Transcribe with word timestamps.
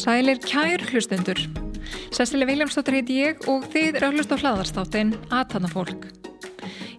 Sælir 0.00 0.40
kær 0.42 0.82
hlustendur. 0.90 1.38
Sessileg 2.10 2.48
Viljámsdóttir 2.48 2.96
heiti 2.98 3.18
ég 3.20 3.44
og 3.52 3.66
þið 3.72 3.98
eru 3.98 4.08
að 4.08 4.16
hlusta 4.16 4.36
á 4.36 4.40
hlaðarstáttin 4.42 5.12
Aðtanna 5.28 5.70
fólk. 5.72 6.06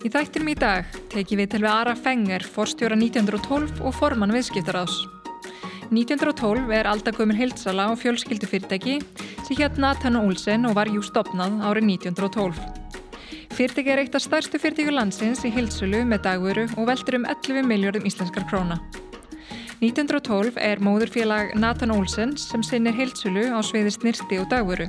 Í 0.02 0.10
þættinum 0.10 0.52
í 0.54 0.58
dag 0.58 1.00
teki 1.14 1.40
við 1.42 1.54
til 1.54 1.64
við 1.64 1.72
Ara 1.74 1.96
Fenger, 1.98 2.46
forstjóra 2.46 2.98
1912 2.98 3.82
og 3.86 3.98
formann 3.98 4.34
viðskiptaráðs. 4.34 5.21
1912 5.92 6.72
er 6.72 6.88
aldagömur 6.88 7.36
hildsala 7.36 7.90
og 7.92 7.98
fjölskyldufyrirtæki 8.00 8.94
sem 9.44 9.58
hérna 9.60 9.90
Aðtanna 9.92 10.22
Olsen 10.24 10.64
og 10.70 10.78
var 10.78 10.88
jú 10.88 11.02
stopnað 11.04 11.58
árið 11.68 11.90
1912. 11.98 12.62
Fyrirtæki 13.52 13.92
er 13.92 14.00
eitt 14.00 14.16
af 14.16 14.24
stærstu 14.24 14.56
fyrirtæku 14.56 14.94
landsins 14.96 15.44
í 15.44 15.52
hildsölu 15.52 16.06
með 16.08 16.24
dagvöru 16.30 16.64
og 16.80 16.88
veldur 16.88 17.18
um 17.20 17.28
11 17.28 17.68
miljardum 17.68 18.08
íslenskar 18.08 18.48
króna. 18.48 18.80
1912 19.82 20.56
er 20.64 20.80
móðurfélag 20.80 21.58
Nathan 21.60 21.92
Olsen 21.92 22.38
sem 22.40 22.64
sinnir 22.64 22.96
heilsulu 22.96 23.50
á 23.52 23.60
sviði 23.60 23.92
snirti 23.92 24.40
og 24.40 24.48
dagvöru. 24.48 24.88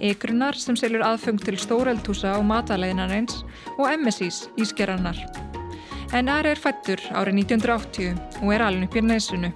Egrunnar 0.00 0.56
sem 0.56 0.78
selur 0.80 1.04
aðfung 1.04 1.44
til 1.44 1.60
stóreldhúsa 1.60 2.38
og 2.38 2.48
matalæðinarins 2.48 3.42
og 3.76 3.92
MSIs 3.98 4.46
ískerannar. 4.56 5.20
En 6.16 6.32
Ari 6.32 6.54
er 6.56 6.60
fættur 6.60 7.04
árið 7.12 7.44
1980 7.44 8.40
og 8.40 8.54
er 8.56 8.64
alveg 8.64 8.88
upp 8.88 8.96
í 8.96 9.04
næsunu. 9.04 9.52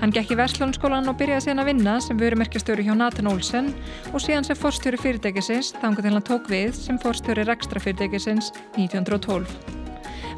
Hann 0.00 0.12
gekk 0.14 0.32
í 0.32 0.38
Verslónskólan 0.38 1.10
og 1.10 1.18
byrjaði 1.20 1.44
síðan 1.44 1.62
að 1.62 1.68
vinna 1.68 1.98
sem 2.02 2.18
vörumerkjastjóri 2.18 2.86
hjá 2.86 2.94
Nathan 2.96 3.28
Olsen 3.30 3.70
og 4.12 4.22
síðan 4.24 4.46
sem 4.48 4.58
forstjóri 4.58 4.98
fyrirtækisins 5.00 5.74
þángu 5.82 6.02
til 6.02 6.14
hann 6.14 6.26
tók 6.26 6.48
við 6.50 6.72
sem 6.78 6.98
forstjóri 7.02 7.44
rekstra 7.46 7.82
fyrirtækisins 7.82 8.50
1912. 8.78 9.46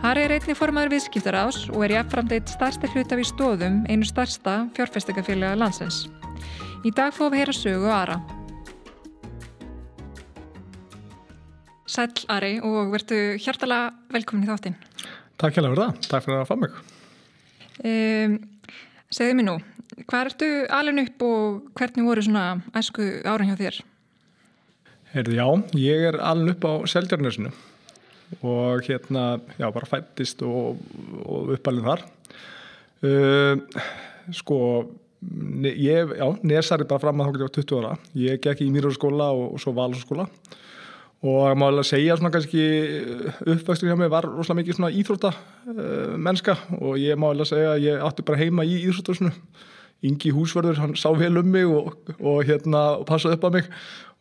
Ari 0.04 0.24
er 0.26 0.34
einni 0.36 0.56
formaður 0.58 0.92
viðskiptarás 0.92 1.62
og 1.70 1.84
er 1.86 1.94
jáfnframt 1.94 2.34
eitt 2.36 2.50
starsta 2.52 2.90
hlutaf 2.92 3.22
í 3.22 3.24
stóðum 3.24 3.78
einu 3.88 4.04
starsta 4.04 4.64
fjárfestingafélaga 4.76 5.56
landsins. 5.56 6.04
Í 6.84 6.92
dag 6.92 7.14
fóðum 7.16 7.32
við 7.32 7.44
heyra 7.44 7.54
sögu 7.56 7.88
Ara. 7.88 8.18
Sæl 11.88 12.10
Ari 12.34 12.58
og 12.60 12.92
verðu 12.92 13.38
hjartala 13.40 13.78
velkomin 14.12 14.44
í 14.44 14.50
þáttinn. 14.50 14.76
Takk 15.40 15.56
hjá 15.56 15.64
það, 15.64 16.02
takk 16.10 16.26
fyrir 16.26 16.42
að 16.42 16.50
fá 16.50 16.56
mig. 16.60 16.76
Um, 17.80 18.36
segðu 19.14 19.36
mér 19.38 19.46
nú, 19.46 19.58
hvað 20.08 20.30
ertu 20.30 20.48
alveg 20.74 21.10
upp 21.10 21.24
og 21.26 21.76
hvernig 21.78 22.08
voru 22.08 22.24
svona 22.24 22.46
æsku 22.74 23.04
ára 23.22 23.46
hjá 23.46 23.54
þér? 23.60 23.78
Heyrðu 25.14 25.36
já, 25.38 25.46
ég 25.78 26.08
er 26.10 26.18
alveg 26.18 26.56
upp 26.56 26.66
á 26.66 26.72
Seldjarnösinu 26.90 27.52
og 28.42 28.82
hérna, 28.88 29.38
já, 29.60 29.68
bara 29.70 29.86
fættist 29.86 30.42
og, 30.42 30.80
og 31.22 31.52
uppalinn 31.54 31.86
þar. 31.86 32.02
Uh, 33.04 33.60
sko 34.34 34.58
ég, 35.70 36.16
já, 36.18 36.26
nesari 36.42 36.88
bara 36.88 37.04
fram 37.04 37.22
að 37.22 37.30
þá 37.30 37.36
getur 37.36 37.44
ég 37.44 37.54
á 37.54 37.56
20 37.60 37.78
ára. 37.78 37.94
Ég 38.18 38.42
gekk 38.42 38.64
í 38.64 38.70
Mýrarskóla 38.74 39.30
og, 39.36 39.54
og 39.54 39.62
svo 39.62 39.76
Valsskóla 39.76 40.26
og 40.26 40.60
maður 41.24 41.80
að 41.80 41.88
segja 41.88 42.16
svona 42.18 42.32
kannski 42.34 42.64
uppvextur 43.48 43.88
hjá 43.88 43.96
mig 43.96 44.10
var 44.12 44.26
rosalega 44.28 44.60
mikið 44.60 44.76
svona 44.76 44.90
íþrótta 44.92 45.30
uh, 45.32 46.16
mennska. 46.20 46.56
Og 46.80 46.98
ég 47.00 47.16
má 47.16 47.30
að 47.30 47.46
segja 47.48 47.76
að 47.76 47.86
ég 47.86 48.02
átti 48.04 48.26
bara 48.26 48.40
heima 48.42 48.66
í 48.68 48.82
íþróttasunu 48.82 49.32
Ingi 50.04 50.34
Húsverður, 50.36 50.76
hann 50.82 50.96
sá 51.00 51.08
vel 51.16 51.38
um 51.40 51.46
mig 51.48 51.64
og, 51.64 51.94
og 52.20 52.42
hérna 52.44 52.82
passaði 53.08 53.38
upp 53.38 53.46
á 53.48 53.50
mig. 53.54 53.70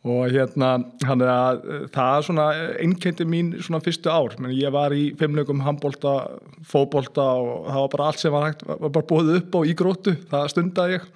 Og 0.04 0.32
hérna 0.32 0.70
hann 1.08 1.24
er 1.24 1.30
að 1.32 1.60
eh, 1.64 1.84
það 1.92 2.14
er 2.14 2.24
svona 2.26 2.46
einnkendi 2.80 3.24
mín 3.28 3.54
svona 3.64 3.80
fyrstu 3.84 4.12
ár, 4.12 4.36
menn 4.40 4.52
ég 4.52 4.72
var 4.72 4.92
í 4.92 5.06
fimmlegum 5.20 5.62
handbólta, 5.64 6.16
fóbólta 6.68 7.24
og 7.40 7.70
það 7.70 7.80
var 7.80 7.92
bara 7.94 8.08
allt 8.10 8.20
sem 8.20 8.34
var 8.34 8.44
hægt, 8.50 8.66
var 8.68 8.92
bara 8.96 9.08
bóðið 9.12 9.38
upp 9.40 9.56
á 9.56 9.60
í 9.64 9.76
gróttu, 9.76 10.16
það 10.28 10.50
stundaði 10.52 10.98
ég 10.98 11.08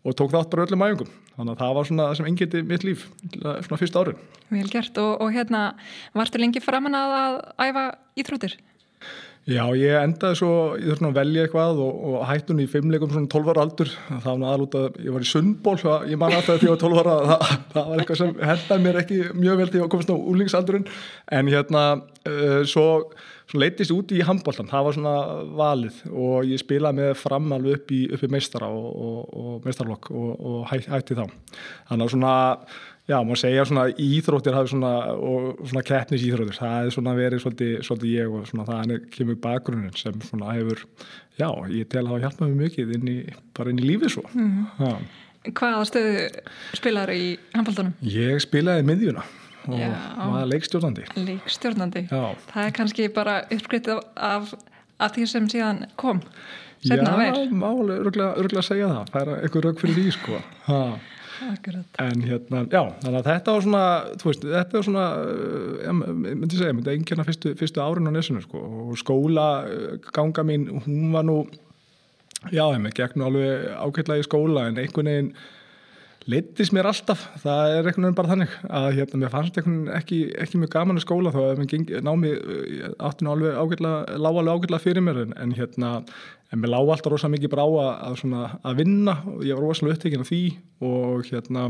og 0.00 0.16
tók 0.16 0.32
þátt 0.32 0.52
bara 0.54 0.64
öllum 0.64 0.86
æfingum 0.86 1.10
þannig 1.40 1.54
að 1.56 1.62
það 1.64 1.76
var 1.78 1.90
svona 1.90 2.08
sem 2.18 2.30
einnkendi 2.30 2.64
mitt 2.68 2.86
líf 2.86 3.06
svona 3.40 3.80
fyrstu 3.80 4.02
árin. 4.02 4.24
Vel 4.50 4.66
gert 4.70 5.00
og, 5.00 5.12
og 5.24 5.32
hérna 5.34 5.70
vartu 6.16 6.42
lengi 6.42 6.62
framann 6.62 6.98
að 6.98 7.40
æfa 7.64 7.86
íþróttir? 8.20 8.58
Já, 9.48 9.62
ég 9.72 9.96
endaði 9.96 10.36
svo, 10.36 10.50
ég 10.76 10.90
þurfti 10.92 11.06
að 11.08 11.16
velja 11.16 11.44
eitthvað 11.46 11.78
og, 11.80 12.00
og 12.10 12.24
hætti 12.28 12.52
hún 12.52 12.60
í 12.60 12.66
fimmleikum 12.68 13.10
svona 13.10 13.30
12 13.32 13.48
ára 13.50 13.62
aldur, 13.64 13.92
það 14.10 14.26
var 14.28 14.44
aðalút 14.50 14.76
að 14.76 14.98
ég 15.00 15.14
var 15.16 15.24
í 15.24 15.30
sundból, 15.30 15.74
ég 16.10 16.20
man 16.20 16.36
alltaf 16.36 16.60
þegar 16.60 16.66
ég 16.66 16.74
var 16.74 16.82
12 16.82 17.00
ára 17.00 17.14
það, 17.30 17.54
það 17.72 17.88
var 17.88 18.02
eitthvað 18.02 18.20
sem 18.20 18.34
hendaði 18.50 18.84
mér 18.84 19.00
ekki 19.00 19.18
mjög 19.32 19.62
vel 19.62 19.68
þegar 19.70 19.80
ég 19.80 19.92
komist 19.94 20.12
á 20.12 20.16
úlingsaldurinn 20.20 20.86
en 21.38 21.50
hérna, 21.54 21.84
uh, 22.28 22.60
svo, 22.68 22.86
svo 23.50 23.60
leytist 23.62 23.94
út 23.94 24.14
í 24.14 24.20
handbóltan, 24.26 24.70
það 24.70 24.86
var 24.86 24.96
svona 24.96 25.16
valið 25.58 25.98
og 26.10 26.46
ég 26.48 26.62
spilaði 26.62 27.00
með 27.00 27.10
fram 27.18 27.50
alveg 27.56 27.80
upp 27.80 27.92
í, 27.96 28.04
upp 28.14 28.22
í 28.26 28.30
meistara 28.30 28.70
og, 28.70 28.88
og, 28.90 29.34
og 29.40 29.66
meistarlokk 29.66 30.10
og 30.14 30.62
hætti 30.70 31.18
þá 31.18 31.26
þannig 31.26 32.06
að 32.06 32.14
svona 32.14 32.36
Já, 33.10 33.16
maður 33.26 33.40
segja 33.40 33.62
svona 33.66 33.84
íþróttir 33.98 34.54
svona, 34.70 34.90
og 35.18 35.64
svona 35.66 35.82
keppnis 35.82 36.22
íþróttir, 36.22 36.54
það 36.60 36.84
er 36.84 36.92
svona 36.94 37.14
verið 37.18 37.42
svolítið, 37.42 37.72
svolítið 37.88 38.12
ég 38.12 38.36
og 38.36 38.44
svona 38.46 38.66
það 38.68 38.94
er 38.94 39.00
kemur 39.16 39.38
bakgrunin 39.42 39.96
sem 39.98 40.20
svona 40.28 40.52
hefur, 40.54 40.84
já, 41.40 41.48
ég 41.74 41.88
tel 41.90 42.04
að 42.04 42.12
það 42.12 42.22
hjálpa 42.26 42.46
mjög 42.46 42.60
mikið 42.60 42.94
inn 42.98 43.10
í, 43.10 43.16
bara 43.56 43.72
inn 43.72 43.82
í 43.82 43.88
lífið 43.88 44.14
svo. 44.14 44.24
Mm. 44.36 45.08
Hvaða 45.48 45.82
stöðu 45.90 46.22
spilaður 46.78 47.16
í 47.16 47.26
handbóltunum? 47.56 47.98
Ég 48.14 48.44
spilaði 48.46 48.86
miðjuna 48.86 49.26
og 49.68 49.76
já, 49.78 49.90
var 50.16 50.48
leikstjórnandi. 50.48 51.04
Leikstjórnandi, 51.16 52.06
já. 52.10 52.24
það 52.52 52.66
er 52.66 52.74
kannski 52.76 53.08
bara 53.12 53.36
uppskrittið 53.50 54.02
af, 54.16 54.54
af 55.00 55.14
því 55.16 55.28
sem 55.28 55.48
síðan 55.52 55.84
kom, 56.00 56.22
setna. 56.84 57.14
Já, 57.28 57.46
máli, 57.52 58.00
örgulega 58.00 58.62
að 58.62 58.68
segja 58.70 58.90
það, 58.92 59.14
það 59.14 59.22
er 59.22 59.32
eitthvað 59.44 59.66
rauk 59.68 59.82
fyrir 59.84 59.98
því, 59.98 60.12
sko. 60.16 60.42
En 61.40 62.20
hérna, 62.20 62.66
já, 62.68 62.82
þannig 63.00 63.20
að 63.22 63.28
þetta 63.30 63.54
var 63.54 63.62
svona, 63.64 63.84
þú 64.20 64.28
veist, 64.28 64.42
þetta 64.44 64.76
var 64.76 64.86
svona, 64.88 65.04
eh, 65.20 65.86
ég 65.86 65.94
myndi 65.96 66.58
segja, 66.58 66.72
ég 66.72 66.76
myndi 66.76 66.92
einnkjörna 66.92 67.24
fyrstu, 67.24 67.54
fyrstu 67.56 67.80
árin 67.80 68.10
á 68.10 68.12
nesunu, 68.12 68.42
sko, 68.44 68.60
og 68.60 68.98
skóla 69.00 69.46
eh, 69.68 70.10
ganga 70.12 70.44
mín, 70.44 70.68
hún 70.84 71.14
var 71.14 71.24
nú, 71.24 71.38
já, 72.52 72.64
ég 72.66 72.82
með 72.84 72.98
gegn 72.98 73.24
alveg 73.24 73.70
ákveðlega 73.72 74.20
í 74.20 74.28
skóla, 74.28 74.66
en 74.68 74.82
einhvern 74.84 75.10
veginn 75.12 75.32
litist 76.28 76.74
mér 76.76 76.88
alltaf, 76.90 77.22
það 77.40 77.72
er 77.72 77.86
einhvern 77.88 78.04
veginn 78.04 78.16
bara 78.18 78.30
þannig 78.34 78.56
að 78.68 78.88
hérna, 78.98 79.20
mér 79.22 79.32
fannst 79.32 79.56
einhvern 79.56 79.78
veginn 79.86 79.96
ekki, 79.96 80.18
ekki 80.44 80.60
mjög 80.60 80.72
gaman 80.74 81.00
í 81.00 81.04
skóla 81.04 81.32
þó 81.32 81.40
að 81.46 81.62
námi 82.04 82.32
eh, 82.34 82.84
átti 83.00 83.24
nú 83.24 83.32
alveg 83.32 83.56
ágætlega, 83.56 84.18
lág 84.20 84.40
alveg 84.42 84.58
ágætlega 84.58 84.84
fyrir 84.84 85.06
mér 85.06 85.22
en, 85.24 85.34
en 85.40 85.54
hérna, 85.56 85.92
en 86.52 86.60
mér 86.60 86.74
lág 86.74 86.92
alltaf 86.92 87.14
rosalega 87.14 87.38
mikið 87.38 87.54
brá 87.54 87.64
að, 87.64 88.18
svona, 88.20 88.46
að 88.60 88.82
vinna 88.82 89.16
og 89.32 89.44
ég 89.48 89.56
var 89.56 89.64
rosalega 89.64 89.96
upptekinn 89.96 90.26
af 90.26 90.32
því 90.32 90.42
og 90.90 91.30
hérna 91.30 91.66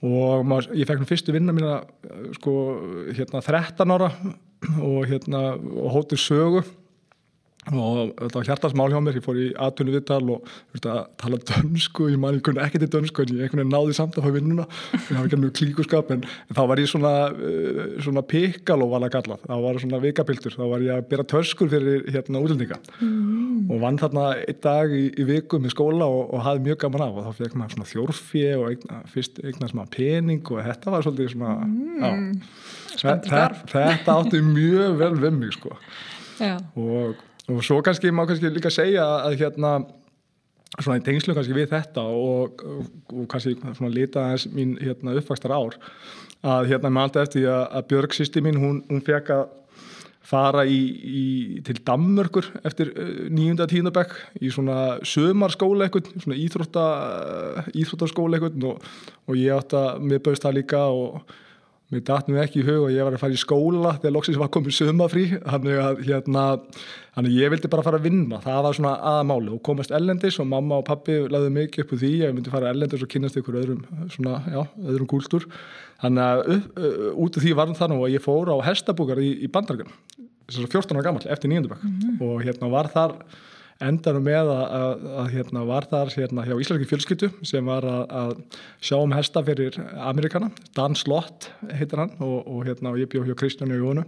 og 0.00 0.46
maður, 0.48 0.70
ég 0.80 0.88
fekk 0.88 1.04
fyrstu 1.10 1.36
vinna 1.36 1.52
mína 1.52 1.80
sko 2.38 2.54
hérna 3.12 3.44
13 3.44 3.92
ára 3.92 4.14
og 4.80 5.02
hérna 5.10 5.50
og 5.60 5.98
hótið 5.98 6.24
sögu 6.24 6.64
og 7.68 8.14
þetta 8.16 8.38
var 8.38 8.46
hjartasmál 8.48 8.88
hjá 8.88 9.00
mér, 9.04 9.18
ég 9.18 9.24
fór 9.24 9.36
í 9.36 9.46
aðtunni 9.60 9.92
viðtal 9.92 10.22
og 10.32 10.46
veist, 10.72 10.86
að 10.88 11.00
tala 11.20 11.38
dönsku 11.50 12.06
ég 12.08 12.20
man 12.20 12.38
ekki 12.40 12.80
í 12.80 12.88
dönsku 12.88 13.26
en 13.26 13.34
ég 13.36 13.44
einhvern 13.44 13.60
veginn 13.60 13.74
náði 13.74 13.96
samt 13.98 14.16
að 14.16 14.24
fá 14.24 14.32
vinnuna. 14.32 14.64
Ég 14.96 15.10
hafa 15.18 15.28
ekki 15.28 15.40
mjög 15.42 15.52
klíkuskap 15.58 16.12
en, 16.14 16.24
en 16.24 16.56
þá 16.56 16.62
var 16.70 16.80
ég 16.80 16.88
svona, 16.88 17.12
uh, 17.36 17.82
svona 18.00 18.24
pikal 18.24 18.78
og 18.80 18.94
var 18.94 19.04
að 19.04 19.12
galla, 19.18 19.38
þá 19.44 19.54
var 19.66 19.80
svona 19.84 20.00
vikapiltur 20.06 20.56
þá 20.56 20.64
var 20.72 20.86
ég 20.86 20.96
að 20.96 21.06
byrja 21.12 21.28
törskur 21.34 21.72
fyrir 21.74 22.08
hérna 22.08 22.40
útlendinga. 22.40 22.80
Mm. 23.04 23.68
og 23.70 23.84
vann 23.84 24.00
þarna 24.00 24.26
einn 24.40 24.60
dag 24.64 24.96
í, 24.96 25.04
í 25.20 25.28
viku 25.28 25.60
með 25.60 25.76
skóla 25.76 26.08
og, 26.08 26.32
og 26.32 26.44
hafði 26.48 26.70
mjög 26.70 26.82
gaman 26.86 27.06
af. 27.10 27.16
Og 27.20 27.28
þá 27.28 27.42
fekk 27.44 27.60
maður 27.60 27.76
svona 27.76 27.90
þjórfi 27.92 28.46
og 28.56 28.68
eigna, 28.72 29.02
fyrst 29.12 29.42
eignast 29.44 29.76
maður 29.76 29.98
pening 29.98 30.48
og 30.48 30.64
þetta 30.64 30.96
var 30.96 31.04
svolítið 31.04 31.34
svona 31.36 31.58
mm. 31.68 32.30
þetta 33.68 34.16
átti 34.16 34.46
mjög 34.48 35.02
vel 35.04 35.16
við 35.20 35.42
mig 35.42 35.58
sko. 35.60 35.76
Já. 36.40 36.54
og 36.72 37.18
og 37.50 37.64
svo 37.66 37.80
kannski 37.84 38.12
má 38.14 38.26
kannski 38.28 38.52
líka 38.52 38.72
segja 38.72 39.06
að 39.26 39.40
hérna 39.42 39.78
svona 40.78 41.00
í 41.00 41.04
tengslu 41.04 41.34
kannski 41.34 41.56
við 41.56 41.72
þetta 41.72 42.04
og, 42.06 42.62
og, 42.62 42.90
og 43.12 43.30
kannski 43.30 43.56
svona 43.60 43.92
lita 43.92 44.28
þess 44.32 44.50
mín 44.54 44.76
hérna 44.80 45.16
uppvakstar 45.18 45.54
ár 45.54 45.78
að 46.46 46.70
hérna 46.70 46.92
með 46.92 47.06
alltaf 47.06 47.26
eftir 47.28 47.48
að, 47.50 47.64
að 47.76 47.88
Björg 47.90 48.14
sýsti 48.16 48.44
mín 48.44 48.60
hún, 48.60 48.84
hún 48.88 49.02
fekk 49.04 49.32
að 49.34 49.48
fara 50.30 50.62
í, 50.68 50.78
í, 50.78 51.24
til 51.66 51.78
Dammörkur 51.86 52.46
eftir 52.66 52.92
uh, 52.94 53.12
nýjunda 53.32 53.66
tíndabæk 53.70 54.14
í 54.40 54.52
svona 54.54 55.00
sömarskóla 55.06 55.88
eitthvað, 55.88 56.12
svona 56.22 56.38
íþrótta, 56.38 56.86
íþróttaskóla 57.74 58.38
eitthvað 58.38 58.68
og, 58.70 58.90
og 59.26 59.40
ég 59.40 59.56
átt 59.56 59.74
að 59.76 60.04
miðbauðst 60.06 60.46
það 60.46 60.58
líka 60.60 60.84
og 60.94 61.38
mér 61.90 62.02
datt 62.06 62.28
nú 62.30 62.38
ekki 62.38 62.60
í 62.62 62.66
hug 62.66 62.84
og 62.86 62.92
ég 62.94 63.02
var 63.06 63.16
að 63.16 63.22
fara 63.24 63.34
í 63.34 63.40
skóla 63.40 63.96
þegar 63.96 64.14
loksins 64.14 64.38
var 64.38 64.50
komið 64.54 64.76
sumafrí 64.76 65.24
þannig 65.34 65.80
að 65.82 66.02
hérna, 66.06 66.44
þannig 67.16 67.38
ég 67.40 67.52
vildi 67.54 67.70
bara 67.72 67.84
fara 67.86 67.98
að 67.98 68.06
vinna, 68.06 68.38
það 68.44 68.60
var 68.66 68.78
svona 68.78 68.92
aðmáli 69.12 69.50
og 69.56 69.62
komast 69.66 69.94
ellendis 69.96 70.38
og 70.42 70.46
mamma 70.52 70.78
og 70.78 70.86
pappi 70.86 71.18
laðið 71.26 71.56
mikið 71.56 71.84
upp 71.84 71.94
úr 71.96 72.02
því, 72.04 72.12
ég 72.22 72.36
myndi 72.36 72.54
fara 72.54 72.70
ellendis 72.70 73.02
og 73.02 73.10
kynast 73.10 73.40
ykkur 73.40 73.58
öðrum, 73.64 73.82
svona, 74.14 74.38
já, 74.46 74.60
öðrum 74.86 75.10
kúltúr. 75.10 75.48
Þannig 76.00 76.26
að 76.28 76.42
upp, 76.54 76.78
uh, 76.78 77.06
út 77.26 77.36
af 77.36 77.44
því 77.44 77.54
var 77.58 77.76
það 77.80 77.92
nú 77.92 78.00
að 78.06 78.14
ég 78.14 78.24
fór 78.24 78.54
á 78.54 78.56
hestabúkar 78.70 79.20
í, 79.20 79.32
í 79.42 79.50
bandargan, 79.52 79.90
þess 80.46 80.62
að 80.62 80.76
14 80.78 80.96
ára 81.00 81.06
gammal 81.08 81.26
eftir 81.26 81.50
nýjöndabökk 81.50 81.82
mm 81.82 81.98
-hmm. 81.98 82.22
og 82.28 82.44
hérna 82.46 82.70
var 82.70 82.88
þar 82.94 83.18
endanum 83.84 84.24
með 84.24 84.50
að, 84.52 84.62
að, 84.78 85.04
að 85.22 85.30
hérna, 85.34 85.62
var 85.68 85.86
þar 85.90 86.12
hérna, 86.16 86.44
hjá 86.48 86.54
Íslandski 86.60 86.88
fjölskyttu 86.90 87.30
sem 87.48 87.70
var 87.70 87.86
að, 87.88 88.02
að 88.22 88.34
sjá 88.84 88.96
um 88.98 89.14
hesta 89.16 89.42
fyrir 89.46 89.78
Amerikana, 90.10 90.50
Dan 90.76 90.96
Slott 90.98 91.48
heitir 91.70 92.02
hann 92.02 92.12
og, 92.18 92.38
og, 92.44 92.60
hérna, 92.68 92.92
og 92.92 93.00
ég 93.00 93.10
bjóð 93.12 93.30
hjá 93.30 93.38
Kristjánu 93.40 93.78
og 93.78 93.86
Jónu. 93.86 94.04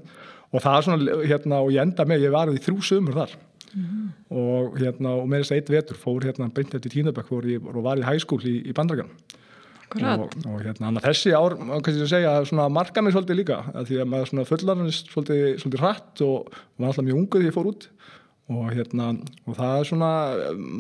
Og 0.53 0.61
það 0.61 0.77
er 0.77 0.87
svona 0.87 1.19
hérna, 1.25 1.63
og 1.65 1.73
ég 1.73 1.87
enda 1.87 2.05
með, 2.09 2.27
ég 2.27 2.35
var 2.35 2.53
í 2.53 2.61
þrjú 2.61 2.85
sömur 2.85 3.17
þar. 3.17 3.37
Mm 3.73 3.85
-hmm. 3.85 4.09
og 4.37 4.75
hérna 4.77 5.11
og 5.17 5.29
með 5.29 5.39
þess 5.41 5.53
að 5.53 5.57
eitt 5.57 5.71
vetur 5.73 5.97
fór 5.97 6.25
hérna 6.27 6.51
beint 6.53 6.75
eftir 6.75 6.93
Tínabæk 6.93 7.31
og 7.33 7.79
var 7.81 7.97
í 7.97 8.05
hæskúl 8.05 8.45
í, 8.45 8.69
í 8.69 8.73
Bandragan 8.77 9.09
og, 10.01 10.33
og 10.49 10.63
hérna 10.65 11.01
þessi 11.05 11.33
ár, 11.37 11.57
kannski 11.57 12.05
að 12.05 12.11
segja, 12.11 12.33
svona 12.49 12.69
marka 12.73 13.03
mig 13.03 13.15
svolítið 13.15 13.41
líka, 13.41 13.59
því 13.89 14.01
að 14.03 14.11
maður 14.13 14.49
fullarnist 14.49 15.11
svolítið, 15.13 15.43
svolítið 15.63 15.85
hratt 15.85 16.23
og 16.27 16.53
var 16.77 16.91
alltaf 16.91 17.07
mjög 17.07 17.21
unguð 17.23 17.43
því 17.43 17.51
ég 17.51 17.57
fór 17.57 17.71
út 17.73 17.89
og 18.61 18.71
hérna 18.77 19.11
og 19.47 19.57
það 19.59 19.75
er 19.79 19.89
svona 19.89 20.13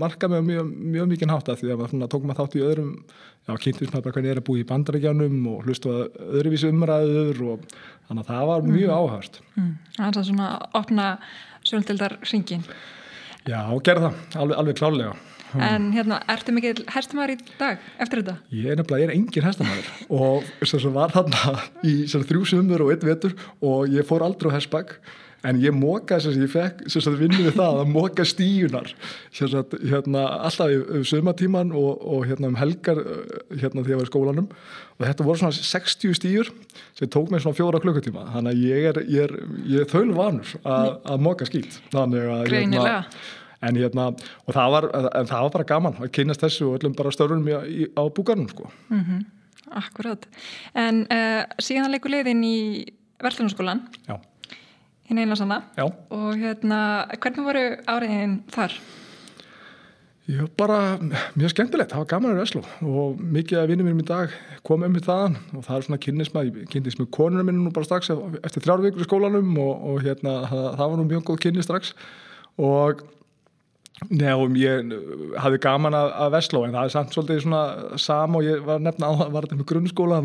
markað 0.02 0.34
með 0.36 0.46
mjög, 0.50 0.72
mjög 0.96 1.10
mikið 1.12 1.30
nátt 1.30 1.52
því 1.60 1.72
að 1.72 1.82
maður 1.82 2.12
tók 2.12 2.26
maður 2.28 2.40
þátt 2.42 2.56
í 2.58 2.64
öðrum 2.66 2.92
já, 3.02 3.52
kynntist 3.64 3.92
maður 3.92 4.04
bara 4.06 4.16
hvernig 4.16 4.32
er 4.32 4.40
að 4.42 4.46
búi 4.48 4.62
í 4.62 4.68
bandaríkjánum 4.68 5.40
og 5.52 5.66
hlustu 5.66 5.92
að 5.92 6.22
öðruvísi 6.28 6.70
umræður 6.70 7.42
og 7.54 7.66
þannig 8.08 8.22
að 8.22 8.30
það 8.30 8.48
var 8.52 8.68
mjög 8.68 8.88
mm. 8.88 8.96
áhagast 8.98 9.42
mm. 9.56 9.74
Það 9.98 10.06
er 10.06 10.16
það 10.18 10.28
svona 10.30 10.48
að 10.52 10.80
opna 10.82 11.10
sjöldildar 11.62 12.16
ringin 12.30 12.64
Já, 13.42 13.60
gerð 13.82 14.06
það, 14.06 14.18
alveg, 14.38 14.58
alveg 14.62 14.78
klálega 14.78 15.14
En 15.52 15.90
hérna, 15.92 16.16
ertu 16.32 16.52
mikið 16.56 16.78
herstamæður 16.88 17.34
í 17.34 17.56
dag 17.58 17.80
eftir 18.00 18.22
þetta? 18.22 18.36
Ég 18.56 18.72
er 18.72 18.78
nefnilega, 18.78 19.02
ég 19.02 19.10
er 19.10 19.14
engin 19.18 19.44
herstamæður 19.44 19.90
og 20.16 20.46
þess 20.62 20.86
að 20.88 20.94
var 20.94 21.12
þarna 21.12 21.56
í 21.84 21.96
þrjú 22.08 22.46
sumur 22.48 22.84
og 22.86 22.92
einn 22.94 23.04
vetur 23.10 23.34
og 23.60 23.92
ég 23.92 24.06
fór 24.08 24.24
aldrei 24.24 24.48
á 24.48 24.56
hersbæk 24.56 24.94
en 25.48 25.58
ég 25.62 25.74
móka 25.74 26.18
þess 26.18 26.30
að 26.30 26.44
ég 26.44 26.52
fekk 26.52 26.82
að 26.86 27.18
vinna 27.18 27.40
við 27.40 27.56
það 27.56 27.80
að 27.82 27.90
móka 27.90 28.26
stíunar 28.28 28.92
að, 29.48 29.74
hérna, 29.90 30.22
alltaf 30.46 30.72
um 30.98 31.04
sömatíman 31.08 31.74
og, 31.74 31.90
og 32.14 32.24
hérna, 32.28 32.52
um 32.52 32.58
helgar 32.60 33.02
hérna 33.50 33.82
þegar 33.82 33.94
ég 33.94 34.00
var 34.00 34.08
í 34.08 34.12
skólanum 34.12 34.48
og 34.52 35.04
þetta 35.04 35.26
voru 35.26 35.42
svona 35.42 35.58
60 35.58 36.18
stíur 36.18 36.52
sem 36.98 37.10
tók 37.10 37.32
mér 37.32 37.44
svona 37.44 37.58
fjóra 37.58 37.82
klukkutíma 37.82 38.26
þannig 38.36 38.54
að 38.54 38.64
ég 38.70 38.88
er, 38.92 39.02
ég 39.10 39.28
er, 39.28 39.36
ég 39.74 39.84
er 39.84 39.92
þaul 39.92 40.16
vanur 40.16 40.56
að 40.62 41.22
móka 41.26 41.48
þannig 41.50 42.32
að 42.38 42.44
Greinilega. 42.50 42.98
En 43.62 43.76
hérna, 43.78 44.08
og 44.42 44.56
það 44.56 44.72
var, 44.74 44.86
það 45.30 45.36
var 45.44 45.52
bara 45.54 45.66
gaman 45.68 46.00
að 46.02 46.08
kynast 46.16 46.42
þessu 46.42 46.64
og 46.66 46.80
öllum 46.80 46.96
bara 46.98 47.12
störunum 47.14 47.46
á 47.94 48.02
búkarnum 48.10 48.48
sko. 48.50 48.72
Mm 48.90 49.04
-hmm. 49.04 49.20
Akkurat. 49.78 50.26
En 50.74 51.06
uh, 51.06 51.46
síðan 51.62 51.94
leikur 51.94 52.10
leiðin 52.10 52.42
í 52.42 52.58
Verðlunarskólan. 53.22 53.86
Já 54.08 54.18
hinn 55.12 55.22
eina 55.22 55.38
sanna. 55.38 55.62
Já. 55.76 55.86
og 55.86 56.34
hérna, 56.40 56.80
hvernig 57.20 57.46
voru 57.46 57.68
áriðin 57.86 58.40
þar? 58.52 58.80
Já, 60.30 60.44
bara 60.56 60.98
mjög 61.34 61.50
skemmtilegt, 61.50 61.90
það 61.90 61.98
var 62.04 62.10
gaman 62.12 62.36
að 62.36 62.44
Veslu 62.44 62.60
og 62.86 63.22
mikið 63.34 63.58
af 63.58 63.64
vinnum 63.68 63.88
mínum 63.88 64.04
í 64.04 64.06
dag 64.06 64.34
kom 64.64 64.84
um 64.86 64.94
í 64.94 65.02
þaðan. 65.02 65.34
Og 65.58 65.64
það 65.66 65.74
er 65.76 65.86
svona 65.88 66.02
kynnismað, 66.04 66.50
ég 66.50 66.68
kynnis 66.70 66.98
með 67.00 67.08
konunum 67.16 67.48
minn 67.50 67.58
nú 67.64 67.72
bara 67.74 67.88
strax 67.88 68.12
eftir 68.12 68.62
þrjár 68.62 68.84
vikur 68.84 69.02
í 69.02 69.08
skólanum. 69.08 69.50
Og, 69.58 69.72
og 69.90 69.98
hérna, 70.06 70.36
það, 70.46 70.68
það 70.78 70.92
var 70.92 71.00
nú 71.00 71.06
mjög 71.10 71.24
góð 71.26 71.40
kynni 71.42 71.66
strax. 71.66 71.90
Og 72.62 73.02
Nefnum 74.10 74.54
ég 74.58 74.92
hafði 75.38 75.58
gaman 75.62 75.94
að, 75.94 76.12
að 76.24 76.30
Veslu 76.36 76.62
en 76.66 76.72
það 76.74 76.86
er 76.88 76.94
samt 76.94 77.12
svolítið 77.14 77.42
svona 77.44 77.98
sam 78.02 78.38
og 78.38 78.46
ég 78.46 78.62
var 78.66 78.80
nefna 78.82 79.10
á 79.10 79.12
að 79.14 79.34
var 79.34 79.46
þetta 79.46 79.58
með 79.60 79.68
grunnskóla 79.72 80.22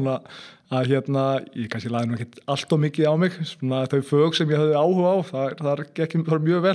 að 0.67 0.89
hérna, 0.91 1.23
ég 1.55 1.69
kannski 1.71 1.89
laði 1.91 2.09
nú 2.09 2.15
ekki 2.17 2.41
allt 2.51 2.73
og 2.75 2.79
mikið 2.83 3.07
á 3.07 3.13
mig, 3.19 3.35
svona 3.47 3.83
þau 3.87 4.01
fög 4.09 4.35
sem 4.35 4.49
ég 4.51 4.59
höfði 4.59 4.75
áhuga 4.75 5.11
á, 5.15 5.17
það, 5.29 5.53
það 5.61 5.83
gekk 5.95 6.15
mjög 6.43 6.63
vel, 6.65 6.73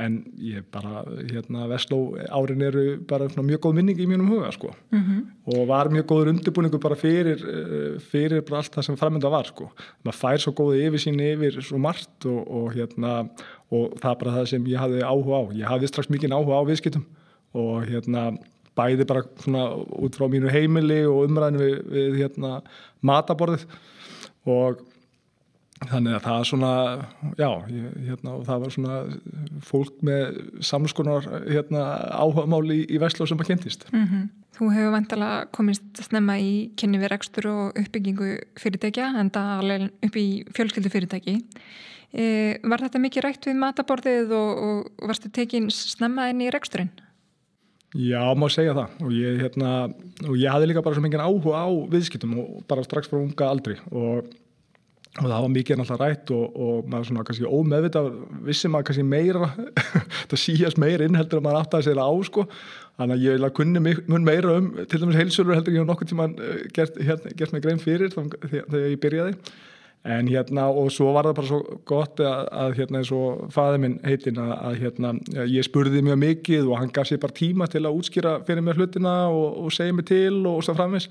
en 0.00 0.16
ég 0.40 0.64
bara 0.72 1.02
hérna, 1.28 1.66
Vestló 1.68 1.98
árin 2.24 2.64
eru 2.64 2.84
bara 3.08 3.28
mjög 3.36 3.60
góð 3.66 3.76
minning 3.76 4.00
í 4.00 4.08
mínum 4.08 4.30
huga, 4.32 4.52
sko 4.54 4.72
mm 4.72 5.02
-hmm. 5.02 5.20
og 5.52 5.68
var 5.68 5.92
mjög 5.92 6.06
góður 6.08 6.32
undirbúningu 6.32 6.80
bara 6.80 6.96
fyrir, 6.96 7.44
eh, 7.44 8.00
fyrir 8.00 8.40
bara 8.48 8.62
allt 8.62 8.72
það 8.72 8.84
sem 8.84 8.96
framönda 8.96 9.30
var, 9.30 9.44
sko, 9.44 9.70
maður 10.04 10.20
fær 10.22 10.40
svo 10.40 10.52
góði 10.52 10.88
yfir 10.88 11.04
sín 11.04 11.20
yfir 11.20 11.60
svo 11.60 11.78
margt 11.78 12.24
og, 12.24 12.48
og 12.48 12.72
hérna, 12.72 13.28
og 13.72 13.94
það 14.00 14.10
er 14.10 14.18
bara 14.22 14.34
það 14.38 14.48
sem 14.52 14.66
ég 14.72 14.82
hafði 14.82 15.04
áhuga 15.04 15.38
á, 15.40 15.42
ég 15.56 15.70
hafði 15.70 15.90
strax 15.90 16.10
mikið 16.12 16.36
áhuga 16.36 16.60
á 16.60 16.68
viðskiptum 16.68 17.06
og 17.54 17.86
hérna 17.88 18.32
bæði 18.78 19.06
bara 19.08 19.22
svona 19.42 19.68
út 20.02 20.16
frá 20.18 20.26
mínu 20.30 20.50
heimili 20.52 21.04
og 21.06 21.28
umræðinu 21.28 21.62
við, 21.62 21.76
við 21.94 22.18
hérna, 22.22 22.56
mataborðið. 23.06 23.66
Og 24.50 24.82
þannig 25.84 26.16
að 26.16 26.24
það 26.24 26.38
er 26.38 26.48
svona 26.48 26.72
já, 27.38 27.50
hérna, 28.08 28.34
og 28.34 28.44
það 28.48 28.64
var 28.64 28.74
svona 28.74 28.98
fólk 29.68 30.04
með 30.06 30.40
samskonar 30.64 31.28
hérna, 31.46 31.84
áhugamáli 32.14 32.82
í, 32.82 32.86
í 32.96 33.00
Vestló 33.02 33.28
sem 33.28 33.40
að 33.40 33.52
kynntist. 33.52 33.86
Mm 33.92 34.06
-hmm. 34.06 34.28
Þú 34.54 34.68
hefur 34.70 34.92
vantala 34.94 35.30
komist 35.50 36.02
snemma 36.02 36.38
í 36.38 36.70
kynni 36.78 37.00
við 37.02 37.10
rekstur 37.10 37.48
og 37.50 37.78
uppbyggingu 37.80 38.36
fyrirtækja 38.60 39.10
en 39.18 39.30
það 39.34 39.50
alveg 39.58 39.88
upp 40.06 40.16
í 40.16 40.28
fjölskyldu 40.54 40.92
fyrirtæki 40.94 41.40
e, 42.14 42.26
Var 42.62 42.86
þetta 42.86 43.02
mikið 43.02 43.26
rætt 43.26 43.48
við 43.50 43.58
mataborðið 43.60 44.36
og, 44.38 44.62
og 44.68 45.08
varstu 45.10 45.32
tekinn 45.34 45.66
snemma 45.74 46.30
inn 46.32 46.44
í 46.46 46.52
reksturinn? 46.54 46.92
Já, 47.94 48.22
má 48.34 48.48
segja 48.50 48.74
það. 48.74 48.94
Og 49.06 49.10
ég, 49.14 49.36
hérna, 49.38 49.74
og 50.26 50.34
ég 50.34 50.50
hafði 50.50 50.72
líka 50.72 50.82
bara 50.82 50.96
svo 50.96 51.04
mikið 51.04 51.20
áhuga 51.22 51.60
á 51.62 51.68
viðskiptum 51.92 52.32
og 52.42 52.64
bara 52.70 52.82
strax 52.82 53.06
frá 53.06 53.20
unga 53.20 53.46
aldri. 53.46 53.76
Og, 53.94 54.32
og 55.20 55.28
það 55.28 55.34
var 55.36 55.52
mikið 55.54 55.82
alltaf 55.84 56.00
rætt 56.00 56.32
og, 56.34 56.56
og 56.58 56.88
maður 56.90 57.06
svona 57.10 57.26
kannski 57.28 57.46
ómeðvitað 57.46 58.08
vissi 58.48 58.70
maður 58.72 58.88
kannski 58.88 59.04
meira 59.06 59.52
það 60.32 60.42
síast 60.42 60.80
meira 60.82 61.06
inn 61.06 61.20
heldur 61.20 61.38
að 61.38 61.46
maður 61.46 61.78
að 61.78 61.86
segja 61.86 62.08
á 62.10 62.12
sko, 62.26 62.46
þannig 62.98 63.14
að 63.14 63.28
ég 63.28 63.46
kunni 63.60 63.84
mun 63.84 64.26
meira 64.26 64.56
um 64.58 64.72
til 64.90 64.98
dæmis 65.04 65.20
heilsölur 65.20 65.54
heldur 65.54 65.78
ég 65.78 65.86
á 65.86 65.90
nokkur 65.92 66.10
tíma 66.10 66.26
eh, 66.34 66.66
gert, 66.74 66.98
hérna, 66.98 67.30
gert 67.38 67.54
mig 67.54 67.62
grein 67.62 67.82
fyrir 67.82 68.10
þegar 68.10 68.90
ég 68.90 68.98
byrjaði 69.06 69.38
en 70.04 70.26
hérna 70.28 70.66
og 70.68 70.90
svo 70.92 71.14
var 71.14 71.24
það 71.24 71.36
bara 71.38 71.48
svo 71.48 71.78
gott 71.88 72.20
að, 72.20 72.48
að 72.52 72.74
hérna 72.78 73.00
eins 73.00 73.12
og 73.16 73.46
faði 73.54 73.78
minn 73.80 73.94
heitin 74.04 74.40
að, 74.42 74.50
að 74.58 74.74
hérna 74.82 75.12
ég 75.48 75.64
spurði 75.64 76.02
mjög 76.04 76.18
mikið 76.20 76.68
og 76.68 76.76
hann 76.80 76.92
gaf 76.92 77.08
sér 77.08 77.22
bara 77.22 77.36
tíma 77.38 77.68
til 77.72 77.86
að 77.86 77.96
útskýra 78.00 78.34
fyrir 78.44 78.66
mér 78.66 78.82
hlutina 78.82 79.14
og, 79.32 79.62
og 79.64 79.72
segja 79.72 79.96
mig 79.96 80.04
til 80.10 80.42
og, 80.42 80.58
og 80.58 80.66
svo 80.66 80.76
framvis 80.76 81.08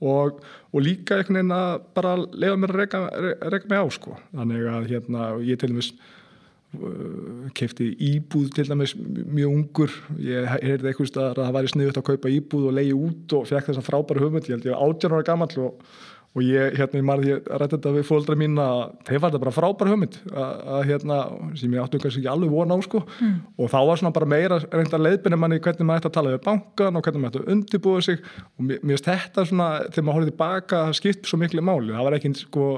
og, 0.00 0.42
og 0.72 0.82
líka 0.84 1.18
einhvern 1.18 1.38
veginn 1.38 1.54
að 1.54 1.86
bara 1.96 2.16
lefa 2.18 2.58
mér 2.60 2.74
að 2.74 3.16
reyka 3.52 3.70
mig 3.70 3.80
á 3.80 3.86
sko. 3.94 4.18
Þannig 4.34 4.68
að 4.72 4.90
hérna 4.90 5.28
ég 5.44 5.60
til 5.60 5.70
dæmis 5.72 5.90
uh, 5.94 7.50
kefti 7.56 7.90
íbúð 8.10 8.50
til 8.56 8.66
dæmis 8.68 8.96
mjög 8.98 9.52
ungur. 9.52 9.94
Ég 10.20 10.48
heyrði 10.56 10.90
eitthvað 10.90 11.20
að 11.22 11.38
það 11.42 11.54
væri 11.58 11.72
sniðut 11.74 12.00
að 12.00 12.08
kaupa 12.10 12.34
íbúð 12.36 12.66
og 12.70 12.76
leiði 12.80 12.98
út 12.98 13.36
og 13.38 13.46
fekk 13.50 13.70
þess 13.70 13.82
að 13.82 13.88
frábæra 13.88 14.24
hugmynd. 14.26 14.50
Ég 14.50 14.58
held 14.58 14.68
ég 14.68 14.76
að 14.76 14.88
átján 14.88 15.16
ára 15.16 15.28
gammal 15.30 15.50
og 15.64 15.86
og 16.34 16.42
ég, 16.42 16.74
hérna, 16.74 16.98
ég 16.98 17.06
marði 17.06 17.34
að 17.36 17.60
rætta 17.62 17.76
þetta 17.76 17.92
við 17.94 18.06
fólkdra 18.08 18.36
mín 18.38 18.58
að 18.58 18.80
þeir 19.06 19.20
var 19.22 19.30
þetta 19.30 19.42
bara 19.44 19.54
frábær 19.54 19.90
hugmynd. 19.92 20.18
Að, 20.34 20.80
hérna, 20.88 21.18
sem 21.60 21.76
ég 21.76 21.84
áttu 21.84 22.00
kannski 22.02 22.24
ekki 22.24 22.32
alveg 22.32 22.50
vona 22.50 22.74
á 22.74 22.78
sko. 22.82 23.04
Mm. 23.22 23.36
og 23.54 23.70
þá 23.70 23.78
var 23.86 24.00
svona 24.00 24.14
bara 24.16 24.30
meira 24.34 24.58
reynda 24.64 25.00
leiðbyrni 25.00 25.38
manni 25.38 25.60
hvernig 25.62 25.86
maður 25.86 26.02
ætti 26.02 26.10
að 26.10 26.16
tala 26.18 26.34
við 26.34 26.44
bankan 26.48 26.98
og 26.98 27.06
hvernig 27.06 27.22
maður 27.22 27.34
ætti 27.34 27.44
að 27.44 27.54
undirbúa 27.54 28.04
sig. 28.08 28.22
Og 28.58 28.66
mér 28.66 28.82
finnst 28.82 29.10
þetta 29.10 29.46
svona, 29.50 29.68
þegar 29.90 30.08
maður 30.08 30.18
horfið 30.18 30.32
tilbaka 30.32 30.84
skipt 30.98 31.30
svo 31.30 31.38
miklu 31.38 31.62
máli, 31.62 31.94
það 31.94 32.08
var 32.08 32.18
ekki 32.18 32.34
sko 32.42 32.68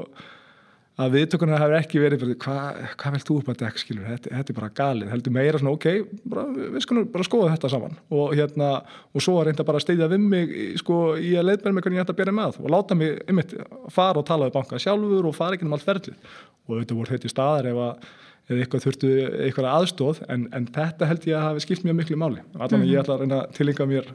að 0.96 1.12
viðtökurna 1.12 1.58
hefur 1.60 1.76
ekki 1.76 2.00
verið 2.00 2.22
hvað 2.40 2.78
hva 2.96 3.12
vilt 3.12 3.28
þú 3.28 3.36
upp 3.40 3.48
að 3.52 3.58
dekk 3.62 3.80
skilur? 3.82 4.06
Þetta, 4.08 4.32
þetta 4.38 4.52
er 4.52 4.58
bara 4.58 4.74
galið, 4.80 5.10
heldur 5.12 5.34
meira 5.36 5.60
svona 5.60 5.74
ok 5.76 5.86
bara, 6.32 6.44
við 6.56 6.84
skulum 6.84 7.08
bara 7.12 7.26
skoða 7.26 7.50
þetta 7.52 7.70
saman. 7.72 7.96
Og 8.16 8.36
hérna, 8.38 8.70
og 9.12 9.24
svo 9.24 9.34
reynda 9.44 9.66
bara 9.68 9.80
að 9.80 9.86
steyðja 9.86 10.10
við 10.12 10.28
mig 10.32 10.54
sko 10.80 11.00
í 11.20 11.34
að 11.36 11.50
leiðbæra 11.50 11.76
mig 11.76 11.86
hvernig 11.86 12.00
ég 12.00 12.06
ætta 12.06 12.16
að 12.16 12.20
bera 12.22 12.36
með 12.38 12.60
og 12.62 12.70
láta 12.72 12.96
mig 12.96 13.18
einmitt 13.26 13.52
fara 13.92 14.22
og 14.22 14.28
tala 14.28 14.48
við 14.48 14.56
banka 14.56 14.80
sjálfur 14.80 15.28
og 15.28 15.36
fara 15.36 15.58
ekki 15.58 15.68
um 15.68 15.76
allt 15.76 15.88
ferlið. 15.88 16.30
Og 16.66 16.80
þetta 16.80 16.96
voru 17.00 17.12
þetta 17.12 17.28
í 17.28 17.34
staðar 17.34 17.70
ef 17.72 17.82
að 17.88 18.08
eða 18.46 18.62
eitthvað 18.62 18.84
þurftu 18.84 19.12
eitthvað 19.42 19.68
aðstóð 19.72 20.22
en, 20.30 20.46
en 20.54 20.68
þetta 20.70 21.08
held 21.10 21.24
ég 21.26 21.36
að 21.36 21.46
hafi 21.48 21.64
skipt 21.64 21.86
mjög 21.86 21.96
miklu 21.98 22.18
máli. 22.20 22.44
Allan 22.54 22.78
mm 22.78 22.84
-hmm. 22.84 22.92
ég 22.92 23.00
ætla 23.02 23.14
að 23.16 23.22
reyna 23.24 23.40
að 23.42 23.54
tilinga 23.58 23.86
mér 23.90 24.06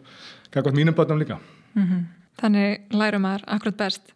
mínum 0.71 0.95
börnum 0.95 1.19
líka. 1.19 1.37
Mm 1.75 1.83
-hmm. 1.83 2.20
Þannig 2.41 2.97
lærum 2.97 3.25
maður 3.25 3.45
akkurat 3.53 3.79
best. 3.85 4.11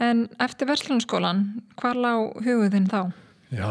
En 0.00 0.26
eftir 0.42 0.68
Verslunarskólan, 0.70 1.44
hvað 1.80 2.00
lág 2.02 2.40
hugðin 2.46 2.90
þá? 2.90 3.12
Já, 3.54 3.68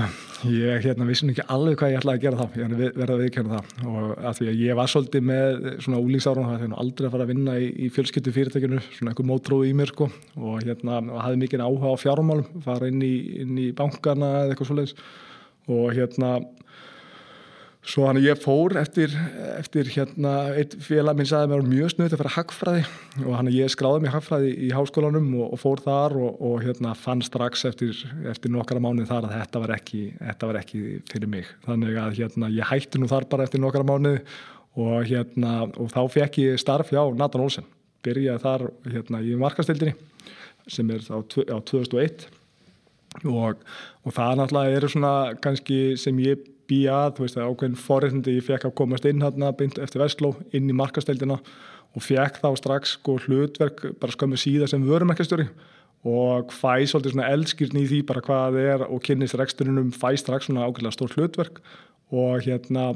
ég 0.48 0.84
hérna 0.84 1.06
vissum 1.08 1.28
ekki 1.32 1.44
alveg 1.52 1.76
hvað 1.80 1.90
ég 1.92 1.98
ætlaði 2.00 2.18
að 2.18 2.22
gera 2.24 2.38
þá, 2.38 2.54
ég 2.60 2.94
verði 2.96 3.14
að 3.14 3.22
viðkjöna 3.24 3.58
það 3.58 3.88
og 3.90 4.12
að 4.30 4.36
því 4.38 4.46
að 4.48 4.60
ég 4.62 4.78
var 4.78 4.92
svolítið 4.92 5.26
með 5.28 5.66
svona 5.84 6.00
úlíksárun, 6.00 6.46
það 6.48 6.62
hefði 6.62 6.78
aldrei 6.84 7.08
að 7.08 7.14
fara 7.14 7.26
að 7.26 7.32
vinna 7.32 7.56
í, 7.58 7.66
í 7.68 7.88
fjölskyttu 7.92 8.34
fyrirtækinu, 8.36 8.80
svona 8.94 9.12
einhver 9.12 9.28
mótróð 9.28 9.66
í 9.68 9.74
mér 9.76 9.92
sko 9.92 10.08
og 10.38 10.62
hérna 10.62 11.00
og 11.02 11.20
hafði 11.24 11.42
mikið 11.42 11.64
áhuga 11.66 11.92
á 11.92 12.02
fjármálum, 12.04 12.62
fara 12.64 12.88
inn 12.88 13.04
í, 13.04 13.12
inn 13.42 13.58
í 13.60 13.66
bankana 13.76 14.30
eða 14.44 14.54
eitthvað 14.54 14.70
svoleiðis 14.70 14.96
og 15.68 15.92
hérna 15.98 16.32
Svo 17.88 18.04
hann 18.04 18.18
ég 18.20 18.36
fór 18.36 18.74
eftir, 18.76 19.14
eftir 19.56 19.88
hérna, 19.94 20.32
eitt 20.60 20.74
félag 20.84 21.16
minn 21.16 21.28
sagði 21.28 21.54
mér 21.54 21.62
mjög 21.64 21.92
snuðt 21.94 22.12
að 22.12 22.20
fara 22.20 22.32
hagfræði 22.34 22.82
og 23.22 23.36
hann 23.38 23.48
ég 23.48 23.70
skráði 23.72 24.02
mig 24.04 24.12
hagfræði 24.12 24.50
í 24.66 24.68
háskólanum 24.76 25.30
og, 25.38 25.54
og 25.56 25.62
fór 25.62 25.80
þar 25.86 26.16
og, 26.20 26.34
og 26.44 26.58
hérna, 26.66 26.92
fann 26.98 27.24
strax 27.24 27.64
eftir, 27.70 27.96
eftir 28.28 28.52
nokkara 28.52 28.82
mánuð 28.84 29.08
þar 29.08 29.30
að 29.30 29.38
þetta 29.38 29.62
var, 29.62 29.72
ekki, 29.78 30.00
þetta 30.18 30.50
var 30.50 30.58
ekki 30.60 30.82
fyrir 31.08 31.32
mig. 31.32 31.48
Þannig 31.64 31.96
að 32.02 32.18
hérna, 32.18 32.52
ég 32.58 32.68
hætti 32.68 33.00
nú 33.00 33.08
þar 33.08 33.28
bara 33.32 33.48
eftir 33.48 33.64
nokkara 33.64 33.88
mánuð 33.88 34.20
og, 34.76 35.08
hérna, 35.08 35.54
og 35.72 35.88
þá 35.94 36.02
fekk 36.18 36.38
ég 36.44 36.60
starf 36.60 36.92
hjá 36.92 37.00
Nathan 37.16 37.46
Olsen. 37.46 37.72
Byrjaði 38.04 38.44
þar 38.44 38.66
hérna, 38.84 39.22
í 39.24 39.32
markastildinni 39.40 39.96
sem 40.68 40.92
er 40.92 41.08
á, 41.08 41.24
á 41.24 41.56
2001 41.72 42.28
og 43.24 44.12
það 44.12 44.38
náttúrulega 44.42 44.76
eru 44.76 44.92
svona 44.92 45.16
kannski 45.40 45.80
sem 45.96 46.20
ég 46.20 46.44
að, 46.68 47.16
þú 47.16 47.24
veist, 47.24 47.38
ákveðin 47.40 47.80
forreitindi 47.80 48.36
ég 48.36 48.44
fekk 48.44 48.68
að 48.68 48.76
komast 48.80 49.06
inn 49.08 49.22
hérna 49.24 49.52
beint 49.56 49.78
eftir 49.80 50.02
Vestló 50.02 50.34
inn 50.52 50.68
í 50.68 50.76
markasteildina 50.76 51.38
og 51.96 52.04
fekk 52.04 52.42
þá 52.42 52.48
strax 52.60 52.96
sko 52.98 53.16
hlutverk 53.24 53.84
bara 54.00 54.14
skömmu 54.14 54.38
síða 54.40 54.68
sem 54.68 54.84
vörumerkastjóri 54.84 55.48
og 56.08 56.52
fæ 56.54 56.84
svolítið 56.86 57.14
svona 57.14 57.30
eldskýrni 57.32 57.84
í 57.84 57.88
því 57.90 58.02
bara 58.06 58.22
hvað 58.22 58.58
það 58.58 58.68
er 58.74 58.84
og 58.86 59.00
kynist 59.02 59.38
reksturunum 59.38 59.88
fæ 59.96 60.12
strax 60.20 60.46
svona 60.46 60.68
ákveðlega 60.68 60.94
stórt 60.94 61.16
hlutverk. 61.18 61.58
Og 62.14 62.44
hérna 62.44 62.92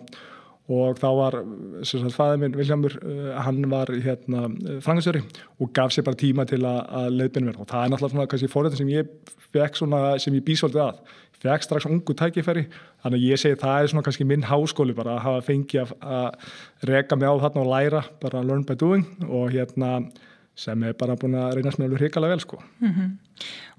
og 0.71 1.01
þá 1.01 1.09
var 1.19 1.37
fæðið 1.83 2.39
minn 2.39 2.55
Viljámur, 2.57 2.95
uh, 3.03 3.33
hann 3.43 3.65
var 3.73 3.91
hérna 3.91 4.47
frangasjöri 4.85 5.25
og 5.59 5.73
gaf 5.75 5.91
sér 5.93 6.07
bara 6.07 6.21
tíma 6.21 6.47
til 6.49 6.63
að, 6.63 6.79
að 6.87 7.09
leiðbyrja 7.19 7.49
mér. 7.49 7.59
Og 7.59 7.69
það 7.69 7.83
er 7.83 7.93
náttúrulega 7.93 8.15
svona 8.15 8.29
kannski 8.31 8.53
fórhættin 8.53 8.81
sem 8.85 8.93
ég 8.93 9.11
fekk 9.53 9.81
svona 9.81 10.03
sem 10.23 10.39
ég 10.39 10.47
bísvöldið 10.47 10.85
að 10.87 11.03
fekk 11.43 11.67
strax 11.67 11.87
ungu 11.91 12.15
tækifæri 12.19 12.67
þannig 13.03 13.19
að 13.19 13.27
ég 13.27 13.41
segi 13.41 13.61
það 13.61 13.79
er 13.79 13.93
svona 13.93 14.07
kannski 14.07 14.27
minn 14.29 14.47
háskóli 14.47 14.95
bara 14.97 15.17
að 15.17 15.25
hafa 15.27 15.47
fengið 15.49 15.95
að, 16.01 16.53
reka 16.91 17.19
mig 17.19 17.29
á 17.31 17.35
þarna 17.45 17.65
og 17.65 17.73
læra 17.73 18.05
bara 18.23 18.45
learn 18.47 18.67
by 18.69 18.79
doing 18.79 19.07
og 19.29 19.51
hérna 19.55 19.97
sem 20.55 20.83
er 20.85 20.95
bara 20.99 21.17
búin 21.17 21.35
að 21.39 21.59
reynast 21.59 21.81
með 21.81 21.91
alveg 21.91 22.05
hrikalega 22.05 22.37
vel 22.37 22.45
sko 22.45 22.63
mm 22.63 22.89
-hmm. 22.89 23.11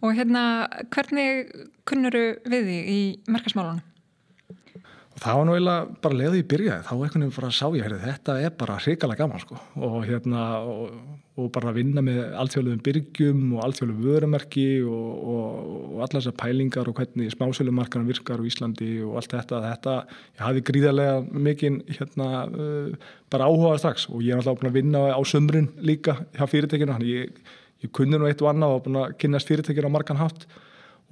Og 0.01 0.15
hérna 0.17 0.67
hvernig 0.91 1.47
kunnuru 1.85 2.35
við 2.45 2.63
því 2.67 2.79
í 2.91 3.01
markasmálunum? 3.27 3.81
Það 5.21 5.37
var 5.37 5.45
nú 5.47 5.53
eiginlega 5.53 5.97
bara 6.03 6.17
leiðið 6.17 6.39
í 6.39 6.45
byrjaði. 6.51 6.85
Þá 6.87 6.93
einhvern 6.93 7.23
veginn 7.23 7.35
bara 7.35 7.49
sá 7.53 7.65
ég, 7.67 7.83
heyrði, 7.85 7.99
þetta 8.03 8.37
er 8.41 8.55
bara 8.59 8.77
hrikalega 8.81 9.21
gaman 9.21 9.43
sko. 9.43 9.59
Og 9.87 9.95
hérna 10.07 10.45
og, 10.69 10.95
og 11.37 11.49
bara 11.53 11.73
vinna 11.75 12.03
með 12.05 12.19
alltfjörluðum 12.41 12.81
byrgjum 12.87 13.43
og 13.57 13.63
alltfjörluðum 13.67 14.07
vörumerki 14.07 14.65
og, 14.87 15.11
og, 15.35 15.69
og 15.93 16.01
allar 16.05 16.17
þessar 16.17 16.37
pælingar 16.41 16.89
og 16.89 16.97
hvernig 16.97 17.33
smásölumarkaðan 17.35 18.09
virkar 18.09 18.41
á 18.41 18.47
Íslandi 18.49 18.91
og 19.05 19.19
allt 19.21 19.37
þetta, 19.37 19.61
þetta 19.67 19.95
ég 20.09 20.45
hafi 20.47 20.65
gríðarlega 20.71 21.45
mikinn 21.49 21.81
hérna 21.91 22.29
uh, 22.49 23.09
bara 23.33 23.49
áhugað 23.51 23.81
strax. 23.83 24.09
Og 24.09 24.25
ég 24.25 24.33
er 24.33 24.41
alltaf 24.41 24.61
búin 24.61 24.73
að 24.73 24.79
vinna 24.81 25.07
á 25.13 25.21
sömbrinn 25.21 25.71
líka 25.85 26.19
hjá 26.33 26.47
fyrirtekinu, 26.49 26.97
þannig 26.97 27.15
ég, 27.15 27.41
ég 27.85 27.93
kunni 27.93 28.17
nú 28.17 28.29
eitt 28.29 28.41
og 28.41 28.53
annað 28.53 28.79
og 28.79 28.85
búin 28.87 29.01
að 29.05 29.17
kynast 29.21 29.51
fyrirtekinu 29.51 29.93
á 29.93 29.95
markan 29.99 30.21
hátt 30.23 30.47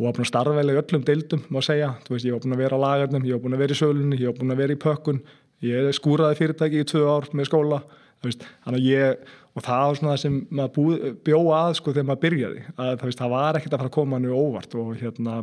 og 0.01 0.07
var 0.07 0.15
búin 0.17 0.25
að 0.25 0.31
starfa 0.31 0.53
vel 0.57 0.71
í 0.71 0.77
öllum 0.79 1.03
deildum 1.05 1.41
má 1.53 1.59
segja, 1.61 1.91
þú 2.07 2.15
veist, 2.15 2.25
ég 2.25 2.33
var 2.33 2.41
búin 2.41 2.55
að 2.55 2.61
vera 2.63 2.77
á 2.81 2.83
lagarnum 2.83 3.25
ég 3.27 3.37
var 3.37 3.43
búin 3.43 3.53
að 3.53 3.61
vera 3.61 3.75
í 3.75 3.77
sölunni, 3.77 4.17
ég 4.17 4.31
var 4.31 4.39
búin 4.39 4.53
að 4.55 4.61
vera 4.63 4.73
í 4.73 4.79
pökkun. 4.81 5.19
Ég 5.61 5.89
skúraði 5.93 6.39
fyrirtæki 6.39 6.81
í 6.81 6.87
tvö 6.89 7.03
ár 7.05 7.27
með 7.37 7.49
skóla, 7.51 7.79
þú 8.17 8.31
veist, 8.31 8.47
þannig 8.65 8.81
að 8.81 8.87
ég 8.89 9.29
og 9.51 9.65
það 9.67 9.83
var 9.85 9.99
svona 9.99 10.15
það 10.15 10.23
sem 10.23 10.39
maður 10.57 11.15
bjóða 11.27 11.59
að 11.59 11.77
sko 11.77 11.93
þegar 11.93 12.09
maður 12.09 12.23
byrjaði. 12.25 12.65
Að 12.73 12.89
það, 12.89 13.05
veist, 13.11 13.21
það 13.21 13.33
var 13.35 13.59
ekkert 13.59 13.75
að 13.75 13.83
fara 13.83 13.91
að 13.91 13.97
koma 13.99 14.21
nú 14.23 14.33
óvart 14.33 14.77
og 14.81 14.91
hérna, 14.97 15.37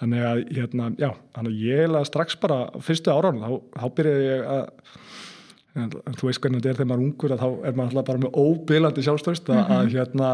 þannig 0.00 0.26
að 0.32 0.42
hérna, 0.58 0.90
já, 0.98 1.10
þannig 1.38 1.54
að 1.54 1.64
ég 1.70 1.92
laði 1.92 2.10
strax 2.10 2.40
bara 2.42 2.60
fyrstu 2.82 3.14
áraun, 3.14 3.38
þá, 3.44 3.50
þá 3.78 3.86
byrjaði 4.00 4.26
ég 4.32 4.50
að 4.56 6.16
þú 6.16 6.30
veist 6.30 6.40
hvernig 6.40 6.62
þetta 6.62 6.70
er 6.72 6.78
þegar 6.78 6.88
maður 6.90 7.02
er 7.02 7.06
ungur 7.06 7.34
að 7.34 7.42
þá 7.42 7.48
er 7.68 7.74
maður 7.76 7.90
alltaf 7.90 8.06
bara 8.08 8.22
með 8.22 8.38
óbylandi 8.40 9.02
sjálfstöðst 9.04 9.50
að, 9.50 9.56
mm 9.56 9.66
-hmm. 9.66 9.76
að 9.76 9.90
hérna 9.94 10.30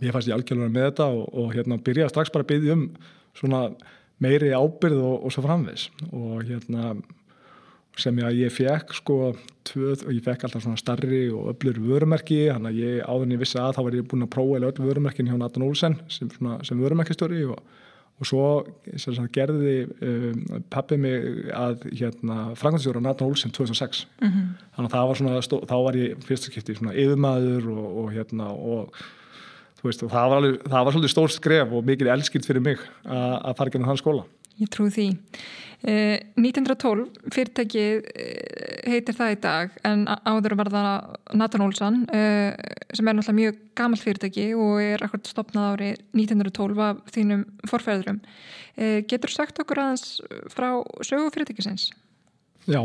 ég 0.00 0.14
fannst 0.14 0.28
ég 0.30 0.36
algjörlega 0.36 0.72
með 0.72 0.88
þetta 0.90 1.10
og, 1.16 1.26
og 1.42 1.52
hérna 1.56 1.80
byrjaði 1.84 2.12
strax 2.14 2.32
bara 2.34 2.46
að 2.46 2.52
byggja 2.54 2.78
um 2.78 2.86
svona 3.34 3.66
meiri 4.22 4.54
ábyrð 4.54 5.02
og, 5.02 5.16
og 5.26 5.34
svo 5.34 5.44
framvegs 5.44 5.88
og 6.12 6.44
hérna 6.46 6.94
sem 8.00 8.18
ég 8.18 8.26
að 8.26 8.40
ég 8.42 8.52
fekk 8.52 8.94
sko 8.98 9.16
tvöð 9.68 10.04
og 10.08 10.12
ég 10.16 10.24
fekk 10.24 10.46
alltaf 10.46 10.64
svona 10.64 10.80
starri 10.80 11.22
og 11.30 11.52
öllur 11.52 11.78
vörumerki, 11.84 12.40
hann 12.50 12.66
að 12.68 12.80
ég 12.82 13.00
áðurinn 13.06 13.36
ég 13.36 13.42
vissi 13.44 13.60
að 13.60 13.76
þá 13.76 13.80
var 13.86 13.96
ég 13.98 14.08
búin 14.10 14.26
að 14.26 14.32
prófa 14.34 14.58
eða 14.58 14.70
öll 14.72 14.88
vörumerkin 14.88 15.30
hjá 15.30 15.36
Nathan 15.38 15.66
Olsen 15.66 15.96
sem, 16.10 16.30
sem 16.66 16.80
vörumerkistöri 16.82 17.44
og, 17.46 17.60
og 18.18 18.28
svo 18.28 18.44
sagt, 18.98 19.30
gerði 19.34 19.76
um, 20.02 20.42
pappi 20.74 20.98
mig 21.00 21.50
að 21.54 21.86
hérna 21.92 22.38
frangandstjóra 22.58 23.02
Nathan 23.04 23.30
Olsen 23.30 23.54
2006 23.54 24.06
mm 24.20 24.28
-hmm. 24.28 24.46
þannig 24.76 24.90
að 24.90 24.96
það 24.96 25.08
var 25.08 25.20
svona, 25.22 25.42
stó, 25.42 25.60
þá 25.62 25.76
var 25.84 25.96
ég 25.96 26.24
fyrstaskipti 26.26 26.74
svona 26.74 26.94
yfirmaður 26.94 27.70
og, 27.70 27.86
og 28.02 28.12
hérna 28.12 28.50
og 28.50 29.04
Veist, 29.84 30.00
það, 30.00 30.30
var 30.30 30.38
alveg, 30.40 30.54
það 30.64 30.86
var 30.86 30.94
svolítið 30.96 31.12
stór 31.12 31.32
skref 31.34 31.74
og 31.76 31.84
mikið 31.84 32.08
elskilt 32.14 32.48
fyrir 32.48 32.64
mig 32.64 32.80
að 33.04 33.52
fara 33.58 33.76
með 33.76 33.90
hans 33.90 34.00
skóla. 34.00 34.24
Ég 34.62 34.70
trú 34.70 34.86
því. 34.92 35.08
Eh, 35.84 36.16
1912 36.40 37.10
fyrirtækið 37.34 38.06
eh, 38.16 38.76
heitir 38.88 39.16
það 39.18 39.32
í 39.34 39.38
dag 39.42 39.74
en 39.84 40.06
áður 40.24 40.54
var 40.56 40.70
það 40.72 41.34
Nathan 41.36 41.64
Olsson 41.66 41.98
eh, 42.08 42.54
sem 42.96 43.10
er 43.10 43.18
náttúrulega 43.18 43.36
mjög 43.36 43.58
gammal 43.76 44.00
fyrirtæki 44.00 44.46
og 44.56 44.78
er 44.80 45.04
akkurat 45.04 45.28
stopnað 45.28 45.66
ári 45.74 45.90
1912 46.16 46.80
af 46.86 47.02
þínum 47.12 47.44
forfæðurum. 47.68 48.22
Eh, 48.78 49.02
getur 49.10 49.34
sagt 49.34 49.60
okkur 49.60 49.82
aðeins 49.82 50.22
frá 50.54 50.70
sögu 51.04 51.28
fyrirtækisins? 51.34 51.90
Já. 52.64 52.80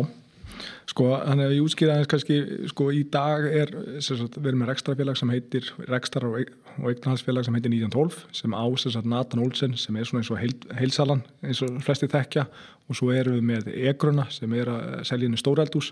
Sko, 0.90 1.10
þannig 1.22 1.48
að 1.48 1.54
ég 1.56 1.66
útskýra 1.66 1.96
aðeins 1.96 2.10
kannski, 2.12 2.38
sko, 2.72 2.90
í 2.96 3.04
dag 3.14 3.46
er, 3.48 3.74
sagt, 4.04 4.38
við 4.40 4.52
erum 4.52 4.64
með 4.64 4.72
rekstrafélag 4.74 5.20
sem 5.20 5.34
heitir, 5.34 5.72
rekstrar 5.90 6.28
og, 6.30 6.54
eignhalsfélag 6.90 7.48
sem 7.48 7.58
heitir 7.58 7.74
1912 7.76 8.22
sem 8.40 8.56
á, 8.56 8.66
sem 8.82 8.96
sagt, 8.96 9.10
Nathan 9.10 9.44
Olsen 9.44 9.76
sem 9.80 9.98
er 10.00 10.08
svona 10.10 10.24
eins 10.24 10.32
og 10.34 10.42
heil, 10.42 10.56
heilsalan 10.80 11.26
eins 11.44 11.62
og 11.66 11.82
flesti 11.86 12.10
þekkja. 12.12 12.48
Og 12.90 12.98
svo 12.98 13.12
erum 13.14 13.38
við 13.38 13.46
með 13.52 13.70
Egruna 13.92 14.26
sem 14.34 14.54
er 14.58 14.72
að 14.74 15.04
selja 15.08 15.30
inn 15.30 15.38
í 15.38 15.42
stórældús 15.42 15.92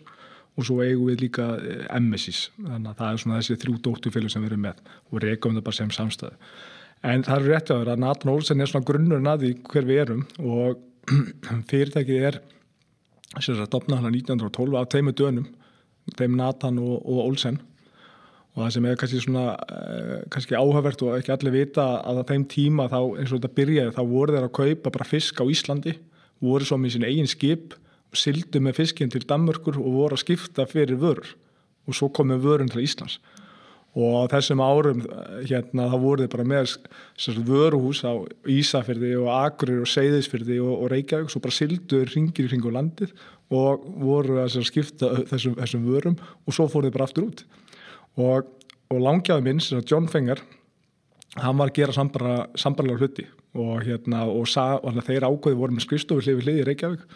og 0.58 0.66
svo 0.66 0.80
eigum 0.82 1.12
við 1.12 1.28
líka 1.28 1.46
Emmesis, 1.94 2.48
þannig 2.58 2.90
að 2.90 2.98
það 3.02 3.12
er 3.12 3.22
svona 3.22 3.42
þessi 3.42 3.60
þrjú 3.62 3.76
dóttufélag 3.86 4.34
sem 4.34 4.42
við 4.42 4.52
erum 4.52 4.66
með 4.66 4.80
og 5.12 5.22
reykjum 5.22 5.60
það 5.60 5.68
bara 5.68 5.78
sem 5.78 5.94
samstæðu. 5.94 6.40
En 7.06 7.24
það 7.26 7.44
er 7.44 7.52
rétt 7.52 7.72
að 7.72 7.82
vera 7.84 7.94
að 7.94 8.02
Nathan 8.02 8.32
Olsen 8.34 8.62
er 8.64 8.70
svona 8.72 8.88
grunnurinn 8.88 9.30
að 9.30 9.44
því 9.44 9.52
hver 9.70 9.88
við 9.88 10.00
erum. 10.02 10.24
Og 10.42 10.80
fyrirtækið 11.70 12.26
er 12.32 12.40
sem 13.36 13.56
er 13.56 13.68
stopnað 13.68 14.04
hann 14.04 14.16
1912 14.16 14.78
af 14.80 14.92
teimu 14.92 15.14
dönum, 15.16 15.48
þeim 16.18 16.38
Nathan 16.40 16.80
og, 16.80 17.02
og 17.04 17.24
Olsen. 17.26 17.60
Og 18.56 18.64
það 18.64 18.72
sem 18.74 18.86
er 18.90 19.00
kannski 19.00 19.20
svona 19.22 19.48
eh, 19.70 20.22
kannski 20.34 20.58
áhugavert 20.58 21.04
og 21.06 21.18
ekki 21.20 21.34
allir 21.36 21.54
vita 21.54 21.88
að 22.02 22.24
á 22.26 22.30
þeim 22.32 22.48
tíma 22.50 22.88
þá 22.90 23.00
eins 23.04 23.34
og 23.34 23.38
þetta 23.38 23.58
byrjaði 23.60 23.96
þá 23.98 24.04
voru 24.10 24.34
þeir 24.34 24.48
að 24.48 24.56
kaupa 24.58 24.94
bara 24.96 25.10
fisk 25.10 25.44
á 25.44 25.46
Íslandi 25.46 25.94
voru 26.42 26.66
svo 26.66 26.80
með 26.82 26.96
sín 26.96 27.06
eigin 27.06 27.30
skip 27.30 27.76
sildu 28.18 28.62
með 28.64 28.80
fiskinn 28.80 29.12
til 29.14 29.26
Danmörkur 29.28 29.78
og 29.78 30.00
voru 30.00 30.18
að 30.18 30.24
skipta 30.24 30.66
fyrir 30.70 30.98
vörur. 31.02 31.36
Og 31.88 31.96
svo 31.96 32.10
komið 32.12 32.44
vörun 32.44 32.72
til 32.72 32.84
Íslands 32.84 33.20
og 33.98 34.28
þessum 34.30 34.62
árum 34.62 35.00
hérna 35.48 35.88
þá 35.90 35.96
voru 36.02 36.26
þið 36.26 36.34
bara 36.36 36.46
með 36.52 36.74
vöruhús 37.48 38.04
á 38.06 38.14
Ísafyrði 38.54 39.16
og 39.18 39.32
Agurir 39.34 39.82
og 39.82 39.90
Seyðisfyrði 39.90 40.60
og, 40.62 40.74
og 40.84 40.92
Reykjavík 40.94 41.34
svo 41.34 41.42
bara 41.42 41.58
sildur 41.58 42.12
ringir 42.14 42.46
í 42.46 42.52
ringu 42.52 42.74
landið 42.74 43.16
og 43.58 43.88
voru 44.04 44.42
að 44.44 44.60
skipta 44.68 45.10
þessum, 45.32 45.56
þessum 45.58 45.88
vörum 45.88 46.20
og 46.20 46.54
svo 46.54 46.68
fór 46.70 46.86
þið 46.86 46.96
bara 46.98 47.08
aftur 47.08 47.30
út. 47.30 47.44
Og, 48.20 48.54
og 48.94 49.02
langjaði 49.02 49.46
minn, 49.48 49.64
John 49.88 50.10
Fenger 50.12 50.44
hann 51.38 51.58
var 51.58 51.72
að 51.72 51.78
gera 51.80 51.96
sambarlega 51.98 53.02
hluti 53.02 53.26
og, 53.58 53.82
hérna, 53.86 54.26
og, 54.30 54.46
sa, 54.50 54.76
og 54.78 54.98
þeir 55.06 55.26
ákveði 55.26 55.58
voru 55.58 55.78
með 55.78 55.88
skristofu 55.88 56.26
hlifið 56.26 56.46
hlið 56.46 56.62
í 56.62 56.68
Reykjavík 56.68 57.08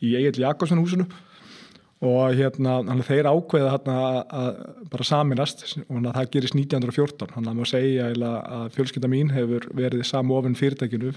í 0.00 0.14
Egil 0.16 0.46
Jakobsson 0.46 0.80
húsinu 0.80 1.08
og 2.00 2.32
hérna 2.32 2.78
þeir 3.04 3.28
ákveða 3.28 3.74
hérna 3.74 3.96
að 4.32 4.60
bara 4.92 5.04
saminast 5.04 5.66
og 5.82 6.06
það 6.06 6.30
gerist 6.32 6.56
1914 6.56 7.34
þannig 7.34 7.50
að 7.50 7.58
maður 7.58 7.72
segja 7.74 8.06
að 8.30 8.70
fjölskylda 8.76 9.10
mín 9.12 9.32
hefur 9.34 9.66
verið 9.76 10.06
samu 10.08 10.38
ofinn 10.38 10.56
fyrirtækinu 10.56 11.12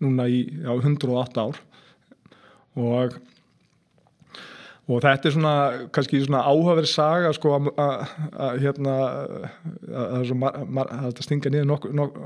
núna 0.00 0.28
í 0.30 0.44
já, 0.62 0.70
108 0.70 1.42
ár. 1.42 1.60
Og 2.78 3.18
og 4.90 5.04
þetta 5.04 5.28
er 5.28 5.34
svona 5.34 5.54
kannski 5.94 6.18
svona 6.24 6.40
áhugaverð 6.50 6.88
saga 6.90 7.30
sko 7.36 7.52
að 7.78 8.56
hérna 8.64 8.94
að 10.00 10.32
þetta 10.32 11.26
stinga 11.26 11.52
niður 11.52 11.68
nokkuð 11.70 11.94
nok, 11.94 12.16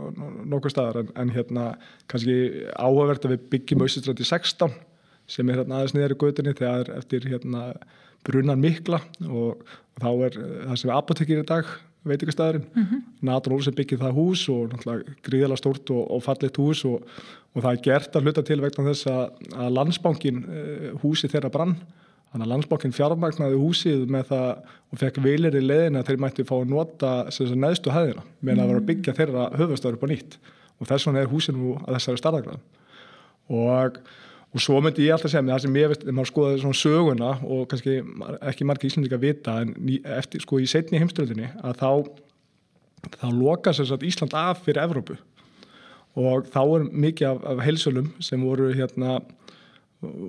nok, 0.55 0.69
staðar. 0.73 1.03
En, 1.03 1.11
en 1.21 1.33
hérna 1.35 1.67
kannski 2.09 2.39
áhugaverð 2.73 3.29
að 3.29 3.35
við 3.35 3.47
byggjum 3.53 3.85
Össistræti 3.85 4.29
16 4.29 4.73
sem 5.31 5.49
er 5.49 5.61
hérna 5.61 5.81
aðeins 5.81 5.97
niður 5.97 6.15
í 6.15 6.21
gödunni 6.21 6.55
þegar 6.59 6.93
eftir 6.99 7.27
hérna 7.31 7.65
brunan 8.25 8.61
mikla 8.61 9.01
og, 9.29 9.65
þá 10.01 10.09
er 10.27 10.39
það 10.39 10.79
sem 10.81 10.91
er 10.91 10.97
apotekir 10.97 11.43
í 11.43 11.49
dag 11.49 11.69
veitikastæðurinn 12.05 12.65
mm 12.67 12.85
-hmm. 12.85 13.03
Nathan 13.25 13.53
Olsen 13.57 13.75
byggir 13.75 14.01
það 14.01 14.17
hús 14.19 14.49
og 14.53 14.73
gríðala 15.25 15.57
stórt 15.57 15.91
og, 15.91 16.11
og 16.11 16.23
fallit 16.23 16.57
hús 16.57 16.85
og, 16.85 17.07
og 17.55 17.63
það 17.63 17.73
er 17.73 17.85
gert 17.85 18.17
að 18.17 18.23
hluta 18.23 18.43
til 18.43 18.61
vegna 18.61 18.89
þess 18.91 19.07
að, 19.07 19.31
að 19.55 19.77
landsbankin 19.79 20.45
eh, 20.45 20.91
húsi 21.01 21.29
þeirra 21.29 21.53
brann 21.55 21.77
Þannig 22.35 22.49
að 22.49 22.51
landsbókinn 22.51 22.95
fjármagnaði 22.97 23.59
húsið 23.63 24.01
með 24.11 24.25
það 24.33 24.49
og 24.91 24.99
fekk 24.99 25.19
vilir 25.23 25.55
í 25.55 25.61
leðina 25.63 26.01
að 26.01 26.09
þeir 26.09 26.17
mætti 26.25 26.45
fá 26.49 26.57
að 26.57 26.73
nota 26.73 27.11
neðstu 27.31 27.93
hæðina 27.95 28.25
með 28.41 28.59
að 28.59 28.71
vera 28.73 28.81
að 28.81 28.89
byggja 28.89 29.15
þeirra 29.15 29.45
höfustöður 29.61 29.99
upp 30.01 30.03
á 30.03 30.09
nýtt 30.11 30.35
og 30.83 30.89
þess 30.91 31.07
vegna 31.07 31.23
er 31.23 31.31
húsið 31.31 31.61
nú 31.61 31.77
að 31.77 31.93
þessari 31.95 32.21
starðagraðum. 32.25 32.65
Og, 33.55 34.01
og 34.55 34.63
svo 34.63 34.81
myndi 34.83 35.09
ég 35.09 35.17
alltaf 35.17 35.33
segja 35.33 35.43
með 35.43 35.57
það 35.57 35.65
sem 35.65 35.79
ég 35.81 35.91
veist, 35.91 36.03
þegar 36.05 36.17
maður 36.17 36.31
skoðaði 36.31 36.63
svona 36.63 36.81
söguna 36.81 37.31
og 37.43 37.63
kannski 37.71 37.97
ekki 38.51 38.67
margir 38.69 38.91
íslendika 38.91 39.21
vita 39.23 39.57
en 39.65 39.75
eftir, 40.17 40.45
sko 40.45 40.61
í 40.63 40.69
setni 40.71 41.01
heimstöldinni 41.03 41.51
að 41.59 41.81
þá, 41.81 41.91
þá 43.19 43.29
loka 43.35 43.75
sér 43.75 43.91
satt 43.91 44.07
Ísland 44.07 44.37
af 44.39 44.63
fyrir 44.67 44.85
Evrópu. 44.85 45.19
Og 46.15 46.47
þá 46.55 46.61
er 46.63 46.87
mikið 47.07 47.33
af, 47.33 47.41
af 47.51 47.65
heilsölum 47.67 48.13
sem 48.23 48.43
voru 48.47 48.71
hérna 48.79 49.19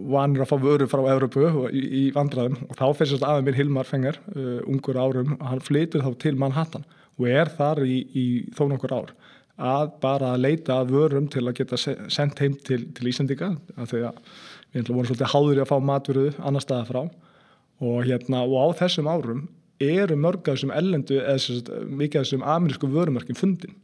vanur 0.10 0.44
að 0.44 0.50
fá 0.50 0.58
vöru 0.62 0.88
frá 0.90 1.04
Európu 1.12 1.46
í, 1.70 1.82
í 1.84 2.04
vandraðum 2.16 2.58
og 2.70 2.78
þá 2.80 2.86
fyrst 2.98 3.24
aðeins 3.24 3.48
minn 3.48 3.58
Hilmar 3.58 3.90
Fenger, 3.90 4.20
uh, 4.36 4.60
ungur 4.70 5.00
árum 5.00 5.36
hann 5.42 5.64
flytur 5.64 6.04
þá 6.06 6.12
til 6.22 6.36
Manhattan 6.40 6.86
og 7.20 7.30
er 7.32 7.52
þar 7.56 7.84
í, 7.88 8.02
í 8.16 8.26
þó 8.56 8.68
nokkur 8.72 8.96
ár 8.96 9.14
að 9.56 9.92
bara 10.04 10.34
að 10.36 10.42
leita 10.44 10.80
að 10.82 10.92
vörum 10.92 11.28
til 11.32 11.46
að 11.46 11.62
geta 11.62 11.78
sendt 11.80 12.42
heim 12.44 12.58
til, 12.68 12.82
til 12.96 13.08
Íslandika 13.08 13.54
að 13.80 13.94
við 13.96 14.82
ætlum 14.82 14.98
voru 15.00 15.08
svolítið 15.08 15.32
háður 15.32 15.60
í 15.60 15.64
að 15.64 15.70
fá 15.70 15.78
matvöru 15.80 16.26
annar 16.44 16.64
staða 16.64 16.88
frá. 16.90 17.02
Og, 17.84 18.02
hérna, 18.08 18.44
og 18.44 18.56
á 18.60 18.68
þessum 18.84 19.08
árum 19.08 19.46
eru 19.84 20.18
mörg 20.20 20.44
af 20.44 20.58
þessum 20.58 20.74
ellendu 20.76 21.20
eða 21.22 21.80
mikið 21.88 22.20
af 22.20 22.28
þessum 22.28 22.46
amerísku 22.56 22.92
vörumarkin 22.92 23.40
fundin. 23.40 23.76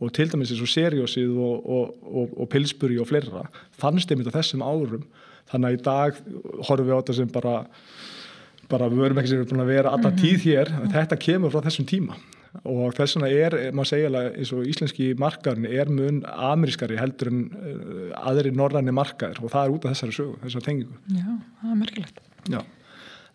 Og 0.00 0.12
til 0.12 0.28
dæmis 0.28 0.52
eins 0.52 0.60
og 0.60 0.68
Seriósið 0.68 1.32
og, 1.40 1.64
og, 1.64 1.96
og, 2.04 2.36
og 2.36 2.50
Pilsbury 2.52 2.98
og 3.00 3.08
fleira 3.08 3.46
fannst 3.80 4.12
einmitt 4.12 4.28
á 4.28 4.36
þessum 4.36 4.64
árum. 4.64 5.08
Þannig 5.48 5.68
að 5.70 5.76
í 5.76 5.82
dag 5.86 6.20
horfum 6.68 6.84
við 6.84 6.92
á 6.92 7.00
þetta 7.00 7.16
sem 7.16 7.32
bara 7.32 7.56
bara 8.66 8.88
ekki 8.90 9.30
sem 9.30 9.38
erum 9.38 9.48
búin 9.48 9.62
að 9.62 9.70
vera 9.70 9.92
alla 9.94 10.10
mhm. 10.10 10.18
tíð 10.20 10.48
hér, 10.50 10.72
þetta 10.90 11.20
kemur 11.22 11.52
frá 11.54 11.62
þessum 11.68 11.86
tíma 11.88 12.16
og 12.64 12.94
þess 12.96 13.18
vegna 13.18 13.30
er, 13.32 13.56
maður 13.76 13.90
segja 13.92 14.22
eins 14.30 14.52
og 14.56 14.70
íslenski 14.70 15.10
markaðurinn 15.20 15.68
er 15.68 15.92
mun 15.92 16.22
amerískari 16.30 16.98
heldur 17.00 17.32
en 17.32 17.44
uh, 17.52 18.08
aðri 18.30 18.54
norræni 18.54 18.94
markaður 18.96 19.44
og 19.44 19.54
það 19.54 19.62
er 19.62 19.76
út 19.76 19.86
af 19.86 19.94
þessari 19.94 20.16
sögu, 20.16 20.40
þessari 20.46 20.68
tengingu. 20.70 20.98
Já, 21.12 21.30
það 21.60 21.70
er 21.74 21.78
merkilegt. 21.84 22.20
Já, 22.52 22.60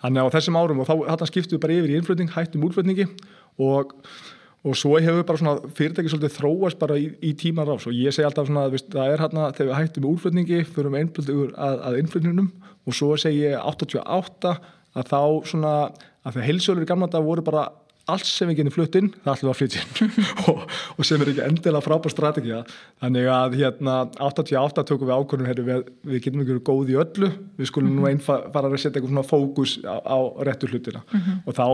þannig 0.03 0.21
að 0.21 0.29
á 0.31 0.35
þessum 0.37 0.59
árum 0.61 0.83
og 0.83 0.91
þá 0.91 1.25
skiptum 1.29 1.57
við 1.57 1.63
bara 1.65 1.79
yfir 1.79 1.93
í 1.93 1.97
innflutning, 1.99 2.35
hættum 2.35 2.69
útflutningi 2.69 3.09
og 3.61 3.97
og 4.61 4.77
svo 4.77 4.99
hefur 5.01 5.23
bara 5.25 5.39
svona 5.41 5.71
fyrirtæki 5.73 6.11
svolítið 6.11 6.35
þróast 6.35 6.77
bara 6.81 6.97
í, 6.99 7.07
í 7.25 7.31
tíman 7.37 7.65
ráðs 7.65 7.87
og 7.89 7.97
ég 7.97 8.13
segi 8.13 8.27
alltaf 8.27 8.45
svona 8.45 8.67
að 8.67 8.75
það 8.93 9.13
er 9.13 9.23
hérna 9.23 9.47
þegar 9.57 9.69
við 9.71 9.79
hættum 9.79 10.07
útflutningi 10.11 10.59
fyrir 10.67 10.93
við 10.93 11.01
einblöðugur 11.01 11.55
að, 11.57 11.79
að 11.87 11.97
innflutningnum. 12.01 12.51
Og 12.85 12.97
svo 12.97 13.15
segi 13.17 13.41
ég 13.47 13.57
88 13.57 14.53
að 14.91 15.09
þá 15.09 15.21
svona 15.49 15.73
að 16.21 16.35
þegar 16.35 16.47
heilsjólur 16.49 16.85
í 16.85 16.89
gamla 16.91 17.09
dag 17.09 17.25
voru 17.25 17.45
bara 17.45 17.65
allt 18.09 18.25
sem 18.25 18.49
við 18.49 18.61
genið 18.61 18.73
flutt 18.75 18.95
inn, 18.97 19.09
það 19.23 19.33
ætlum 19.33 19.47
við 19.47 19.51
að 19.51 19.59
flytja 19.59 19.81
inn. 19.81 20.25
Og, 20.51 20.61
og 20.97 21.05
sem 21.05 21.21
er 21.21 21.29
ekki 21.31 21.43
endilega 21.45 21.83
frábær 21.85 22.13
strategið 22.13 22.71
þannig 23.01 23.27
að 23.29 23.57
hérna 23.59 23.95
88 24.25 24.83
tökum 24.89 25.09
við 25.09 25.19
ákvörðum 25.21 25.67
við, 25.67 25.91
við 26.09 26.23
getum 26.25 26.41
ekki 26.41 26.51
verið 26.51 26.63
góð 26.69 26.91
í 26.91 26.97
öllu. 27.03 27.29
Við 27.59 27.69
skulum 27.69 27.91
mm 27.91 27.97
-hmm. 27.97 28.01
nú 28.01 28.09
einn 28.09 28.21
fara 28.25 28.67
að 28.67 28.77
setja 28.77 28.99
eitthvað 28.99 29.13
svona 29.13 29.27
fókus 29.29 29.75
á, 29.85 29.95
á 30.01 30.17
réttu 30.47 30.69
hlutina. 30.71 31.01
Mm 31.11 31.19
-hmm. 31.19 31.37
og 31.45 31.53
þá 31.59 31.67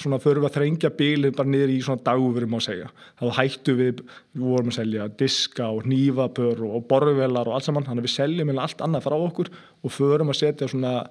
svona 0.00 0.18
förum 0.18 0.42
við 0.44 0.50
að 0.50 0.56
þrengja 0.56 0.90
bílinn 0.90 1.36
bara 1.36 1.48
niður 1.48 1.70
í 1.70 1.80
svona 1.82 2.04
dagverum 2.04 2.56
á 2.56 2.60
segja. 2.60 2.88
Þá 3.20 3.26
hættu 3.38 3.72
við, 3.76 4.02
við 4.32 4.42
vorum 4.42 4.68
að 4.68 4.78
selja 4.80 5.08
diska 5.08 5.68
og 5.68 5.84
nývapör 5.84 6.62
og, 6.62 6.86
borvelar 6.88 7.48
og 7.48 7.54
allt 7.54 7.64
saman, 7.64 7.84
þannig 7.84 8.02
að 8.04 8.08
við 8.08 8.16
seljum 8.16 8.58
allt 8.58 8.80
annað 8.80 9.04
frá 9.04 9.16
okkur 9.16 9.48
og 9.82 9.90
förum 9.92 10.30
að 10.30 10.40
setja 10.40 10.68
svona 10.68 11.04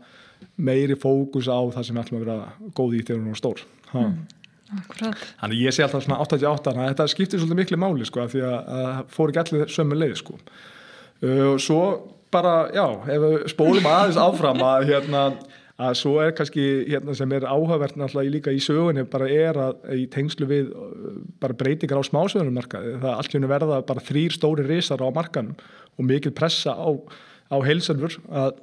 meiri 0.59 0.95
fókus 0.95 1.47
á 1.47 1.59
það 1.71 1.85
sem 1.85 1.95
við 1.95 2.03
ætlum 2.03 2.19
að 2.19 2.25
vera 2.25 2.71
góð 2.75 2.95
í 2.95 3.03
þegar 3.03 3.19
við 3.19 3.27
erum 3.27 3.39
stór. 3.39 3.63
Mm. 3.93 4.38
Akkurat. 4.69 5.21
Þannig 5.39 5.63
ég 5.65 5.73
sé 5.73 5.81
alltaf 5.85 6.03
svona 6.05 6.19
88 6.21 6.69
þannig 6.69 6.83
að 6.85 6.91
þetta 6.91 7.07
skiptir 7.09 7.41
svolítið 7.41 7.61
miklu 7.63 7.79
máli 7.81 8.05
sko 8.05 8.27
því 8.29 8.43
að 8.45 8.57
það 8.69 8.99
fór 9.15 9.31
ekki 9.31 9.41
allir 9.43 9.71
sömu 9.73 9.97
leið 9.97 10.17
sko 10.19 10.35
og 11.19 11.61
svo 11.63 11.79
bara 12.31 12.53
já, 12.71 12.85
ef 13.09 13.23
við 13.23 13.47
spólum 13.51 13.87
aðeins 13.89 14.19
áfram 14.21 14.61
að 14.63 14.85
hérna 14.91 15.23
að 15.79 15.95
svo 15.95 16.17
er 16.21 16.33
kannski 16.35 16.65
hérna 16.89 17.15
sem 17.15 17.33
er 17.35 17.47
áhugavert 17.47 17.97
náttúrulega 17.97 18.33
líka 18.35 18.53
í 18.53 18.59
sögunni 18.63 19.05
bara 19.09 19.29
er 19.31 19.59
að 19.63 19.93
í 19.95 20.05
tengslu 20.11 20.47
við 20.49 20.73
bara 21.39 21.55
breytingar 21.57 22.01
á 22.03 22.09
smásöðunummarkaði 22.09 22.97
það 22.99 23.13
allt 23.13 23.35
hérna 23.35 23.51
verða 23.51 23.81
bara 23.87 24.03
þrýr 24.03 24.35
stóri 24.35 24.67
risar 24.67 25.03
á 25.03 25.07
markanum 25.15 25.55
og 25.95 26.07
mikil 26.07 26.33
pressa 26.35 26.75
á, 26.75 26.89
á 27.49 27.57
heilsanfur 27.63 28.19
að, 28.27 28.59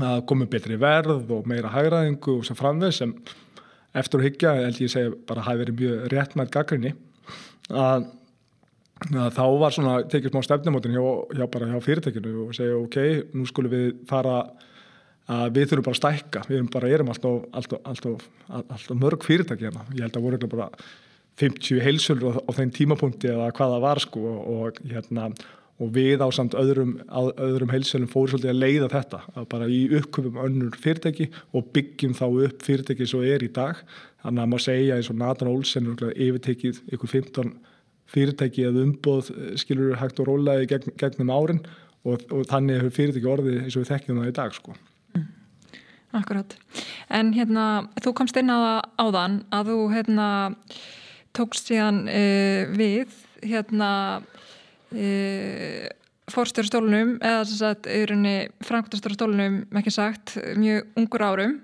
að 0.00 0.24
komi 0.30 0.48
betri 0.50 0.80
verð 0.80 1.28
og 1.36 1.48
meira 1.50 1.72
hægraðingu 1.72 2.38
og 2.40 2.48
sem 2.48 2.58
framveð 2.58 2.96
sem 2.96 3.14
eftir 3.94 4.20
að 4.20 4.28
hyggja, 4.28 4.52
held 4.64 4.82
ég 4.82 4.92
segja 4.92 5.14
bara 5.28 5.46
hafi 5.46 5.62
verið 5.62 5.80
mjög 5.80 6.04
rétt 6.12 6.36
með 6.38 6.52
gaggrinni 6.56 6.92
að, 7.70 8.06
að 9.14 9.32
þá 9.38 9.44
var 9.62 9.76
svona 9.76 9.96
tekið 10.10 10.34
smá 10.34 10.46
stefnumótin 10.46 10.96
hjá, 10.96 11.04
hjá, 11.38 11.46
hjá 11.72 11.80
fyrirtekinu 11.88 12.36
og 12.46 12.54
segja 12.56 12.78
ok, 12.80 13.00
nú 13.34 13.48
skulum 13.48 13.74
við 13.74 13.90
fara 14.10 14.38
að 15.30 15.54
við 15.56 15.70
þurfum 15.70 15.86
bara 15.86 15.94
að 15.94 16.00
stækka. 16.00 16.44
Við 16.48 16.58
erum 16.58 16.70
bara, 16.72 16.92
erum 16.92 17.10
alltaf, 17.12 17.44
alltaf, 17.56 17.80
alltaf, 17.88 18.24
alltaf 18.60 18.98
mörg 19.00 19.24
fyrirtæki 19.24 19.68
hérna. 19.68 19.84
Ég 19.94 20.04
held 20.04 20.18
að 20.18 20.26
voru 20.26 20.48
bara 20.52 20.68
50 21.40 21.82
heilsölur 21.82 22.38
á, 22.38 22.40
á 22.44 22.50
þeim 22.58 22.72
tímapunkti 22.74 23.30
eða 23.32 23.50
hvaða 23.56 23.80
var 23.82 24.00
sko 24.02 24.34
og 24.44 24.82
hérna 24.84 25.30
og 25.82 25.90
við 25.94 26.22
á 26.22 26.28
samt 26.34 26.54
öðrum, 26.54 26.96
öðrum 27.10 27.72
heilsölum 27.72 28.10
fórum 28.10 28.30
svolítið 28.30 28.52
að 28.52 28.60
leiða 28.62 28.88
þetta 28.92 29.20
að 29.34 29.46
bara 29.50 29.66
í 29.66 29.80
uppköpum 29.98 30.40
önnur 30.44 30.76
fyrirtæki 30.78 31.28
og 31.52 31.70
byggjum 31.74 32.14
þá 32.14 32.26
upp 32.28 32.62
fyrirtæki 32.62 33.08
svo 33.10 33.24
er 33.26 33.42
í 33.42 33.50
dag 33.54 33.80
þannig 34.22 34.44
að 34.44 34.50
maður 34.52 34.66
segja 34.68 34.98
eins 34.98 35.10
og 35.10 35.18
Nathan 35.18 35.50
Olsen 35.50 35.90
yfirtekið 35.98 36.82
ykkur 36.94 37.10
15 37.10 37.54
fyrirtæki 38.14 38.66
eða 38.68 38.84
umboð 38.86 39.30
eh, 39.34 39.54
skilur 39.60 39.98
hægt 39.98 40.20
og 40.22 40.30
rólaði 40.30 40.68
gegn, 40.70 40.94
gegnum 41.00 41.32
árin 41.34 41.62
og, 42.04 42.22
og 42.30 42.44
þannig 42.50 42.82
hefur 42.82 42.98
fyrirtæki 43.00 43.30
orðið 43.32 43.62
eins 43.64 43.74
og 43.78 43.84
við 43.84 43.90
þekkjum 43.90 44.20
það 44.20 44.30
í 44.30 44.36
dag 44.38 44.54
sko. 44.54 44.76
Mm. 45.14 45.30
Akkurat, 46.14 46.54
en 47.10 47.32
hérna 47.34 47.64
þú 48.04 48.14
komst 48.14 48.38
inn 48.38 48.52
á 48.52 48.78
áðan 49.02 49.40
að 49.50 49.72
þú 49.72 49.78
hérna 49.96 50.28
tókst 51.34 51.72
síðan 51.72 52.04
uh, 52.06 52.70
við 52.78 53.16
hérna 53.42 53.90
fórstjórastólunum 56.34 57.18
eða 57.20 57.44
þess 57.44 57.66
að 57.68 57.90
auðvunni 57.98 58.34
framkvæmstjórastólunum 58.64 59.60
ekki 59.80 59.92
sagt 59.94 60.36
mjög 60.60 60.98
ungur 61.00 61.24
árum. 61.26 61.54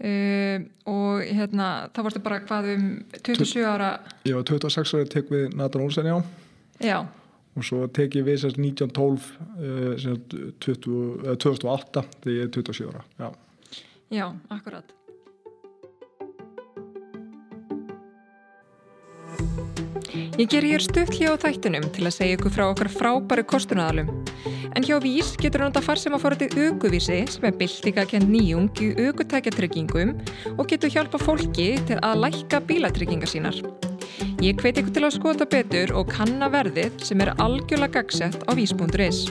E, 0.00 0.12
og 0.88 1.20
hérna 1.28 1.90
þá 1.92 2.02
varstu 2.06 2.22
bara 2.24 2.40
hvað 2.46 2.70
um 2.74 2.84
27 3.20 3.64
ára. 3.68 3.90
Já, 4.24 4.38
26 4.40 4.94
ára 4.96 5.10
tek 5.12 5.32
við 5.32 5.50
Nathan 5.60 5.84
Olsen 5.84 6.08
já. 6.08 6.16
Já. 6.80 6.98
Og 7.58 7.66
svo 7.66 7.84
tek 7.92 8.14
ég 8.16 8.24
við 8.26 8.40
sérst 8.44 8.60
1912 8.62 9.28
sérst 10.00 10.36
20, 10.64 11.36
2008 11.42 12.04
þegar 12.22 12.36
ég 12.36 12.46
er 12.46 12.52
27 12.54 12.90
ára 12.92 13.02
Já, 13.18 13.28
já 14.14 14.26
akkurat 14.54 14.94
Ég 20.38 20.48
ger 20.48 20.64
hér 20.64 20.82
stuttli 20.82 21.28
á 21.28 21.34
þættunum 21.40 21.84
til 21.94 22.06
að 22.06 22.16
segja 22.16 22.38
ykkur 22.38 22.54
frá 22.54 22.64
okkar 22.70 22.90
frábæru 22.92 23.44
kostunadalum. 23.50 24.08
En 24.76 24.86
hjá 24.86 24.96
Vís 25.02 25.34
getur 25.40 25.64
hann 25.64 25.74
að 25.74 25.86
fara 25.88 26.00
sem 26.00 26.14
að 26.14 26.24
fara 26.24 26.38
til 26.40 26.50
aukuvísi 26.54 27.18
sem 27.32 27.46
er 27.48 27.58
byltinga 27.58 28.06
kent 28.10 28.30
nýjung 28.30 28.70
í 28.80 28.90
aukutækjatryggingum 29.06 30.16
og 30.56 30.64
getur 30.70 30.94
hjálpa 30.94 31.20
fólki 31.20 31.72
til 31.90 32.00
að 32.00 32.24
lækka 32.24 32.62
bílatrygginga 32.70 33.30
sínar. 33.30 33.60
Ég 34.40 34.56
hveit 34.62 34.78
ykkur 34.80 34.94
til 34.96 35.06
að 35.06 35.16
skota 35.18 35.48
betur 35.50 35.94
og 35.98 36.10
kanna 36.14 36.48
verðið 36.52 37.02
sem 37.04 37.20
er 37.20 37.34
algjörlega 37.36 38.00
gagsett 38.00 38.44
á 38.46 38.54
vís.is. 38.56 39.26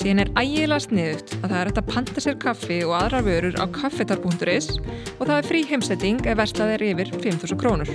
Síðan 0.00 0.22
er 0.22 0.30
ægilega 0.40 0.80
sniðut 0.80 1.32
að 1.42 1.42
það 1.50 1.58
er 1.58 1.68
hægt 1.68 1.78
að 1.82 1.88
panta 1.90 2.22
sér 2.24 2.36
kaffi 2.40 2.76
og 2.86 2.94
aðra 2.96 3.18
vörur 3.26 3.58
á 3.60 3.68
kaffetar.is 3.74 4.68
og 4.80 5.26
það 5.26 5.34
er 5.34 5.48
frí 5.50 5.60
heimsetting 5.68 6.22
ef 6.24 6.38
verslað 6.40 6.72
er 6.78 6.84
yfir 6.86 7.10
5.000 7.12 7.58
krónur 7.60 7.90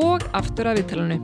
og 0.00 0.24
aftur 0.32 0.70
að 0.70 0.80
viðtalanu. 0.80 1.18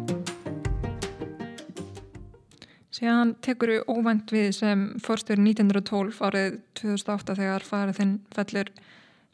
Síðan 2.92 3.32
tekur 3.40 3.72
við 3.72 3.88
óvænt 3.88 4.36
við 4.36 4.50
sem 4.58 4.84
fórstur 5.00 5.40
1912 5.40 6.20
árið 6.28 6.60
2008 6.76 7.40
þegar 7.40 7.68
farið 7.72 8.00
þinn 8.02 8.14
fellur 8.36 8.76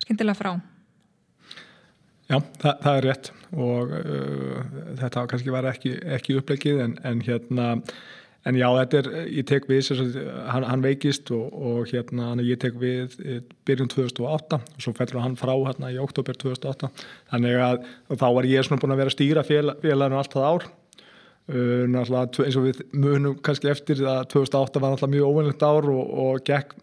skindilega 0.06 0.38
frá. 0.44 0.52
Já, 2.30 2.38
það, 2.38 2.74
það 2.86 2.94
er 2.94 3.06
rétt 3.10 3.34
og 3.50 3.98
uh, 3.98 4.74
þetta 5.02 5.28
kannski 5.34 5.58
var 5.58 5.72
ekki, 5.74 5.98
ekki 6.06 6.38
upplegið 6.38 6.86
en, 6.86 7.00
en 7.02 7.26
hérna 7.26 7.72
en 8.48 8.58
já, 8.58 8.66
þetta 8.66 8.98
er, 8.98 9.08
ég 9.38 9.46
tek 9.46 9.68
við 9.70 9.90
hann, 10.50 10.66
hann 10.66 10.84
veikist 10.84 11.30
og, 11.34 11.52
og 11.52 11.92
hérna 11.92 12.32
ég 12.42 12.58
tek 12.62 12.76
við 12.80 13.14
byrjun 13.68 13.90
2008 13.92 14.58
og 14.58 14.82
svo 14.82 14.94
fellur 14.98 15.22
hann 15.22 15.38
frá 15.38 15.52
hérna 15.54 15.92
í 15.94 16.00
oktober 16.02 16.38
2008 16.40 16.90
þannig 17.30 17.62
að 17.62 17.82
þá 18.18 18.28
var 18.38 18.48
ég 18.50 18.66
svona 18.66 18.82
búin 18.82 18.96
að 18.96 19.02
vera 19.04 19.12
að 19.12 19.16
stýra 19.18 19.46
félaginu 19.46 20.18
allt 20.18 20.34
það 20.34 20.48
ár. 20.48 20.70
Uh, 21.50 21.88
náttúrulega 21.90 22.44
eins 22.46 22.56
og 22.56 22.66
við 22.68 22.82
munum 22.94 23.32
kannski 23.42 23.70
eftir 23.72 23.98
að 24.06 24.28
2008 24.30 24.82
var 24.82 24.92
náttúrulega 24.92 25.14
mjög 25.16 25.32
óvinnlegt 25.32 25.64
ár 25.66 25.88
og, 25.90 26.12
og 26.22 26.44
gekk, 26.46 26.76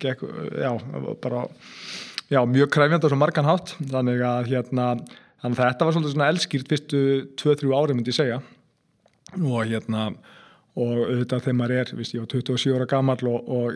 gekk 0.00 0.24
já, 0.56 0.70
bara 1.20 1.42
já, 2.32 2.40
mjög 2.48 2.70
kræfjand 2.72 3.04
og 3.04 3.12
svo 3.12 3.20
margan 3.20 3.48
hátt. 3.48 3.74
Þannig 3.92 4.24
að 4.24 4.48
hérna 4.54 4.86
þannig 5.42 5.58
að 5.58 5.66
þetta 5.66 5.88
var 5.88 5.96
svolítið 5.96 6.14
svona 6.14 6.30
elskýrt 6.32 6.72
fyrstu 6.72 7.02
2-3 7.42 7.74
ári 7.76 7.98
myndi 7.98 8.14
ég 8.14 8.18
segja. 8.18 8.40
Og 9.42 9.68
hérna 9.68 10.08
og 10.72 10.92
auðvitað 11.02 11.42
þegar 11.44 11.58
maður 11.58 11.74
er, 11.80 11.90
viðst, 11.98 12.14
ég 12.16 12.22
var 12.22 12.30
27 12.32 12.76
ára 12.78 12.86
gammal 12.88 13.18
og, 13.28 13.50
og 13.52 13.74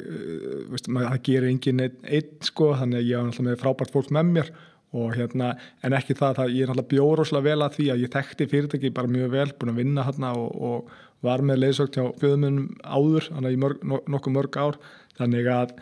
viðst, 0.71 0.89
maður, 0.89 1.11
það 1.13 1.25
gerir 1.29 1.51
enginn 1.51 1.83
einn, 1.85 1.99
einn 2.09 2.47
sko, 2.47 2.71
þannig 2.81 3.03
að 3.03 3.11
ég 3.11 3.19
var 3.19 3.27
náttúrulega 3.29 3.51
með 3.51 3.61
frábært 3.65 3.93
fólk 3.97 4.15
með 4.17 4.33
mér. 4.39 4.53
Og 4.97 5.11
hérna, 5.13 5.51
en 5.85 5.97
ekki 5.97 6.15
það 6.17 6.39
að 6.45 6.55
ég 6.55 6.65
er 6.65 6.71
náttúrulega 6.71 6.93
bjóróslega 6.95 7.45
vel 7.45 7.67
að 7.67 7.75
því 7.75 7.89
að 7.93 8.05
ég 8.05 8.13
þekkti 8.15 8.47
fyrirtæki 8.53 8.93
bara 8.97 9.13
mjög 9.13 9.35
vel, 9.35 9.49
búin 9.59 9.73
að 9.75 9.81
vinna 9.83 10.07
hérna 10.07 10.31
og, 10.39 10.55
og 10.57 11.27
var 11.27 11.45
með 11.45 11.61
leiðsökt 11.65 11.99
hjá 11.99 12.07
fjöðumunum 12.23 12.71
áður, 12.81 13.29
þannig 13.29 13.51
að 13.51 13.57
í 13.57 13.61
mörg, 13.65 13.85
nokkuð 14.15 14.37
mörg 14.39 14.59
ár, 14.63 14.81
þannig 15.19 15.51
að 15.53 15.77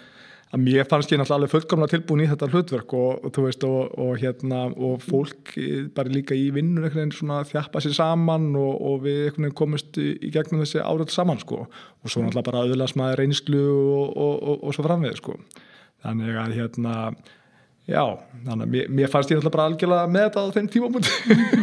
að 0.55 0.63
mér 0.63 0.87
fannst 0.87 1.11
ég 1.11 1.19
náttúrulega 1.19 1.41
alveg 1.41 1.53
fullkomna 1.53 1.89
tilbúin 1.91 2.23
í 2.23 2.29
þetta 2.31 2.49
hlutverk 2.53 2.95
og, 2.95 3.25
og 3.27 3.39
veist 3.49 3.65
og, 3.67 3.95
og 3.99 4.21
hérna 4.23 4.61
fólk 5.03 5.55
bara 5.97 6.13
líka 6.13 6.37
í 6.39 6.47
vinnun 6.55 6.87
þjappa 7.51 7.83
sér 7.83 7.97
saman 7.97 8.53
og, 8.61 8.75
við 9.03 9.25
komist 9.59 9.99
í, 9.99 10.15
gegnum 10.35 10.63
þessi 10.63 10.85
árið 10.85 11.15
saman 11.15 11.43
sko. 11.43 11.65
Og 11.67 12.13
svo 12.13 12.23
náttúrulega 12.23 12.51
bara 12.51 12.65
auðvitað 12.65 12.93
smaði 12.93 13.19
reynslu 13.23 13.65
og 14.15 14.77
svo 14.77 14.87
framvegð 14.87 15.19
sko. 15.23 15.39
Þannig 16.05 16.39
að 16.39 16.59
hérna 16.61 16.95
Já, 17.85 18.01
þannig 18.47 18.63
að 18.65 18.71
mér, 18.73 18.87
mér 18.97 19.11
fannst 19.13 19.33
ég 19.33 19.37
alltaf 19.37 19.53
bara 19.53 19.65
algjörlega 19.69 20.09
með 20.09 20.23
þetta 20.25 20.41
á 20.41 20.55
þeim 20.55 20.69
tímamund 20.73 21.09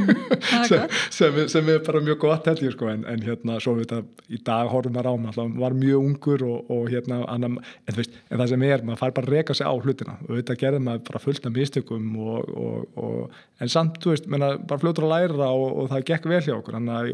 sem, 0.70 0.84
sem, 1.10 1.40
sem 1.50 1.72
er 1.74 1.80
bara 1.82 2.02
mjög 2.06 2.20
gott 2.22 2.50
held 2.50 2.62
ég 2.62 2.76
sko 2.76 2.92
en, 2.92 3.08
en 3.10 3.24
hérna 3.26 3.56
svo 3.64 3.74
við 3.80 3.88
þetta 3.90 4.28
í 4.30 4.42
dag 4.46 4.70
horfum 4.70 4.94
maður 4.94 5.10
á 5.10 5.16
maður 5.24 5.56
var 5.64 5.78
mjög 5.80 6.06
ungur 6.06 6.44
og, 6.46 6.70
og 6.76 6.92
hérna 6.94 7.24
annan, 7.26 7.56
en, 7.88 7.96
veist, 7.98 8.20
en 8.30 8.42
það 8.42 8.52
sem 8.54 8.66
er, 8.68 8.84
maður 8.86 9.02
fær 9.02 9.16
bara 9.18 9.30
að 9.32 9.34
reyka 9.34 9.56
sig 9.58 9.66
á 9.66 9.74
hlutina. 9.74 10.20
Og 10.28 10.36
þetta 10.36 10.58
gerði 10.62 10.84
maður 10.86 11.08
bara 11.10 11.24
fullt 11.24 11.48
af 11.50 11.56
mistökum 11.56 12.12
og, 12.22 12.54
og, 13.02 13.40
en 13.58 13.74
samt, 13.74 13.98
þú 14.04 14.14
veist, 14.14 14.30
menna, 14.30 14.52
bara 14.62 14.84
fljótur 14.84 15.08
að 15.10 15.16
læra 15.16 15.50
og 15.50 15.90
það 15.96 16.06
gekk 16.12 16.30
vel 16.30 16.44
hjá 16.46 16.54
okkur 16.60 16.78
að, 16.82 17.12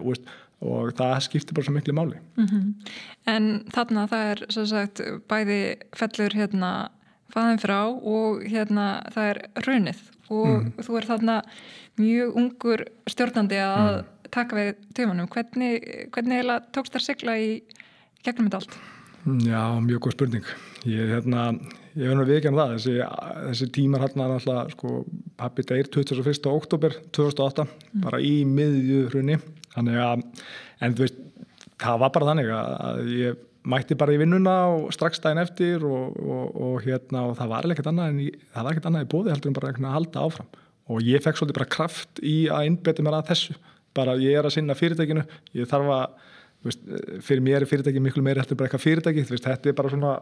og 0.67 0.91
það 0.97 1.15
skiptir 1.29 1.55
bara 1.55 1.69
svo 1.69 1.77
miklu 1.77 1.95
máli. 1.95 2.19
Mm 2.35 2.45
-hmm. 2.51 2.91
En 3.31 3.49
þarna 3.71 4.07
það 4.11 4.31
er 4.31 4.45
svo 4.49 4.65
sagt 4.65 5.01
bæði 5.29 5.77
fellur 5.95 6.33
hérna 6.33 6.89
faðin 7.33 7.61
frá 7.61 7.79
og 7.87 8.45
hérna 8.47 8.87
það 9.13 9.31
er 9.31 9.41
raunið 9.67 10.03
og 10.33 10.47
mm. 10.51 10.69
þú 10.83 10.99
er 10.99 11.07
þarna 11.07 11.39
mjög 11.97 12.37
ungur 12.41 12.83
stjórnandi 13.09 13.59
að 13.63 13.87
mm. 13.87 14.29
taka 14.35 14.59
við 14.59 14.69
töfunum. 14.97 15.29
Hvernig, 15.33 15.89
hvernig 16.13 16.41
heila 16.41 16.59
tókst 16.75 16.95
þær 16.95 17.05
sigla 17.05 17.37
í 17.41 17.49
gegnum 18.25 18.49
þetta 18.49 18.61
allt? 18.61 18.79
Já, 19.43 19.61
mjög 19.83 20.05
góð 20.05 20.15
spurning. 20.15 20.49
Ég, 20.87 21.09
hérna, 21.11 21.47
ég 21.97 22.07
verður 22.07 22.23
að 22.23 22.31
viðkjana 22.31 22.59
það. 22.61 22.75
Þessi, 22.75 22.93
þessi 23.47 23.69
tímar 23.75 24.05
hérna 24.05 24.27
er 24.27 24.35
alltaf, 24.37 24.75
sko, 24.75 24.93
pappi 25.39 25.65
degir 25.67 25.89
21. 25.91 26.51
oktober 26.53 26.95
2008, 27.17 27.65
mm. 27.67 28.05
bara 28.05 28.21
í 28.23 28.35
miðju 28.47 29.07
hrunni. 29.11 29.39
Þannig 29.73 29.99
að, 30.03 30.23
en 30.85 30.95
þú 30.95 31.05
veist, 31.05 31.19
það 31.81 31.99
var 32.03 32.13
bara 32.15 32.29
þannig 32.31 32.53
að 32.55 33.01
ég 33.15 33.43
mætti 33.67 33.97
bara 33.99 34.15
í 34.15 34.19
vinnuna 34.21 34.55
og 34.73 34.93
strax 34.95 35.21
dægin 35.23 35.41
eftir 35.41 35.83
og, 35.87 36.15
og, 36.21 36.45
og 36.67 36.77
hérna 36.85 37.25
og 37.29 37.35
það 37.39 37.51
var 37.51 37.67
ekkert 37.73 37.89
annað 37.91 38.21
annað 38.89 39.05
í 39.05 39.09
bóði 39.11 39.33
heldur 39.33 39.51
en 39.51 39.57
bara 39.57 39.73
að 39.91 39.97
halda 39.97 40.23
áfram. 40.23 40.49
Og 40.87 41.03
ég 41.03 41.23
fekk 41.23 41.39
svolítið 41.39 41.59
bara 41.59 41.73
kraft 41.75 42.21
í 42.23 42.37
að 42.53 42.69
innbeta 42.69 43.03
mér 43.03 43.19
að 43.19 43.33
þessu. 43.33 43.57
Bara 43.97 44.15
ég 44.21 44.39
er 44.39 44.47
að 44.47 44.55
sinna 44.55 44.77
fyrirtækinu 44.77 45.25
ég 45.57 45.69
þarf 45.69 45.93
að, 45.97 46.33
veist, 46.67 46.87
fyrir 47.27 47.43
mér 47.43 47.65
er 47.65 47.69
fyrirtæki 47.69 48.03
miklu 48.03 48.23
meiri 48.23 48.43
heldur 48.43 48.59
bara 48.59 48.69
eitthvað 48.69 48.85
fyrirtæki 48.85 49.27
veist, 49.27 49.47
þetta 49.47 49.71
er 49.71 49.77
bara 49.77 49.93
svona, 49.93 50.15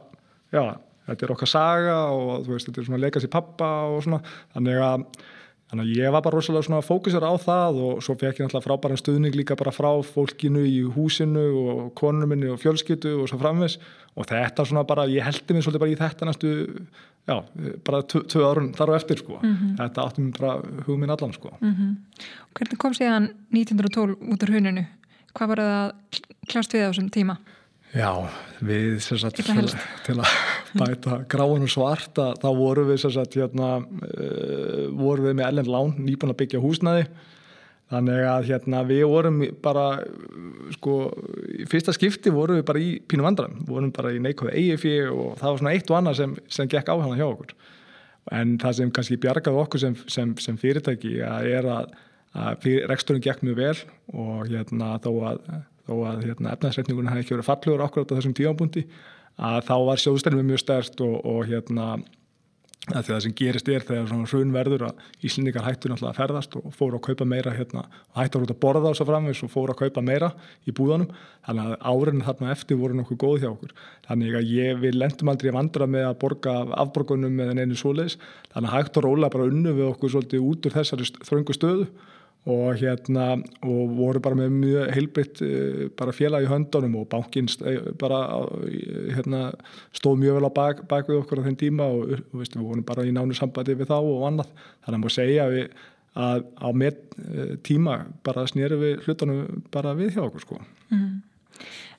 já 0.55 0.63
þetta 1.05 1.27
er 1.27 1.33
okkar 1.35 1.51
saga 1.51 1.97
og 2.15 2.47
veist, 2.49 2.69
þetta 2.69 2.81
er 2.81 2.89
svona 2.89 3.01
í 3.29 3.33
pappa 3.35 3.71
og 3.93 4.01
svona. 4.07 4.21
Þannig 4.55 4.81
að 4.87 5.05
Þannig 5.65 5.87
að 5.87 5.97
ég 5.97 6.13
var 6.13 6.21
bara 6.21 6.37
rosalega 6.37 6.67
svona 6.67 6.85
fókusur 6.85 7.23
á 7.25 7.33
það 7.41 7.77
og 7.81 8.01
svo 8.05 8.13
fekk 8.21 8.37
ég 8.37 8.45
náttúrulega 8.45 8.67
frábæran 8.67 8.99
stuðning 9.01 9.33
líka 9.33 9.55
bara 9.57 9.73
frá 9.73 9.89
fólkinu 10.05 10.61
í 10.61 10.83
húsinu 10.93 11.45
og 11.57 11.79
konunum 11.97 12.29
minni 12.29 12.51
og 12.53 12.59
fjölskyttu 12.61 13.15
og 13.23 13.31
svo 13.31 13.39
framvis 13.41 13.79
og 14.13 14.29
þetta 14.29 14.65
svona 14.69 14.85
bara, 14.85 15.07
ég 15.09 15.25
heldi 15.25 15.55
mig 15.57 15.65
svolítið 15.65 15.81
bara 15.81 15.95
í 15.95 15.97
þetta 15.99 16.29
næstu, 16.29 16.51
já, 17.25 17.35
bara 17.87 18.03
tvö 18.05 18.45
árun 18.45 18.69
þar 18.77 18.93
á 18.93 18.97
eftir 18.99 19.17
sko. 19.23 19.39
Mm 19.41 19.55
-hmm. 19.55 19.73
Þetta 19.81 20.05
átti 20.05 20.21
mér 20.21 20.39
bara 20.39 20.83
hugminn 20.85 21.09
allan 21.09 21.33
sko. 21.33 21.57
Mm 21.59 21.73
-hmm. 21.73 21.95
Hvernig 22.53 22.77
kom 22.77 22.93
síðan 22.93 23.29
1912 23.51 24.15
út 24.21 24.43
úr 24.43 24.53
huninu? 24.53 24.85
Hvað 25.33 25.47
var 25.47 25.57
það 25.57 25.91
klast 26.47 26.73
við 26.73 26.85
á 26.85 26.89
þessum 26.91 27.09
tíma? 27.09 27.37
Já, 27.95 28.09
við 28.59 28.97
sagt, 29.05 29.37
til, 29.39 29.69
til 30.03 30.17
að 30.19 30.33
bæta 30.75 31.21
gráðan 31.31 31.63
og 31.63 31.71
svarta 31.71 32.25
þá 32.41 32.49
vorum 32.57 32.89
við 32.89 33.05
sagt, 33.05 33.37
hérna, 33.39 33.77
uh, 33.85 34.81
vorum 34.91 35.29
við 35.29 35.37
með 35.39 35.47
Ellen 35.47 35.69
Lán 35.71 35.93
nýbúin 36.03 36.33
að 36.33 36.41
byggja 36.41 36.59
húsnaði 36.63 37.05
þannig 37.93 38.25
að 38.27 38.47
hérna, 38.49 38.81
við 38.89 39.03
vorum 39.07 39.37
bara 39.63 39.85
sko, 40.75 40.95
í 41.55 41.67
fyrsta 41.71 41.93
skipti 41.95 42.33
vorum 42.33 42.59
við 42.59 42.65
bara 42.67 42.81
í 42.81 42.89
pínu 42.99 43.23
vandram 43.23 43.61
vorum 43.67 43.93
bara 43.95 44.11
í 44.11 44.19
neikvæðu 44.25 44.55
EIFI 44.59 44.95
og 45.13 45.37
það 45.39 45.51
var 45.53 45.61
svona 45.61 45.75
eitt 45.77 45.93
og 45.93 45.99
annað 45.99 46.17
sem, 46.19 46.33
sem 46.57 46.71
gekk 46.71 46.91
á 46.91 46.95
hana 46.97 47.19
hjá 47.19 47.27
okkur. 47.29 47.53
En 48.35 48.57
það 48.59 48.79
sem 48.79 48.91
kannski 48.91 49.19
bjargaði 49.21 49.61
okkur 49.61 49.83
sem, 49.85 49.95
sem, 50.11 50.33
sem 50.41 50.57
fyrirtæki 50.59 51.13
er 51.21 51.69
að, 51.69 51.95
að 52.33 52.67
reksturinn 52.89 53.23
gekk 53.23 53.45
mjög 53.45 53.61
vel 53.61 53.77
og 54.17 54.49
hérna, 54.49 54.95
þó 55.05 55.11
að 55.29 55.41
þó 55.85 55.93
að 56.09 56.25
hérna, 56.25 56.55
efnaðsreitningunum 56.55 57.13
hefði 57.13 57.25
ekki 57.25 57.35
verið 57.37 57.49
fallur 57.49 57.85
okkur 57.85 58.05
á 58.05 58.11
þessum 58.15 58.35
tífambúndi 58.37 58.85
að 59.35 59.57
þá 59.67 59.75
var 59.89 60.01
sjóðstælmi 60.01 60.45
mjög 60.47 60.63
stærst 60.63 61.01
og, 61.03 61.17
og 61.27 61.49
hérna 61.49 61.95
að 62.93 63.07
það 63.07 63.21
sem 63.23 63.33
gerist 63.33 63.69
er 63.71 63.83
þegar 63.85 64.09
svona 64.11 64.27
hrun 64.29 64.51
verður 64.53 64.83
að 64.89 65.25
Íslendingar 65.25 65.65
hættur 65.65 65.91
náttúrulega 65.91 66.11
að 66.11 66.19
ferðast 66.19 66.57
og 66.59 66.73
fóru 66.75 66.99
að 66.99 67.03
kaupa 67.07 67.25
meira 67.25 67.53
hérna 67.55 67.81
og 67.87 68.19
hættur 68.19 68.45
út 68.45 68.53
að 68.53 68.59
borða 68.61 68.91
á 68.93 68.97
svo 68.97 69.07
framvegs 69.09 69.41
og 69.45 69.51
fóru 69.53 69.73
að 69.73 69.79
kaupa 69.79 70.03
meira 70.05 70.29
í 70.69 70.73
búðanum 70.75 71.09
þannig 71.47 71.71
að 71.71 71.87
áriðin 71.89 72.25
þarna 72.27 72.51
eftir 72.53 72.79
voru 72.81 72.99
nokkuð 72.99 73.19
góð 73.23 73.37
hjá 73.41 73.49
okkur. 73.49 73.73
Þannig 74.05 74.37
að 74.37 74.51
ég 74.53 74.81
vil 74.83 74.93
lendum 75.01 75.31
aldrei 75.33 75.49
að 75.49 75.57
vandra 75.57 75.89
með 75.95 76.09
að 76.11 76.19
borga 76.21 76.55
afborgunum 76.83 77.39
með 77.39 77.63
einu 77.63 77.79
svoleiðis. 77.79 78.19
Þannig 78.53 78.69
að 78.69 78.77
hættur 78.77 79.09
róla 79.09 79.31
bara 79.33 79.49
unnu 79.49 79.73
við 79.73 79.89
okkur 79.89 80.13
svolítið 80.13 80.45
út 80.45 80.69
úr 80.69 80.77
þessari 80.77 81.09
þröngu 81.25 81.57
stöðu 81.57 81.89
og 82.45 82.77
hérna 82.77 83.39
og 83.65 83.93
voru 83.97 84.21
bara 84.21 84.37
með 84.37 84.51
mjög 84.53 84.91
heilbritt 84.93 85.41
eh, 85.41 85.87
bara 85.97 86.13
félag 86.13 86.45
í 86.45 86.49
höndunum 86.49 86.99
og 86.99 87.07
bankinn 87.09 87.49
eh, 87.65 87.89
bara 87.97 88.19
hérna, 89.15 89.47
stóð 89.95 90.21
mjög 90.21 90.37
vel 90.37 90.49
á 90.49 90.57
bak, 90.59 90.83
bak 90.89 91.09
við 91.09 91.23
okkur 91.23 91.41
á 91.41 91.45
þenn 91.47 91.59
tíma 91.63 91.89
og, 91.89 92.13
og 92.21 92.37
veist, 92.37 92.57
við 92.57 92.67
vorum 92.67 92.85
bara 92.85 93.05
í 93.07 93.13
nánu 93.15 93.37
sambandi 93.37 93.77
við 93.79 93.89
þá 93.89 93.97
og 93.97 94.27
annað 94.29 94.51
þannig 94.85 94.93
að 94.93 95.01
maður 95.01 95.15
segja 95.17 95.47
við, 95.55 95.85
að 96.25 96.45
á 96.61 96.69
með 96.83 96.99
eh, 97.25 97.53
tíma 97.65 97.99
bara 98.27 98.45
snýru 98.51 98.81
við 98.83 99.07
hlutunum 99.07 99.63
bara 99.73 99.95
við 99.97 100.13
hjá 100.17 100.27
okkur 100.27 100.45
sko 100.45 100.61
mm. 100.93 101.15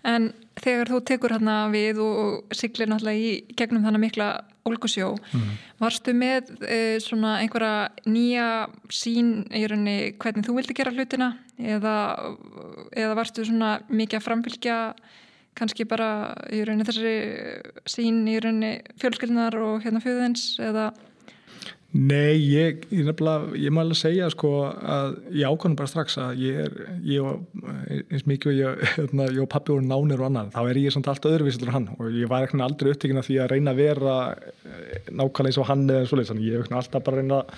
En 0.07 0.29
þegar 0.61 0.93
þú 0.93 0.99
tekur 1.09 1.33
hérna 1.35 1.55
við 1.73 1.99
og 2.05 2.55
siglir 2.55 2.87
náttúrulega 2.87 3.19
í 3.19 3.57
gegnum 3.59 3.83
þannig 3.83 4.05
mikla 4.05 4.29
Olgusjó, 4.67 5.13
mm. 5.17 5.53
varstu 5.83 6.15
með 6.17 6.53
e, 6.67 6.79
svona 7.03 7.37
einhverja 7.43 7.91
nýja 8.09 8.49
sín 8.93 9.45
í 9.55 9.65
rauninni 9.69 10.15
hvernig 10.23 10.47
þú 10.47 10.57
vildi 10.59 10.77
gera 10.77 10.95
hlutina? 10.95 11.33
Eða, 11.57 11.97
eða 12.93 13.15
varstu 13.17 13.47
svona 13.47 13.79
mikið 13.89 14.19
að 14.19 14.27
framfylgja 14.27 14.79
kannski 15.57 15.87
bara 15.89 16.11
í 16.53 16.61
rauninni 16.67 16.87
þessari 16.89 17.17
sín 17.89 18.25
í 18.29 18.37
rauninni 18.43 18.75
fjölskyldnar 19.01 19.57
og 19.63 19.87
hérna 19.87 20.03
fjöðins 20.05 20.57
eða 20.61 20.91
Nei, 21.97 22.37
ég, 22.51 22.83
ég 22.93 23.07
nefnilega, 23.07 23.55
ég 23.57 23.73
má 23.73 23.81
alveg 23.81 23.97
segja 23.97 24.27
sko 24.33 24.51
að 24.69 25.15
ég 25.33 25.49
ákvæmum 25.49 25.77
bara 25.79 25.89
strax 25.89 26.19
að 26.21 26.43
ég 26.43 26.59
er, 26.67 26.75
ég 27.09 27.25
og 27.25 27.47
eins 28.11 28.27
mikið 28.29 28.51
og 28.51 28.59
ég, 28.59 28.83
hérna, 28.97 29.29
ég 29.31 29.41
og 29.45 29.49
pappi 29.53 29.73
voru 29.73 29.87
nánir 29.87 30.21
og 30.21 30.29
annan, 30.29 30.51
þá 30.53 30.61
er 30.67 30.81
ég 30.83 30.93
samt 30.93 31.09
allt 31.09 31.29
öðruvísildur 31.31 31.73
hann. 31.73 31.89
Og 31.97 32.13
ég 32.13 32.29
var 32.29 32.45
ekkert 32.45 32.67
aldrei 32.67 32.93
upptíkin 32.93 33.23
að 33.23 33.31
því 33.31 33.39
að 33.41 33.51
reyna 33.55 33.73
að 33.73 33.81
vera 33.81 34.19
eh, 34.35 35.09
nákvæmlega 35.09 35.53
eins 35.53 35.63
og 35.63 35.71
hann 35.71 35.87
eða 35.87 36.11
svolítið, 36.11 36.33
þannig 36.33 36.51
ég 36.51 36.67
hef 36.67 36.77
alltaf 36.83 37.07
bara 37.07 37.23
reynað 37.23 37.57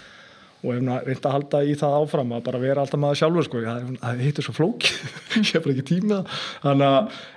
og 0.59 0.73
hef 0.75 1.07
reynda 1.07 1.31
að 1.31 1.35
halda 1.37 1.59
í 1.63 1.75
það 1.79 1.97
áfram 2.01 2.33
að 2.35 2.47
bara 2.49 2.63
vera 2.63 2.83
alltaf 2.83 2.99
maður 3.03 3.21
sjálfur 3.21 3.47
sko, 3.47 3.61
það, 3.63 4.23
heitir 4.23 4.47
svo 4.47 4.55
flók 4.57 4.87
ég 5.39 5.53
hef 5.53 5.67
bara 5.67 5.75
ekki 5.75 5.87
tíma. 5.95 6.23
Hana, 6.63 6.93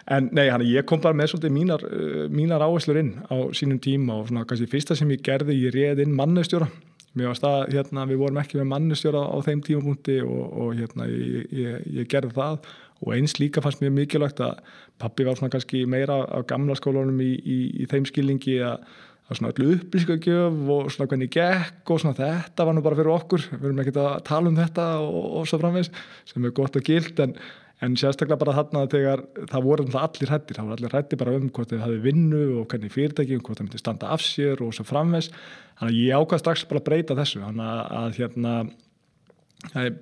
en 0.06 0.30
nei, 0.34 0.48
hana, 0.50 0.70
ég 0.70 0.86
kom 0.90 1.02
bara 1.02 1.18
með 1.18 1.34
svolítið 1.34 1.58
mínar, 1.58 1.86
uh, 1.90 2.24
mínar 2.34 2.66
áherslur 2.66 3.02
inn 3.02 3.16
á 3.30 3.50
sínum 3.58 3.82
tíma 3.82 4.22
og 4.22 4.30
svona 4.30 4.46
kannski 4.50 4.70
fyrsta 4.70 4.98
sem 4.98 5.14
ég 5.14 5.26
gerði 5.26 5.58
ég 5.64 5.78
reið 5.78 6.06
inn 6.06 6.18
mannustjóra 6.18 6.70
mér 7.18 7.32
varst 7.32 7.46
að 7.48 7.74
hérna, 7.76 8.06
við 8.10 8.22
vorum 8.22 8.40
ekki 8.42 8.60
með 8.60 8.70
mannustjóra 8.72 9.26
á 9.28 9.38
þeim 9.46 9.62
tímapunkti 9.68 10.18
og, 10.24 10.42
og 10.64 10.74
hérna, 10.80 11.08
ég, 11.12 11.52
ég, 11.56 11.86
ég 12.00 12.10
gerði 12.12 12.36
það. 12.38 12.72
Og 13.02 13.16
eins 13.16 13.38
líka 13.42 13.64
fannst 13.66 13.82
mér 13.82 13.94
mikilvægt 13.96 14.44
að 14.46 14.60
pappi 15.02 15.26
var 15.26 15.40
svona 15.40 15.52
kannski 15.54 15.86
meira 15.90 16.22
á 16.30 16.40
gamla 16.48 16.76
skólunum 16.78 17.18
í, 17.24 17.32
í, 17.42 17.62
í 17.82 17.88
þeim 17.90 18.06
skilningi 18.10 18.60
að 18.66 18.84
var 19.32 19.40
svona 19.40 19.52
öllu 19.54 19.78
upplýsingagjöf 19.78 20.70
og 20.76 20.88
svona 20.92 21.08
hvernig 21.08 21.32
gekk 21.32 21.92
og 21.94 22.02
svona 22.02 22.18
þetta 22.18 22.66
var 22.68 22.76
nú 22.76 22.84
bara 22.84 22.98
fyrir 23.00 23.14
okkur. 23.14 23.46
Við 23.54 23.68
erum 23.70 23.82
ekkert 23.84 24.00
að 24.02 24.16
tala 24.28 24.52
um 24.52 24.58
þetta 24.60 24.88
og, 25.06 25.28
og 25.40 25.48
svo 25.48 25.60
framvegs 25.62 25.92
sem 26.28 26.48
er 26.48 26.56
gott 26.58 26.76
og 26.76 26.88
gild 26.88 27.22
en, 27.24 27.36
en 27.82 27.96
sérstaklega 27.98 28.40
bara 28.42 28.56
þarna 28.60 28.84
þegar 28.92 29.24
það 29.50 29.66
voru 29.66 29.86
allir 29.98 30.32
hættir, 30.32 30.58
það 30.58 30.68
voru 30.68 30.78
allir 30.78 30.96
hættir 30.96 31.22
bara 31.22 31.34
um 31.38 31.50
hvort 31.50 31.72
þið 31.72 31.84
hafið 31.86 32.06
vinnu 32.06 32.42
og 32.60 32.68
hvernig 32.70 32.94
fyrirtæki 32.94 33.38
og 33.40 33.44
hvort 33.48 33.62
það 33.62 33.68
myndi 33.68 33.82
standa 33.82 34.12
af 34.14 34.24
sér 34.26 34.62
og 34.62 34.76
svo 34.78 34.86
framvegs 34.86 35.32
þannig 35.80 35.90
að 35.90 36.00
ég 36.00 36.22
ákvað 36.22 36.44
strax 36.44 36.66
bara 36.70 36.82
að 36.84 36.88
breyta 36.90 37.18
þessu. 37.18 37.42
Þannig 37.42 37.72
að 38.02 38.20
hérna 38.20 38.56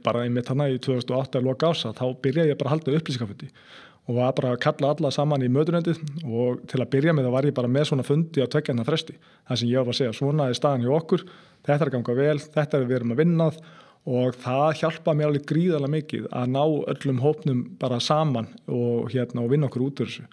bara 0.03 0.25
í 0.27 0.31
mitt 0.31 0.49
hana 0.51 0.69
í 0.71 0.79
2008 0.79 1.39
að 1.39 1.47
loka 1.47 1.71
ása 1.71 1.93
þá 1.95 2.05
byrjaði 2.23 2.53
ég 2.53 2.59
bara 2.59 2.71
að 2.71 2.75
halda 2.77 2.99
upplýsingafundi 2.99 3.49
og 4.09 4.15
var 4.17 4.31
bara 4.37 4.53
að 4.55 4.61
kalla 4.63 4.93
alla 4.95 5.11
saman 5.13 5.43
í 5.45 5.49
mötunendið 5.53 5.99
og 6.25 6.63
til 6.67 6.79
að 6.81 6.89
byrja 6.95 7.13
með 7.13 7.27
það 7.27 7.35
var 7.35 7.47
ég 7.47 7.57
bara 7.59 7.71
með 7.71 7.91
svona 7.91 8.05
fundi 8.07 8.41
á 8.41 8.47
tveggjarnar 8.49 8.87
fresti. 8.87 9.15
Það 9.47 9.59
sem 9.61 9.69
ég 9.69 9.83
var 9.83 9.93
að 9.93 9.99
segja, 9.99 10.15
svona 10.17 10.47
er 10.49 10.57
staðan 10.57 10.87
í 10.87 10.89
okkur 10.95 11.25
þetta 11.67 11.77
er 11.77 11.91
að 11.91 11.95
ganga 11.97 12.15
vel, 12.17 12.39
þetta 12.39 12.79
er 12.79 12.87
við 12.87 12.97
erum 12.99 13.13
að 13.13 13.21
vinnað 13.21 13.59
og 14.07 14.37
það 14.39 14.79
hjálpa 14.81 15.15
mér 15.15 15.29
alveg 15.29 15.47
gríðarlega 15.49 15.95
mikið 15.95 16.27
að 16.31 16.51
ná 16.53 16.61
öllum 16.93 17.21
hópnum 17.23 17.63
bara 17.81 17.99
saman 18.01 18.47
og, 18.67 19.09
hérna, 19.11 19.43
og 19.43 19.51
vinna 19.51 19.67
okkur 19.67 19.85
út 19.89 20.03
úr 20.03 20.09
þessu. 20.09 20.25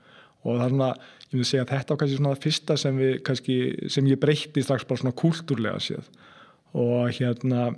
Og 0.46 0.60
það 0.60 0.64
er 0.66 0.72
svona, 0.74 0.90
ég 1.26 1.36
vil 1.40 1.48
segja 1.48 1.64
að 1.64 1.72
þetta 1.74 1.92
var 1.92 2.00
kannski 2.02 2.20
svona 2.20 2.32
það 2.34 2.46
fyrsta 2.46 2.78
sem, 2.78 3.02
við, 3.02 3.12
kannski, 3.26 3.58
sem 3.92 4.08
ég 4.10 4.22
breytti 4.22 4.64
strax 4.64 4.86
bara 4.86 5.02
svona 5.02 5.18
kúltúrlega 5.18 5.82
séð. 5.82 6.10
Og 6.76 7.10
hérna 7.16 7.68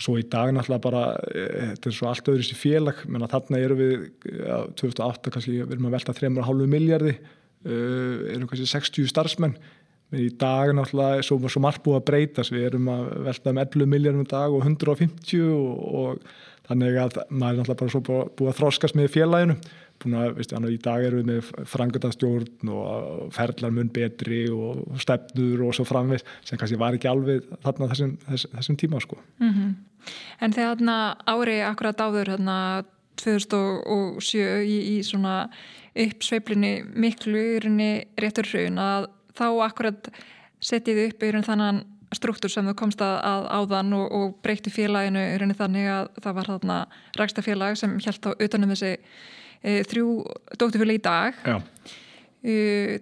svo 0.00 0.16
í 0.20 0.26
dag 0.30 0.52
náttúrulega 0.54 0.84
bara 0.84 1.04
eh, 1.32 1.72
þetta 1.74 1.90
er 1.90 1.96
svo 1.98 2.10
allt 2.10 2.28
öðru 2.32 2.46
sér 2.46 2.60
félag 2.60 3.00
menna 3.08 3.28
þarna 3.30 3.60
eru 3.64 3.78
við 3.78 3.94
ja, 4.28 4.60
2008 4.76 5.32
kannski 5.34 5.56
við 5.56 5.76
erum 5.76 5.88
að 5.88 5.96
velta 5.96 6.14
3,5 6.16 6.68
miljardi 6.70 7.14
uh, 7.16 8.32
erum 8.34 8.48
kannski 8.50 8.68
60 8.70 9.10
starfsmenn. 9.10 9.56
en 9.56 9.75
í 10.14 10.28
dag 10.38 10.70
náttúrulega 10.76 11.18
er 11.20 11.26
svo, 11.26 11.38
svo 11.50 11.62
margt 11.64 11.82
búið 11.82 12.00
að 12.00 12.04
breytast 12.10 12.54
við 12.54 12.68
erum 12.68 12.90
að 12.92 13.08
velta 13.26 13.50
um 13.50 13.62
11 13.62 13.90
miljardum 13.90 14.28
dag 14.30 14.54
og 14.54 14.62
150 14.62 15.48
og, 15.50 15.80
og 16.00 16.68
þannig 16.68 17.00
að 17.02 17.18
maður 17.30 17.56
er 17.56 17.58
náttúrulega 17.58 17.80
bara 17.80 17.94
svo 17.94 18.04
búið 18.06 18.52
að 18.52 18.60
þróskast 18.60 18.98
með 18.98 19.12
félaginu 19.16 19.58
búin 20.02 20.16
að, 20.18 20.34
veistu, 20.36 20.60
í 20.70 20.78
dag 20.82 21.04
erum 21.06 21.22
við 21.22 21.28
með 21.30 21.68
frangatastjórn 21.72 22.72
og 22.72 23.30
ferlar 23.34 23.72
mun 23.74 23.90
betri 23.92 24.42
og 24.52 24.84
stefnur 25.02 25.66
og 25.66 25.76
svo 25.76 25.86
framvið 25.88 26.24
sem 26.46 26.60
kannski 26.60 26.78
var 26.80 26.96
ekki 26.96 27.10
alveg 27.10 27.46
þarna 27.64 27.90
þessum, 27.92 28.12
þess, 28.26 28.50
þessum 28.52 28.78
tíma 28.82 29.00
sko. 29.02 29.18
Mm 29.40 29.52
-hmm. 29.52 29.74
En 30.40 30.52
þegar 30.52 30.76
þarna 30.76 30.98
ári 31.26 31.56
akkurat 31.64 32.00
áður 32.00 32.32
þarna 32.36 32.58
2007 33.16 34.62
í, 34.68 34.78
í 34.96 35.02
svona 35.02 35.48
uppsveiflinni 35.96 36.84
miklu 36.94 37.40
í 37.40 37.60
rauninni 37.64 38.06
réttur 38.20 38.46
hraun 38.52 38.78
að 38.78 39.08
þá 39.36 39.46
akkurat 39.66 40.10
setjið 40.64 41.02
upp 41.06 41.22
í 41.22 41.30
rauninni 41.30 41.48
þannan 41.48 41.82
struktúr 42.14 42.52
sem 42.52 42.66
þú 42.70 42.74
komst 42.78 43.02
að, 43.02 43.16
að 43.26 43.48
áðan 43.58 43.96
og, 43.96 44.04
og 44.14 44.36
breyti 44.44 44.72
félaginu 44.72 45.22
í 45.22 45.38
rauninni 45.40 45.58
þannig 45.58 45.88
að 45.90 46.10
það 46.22 46.36
var 46.38 46.50
þarna 46.52 46.76
rækstafélag 47.18 47.80
sem 47.80 47.96
held 48.04 48.28
á 48.28 48.30
utanum 48.46 48.72
þessi 48.74 48.92
e, 48.96 49.80
þrjú 49.90 50.12
dótturfjölu 50.54 50.96
í 50.96 51.02
dag 51.02 51.40
e, 51.46 52.54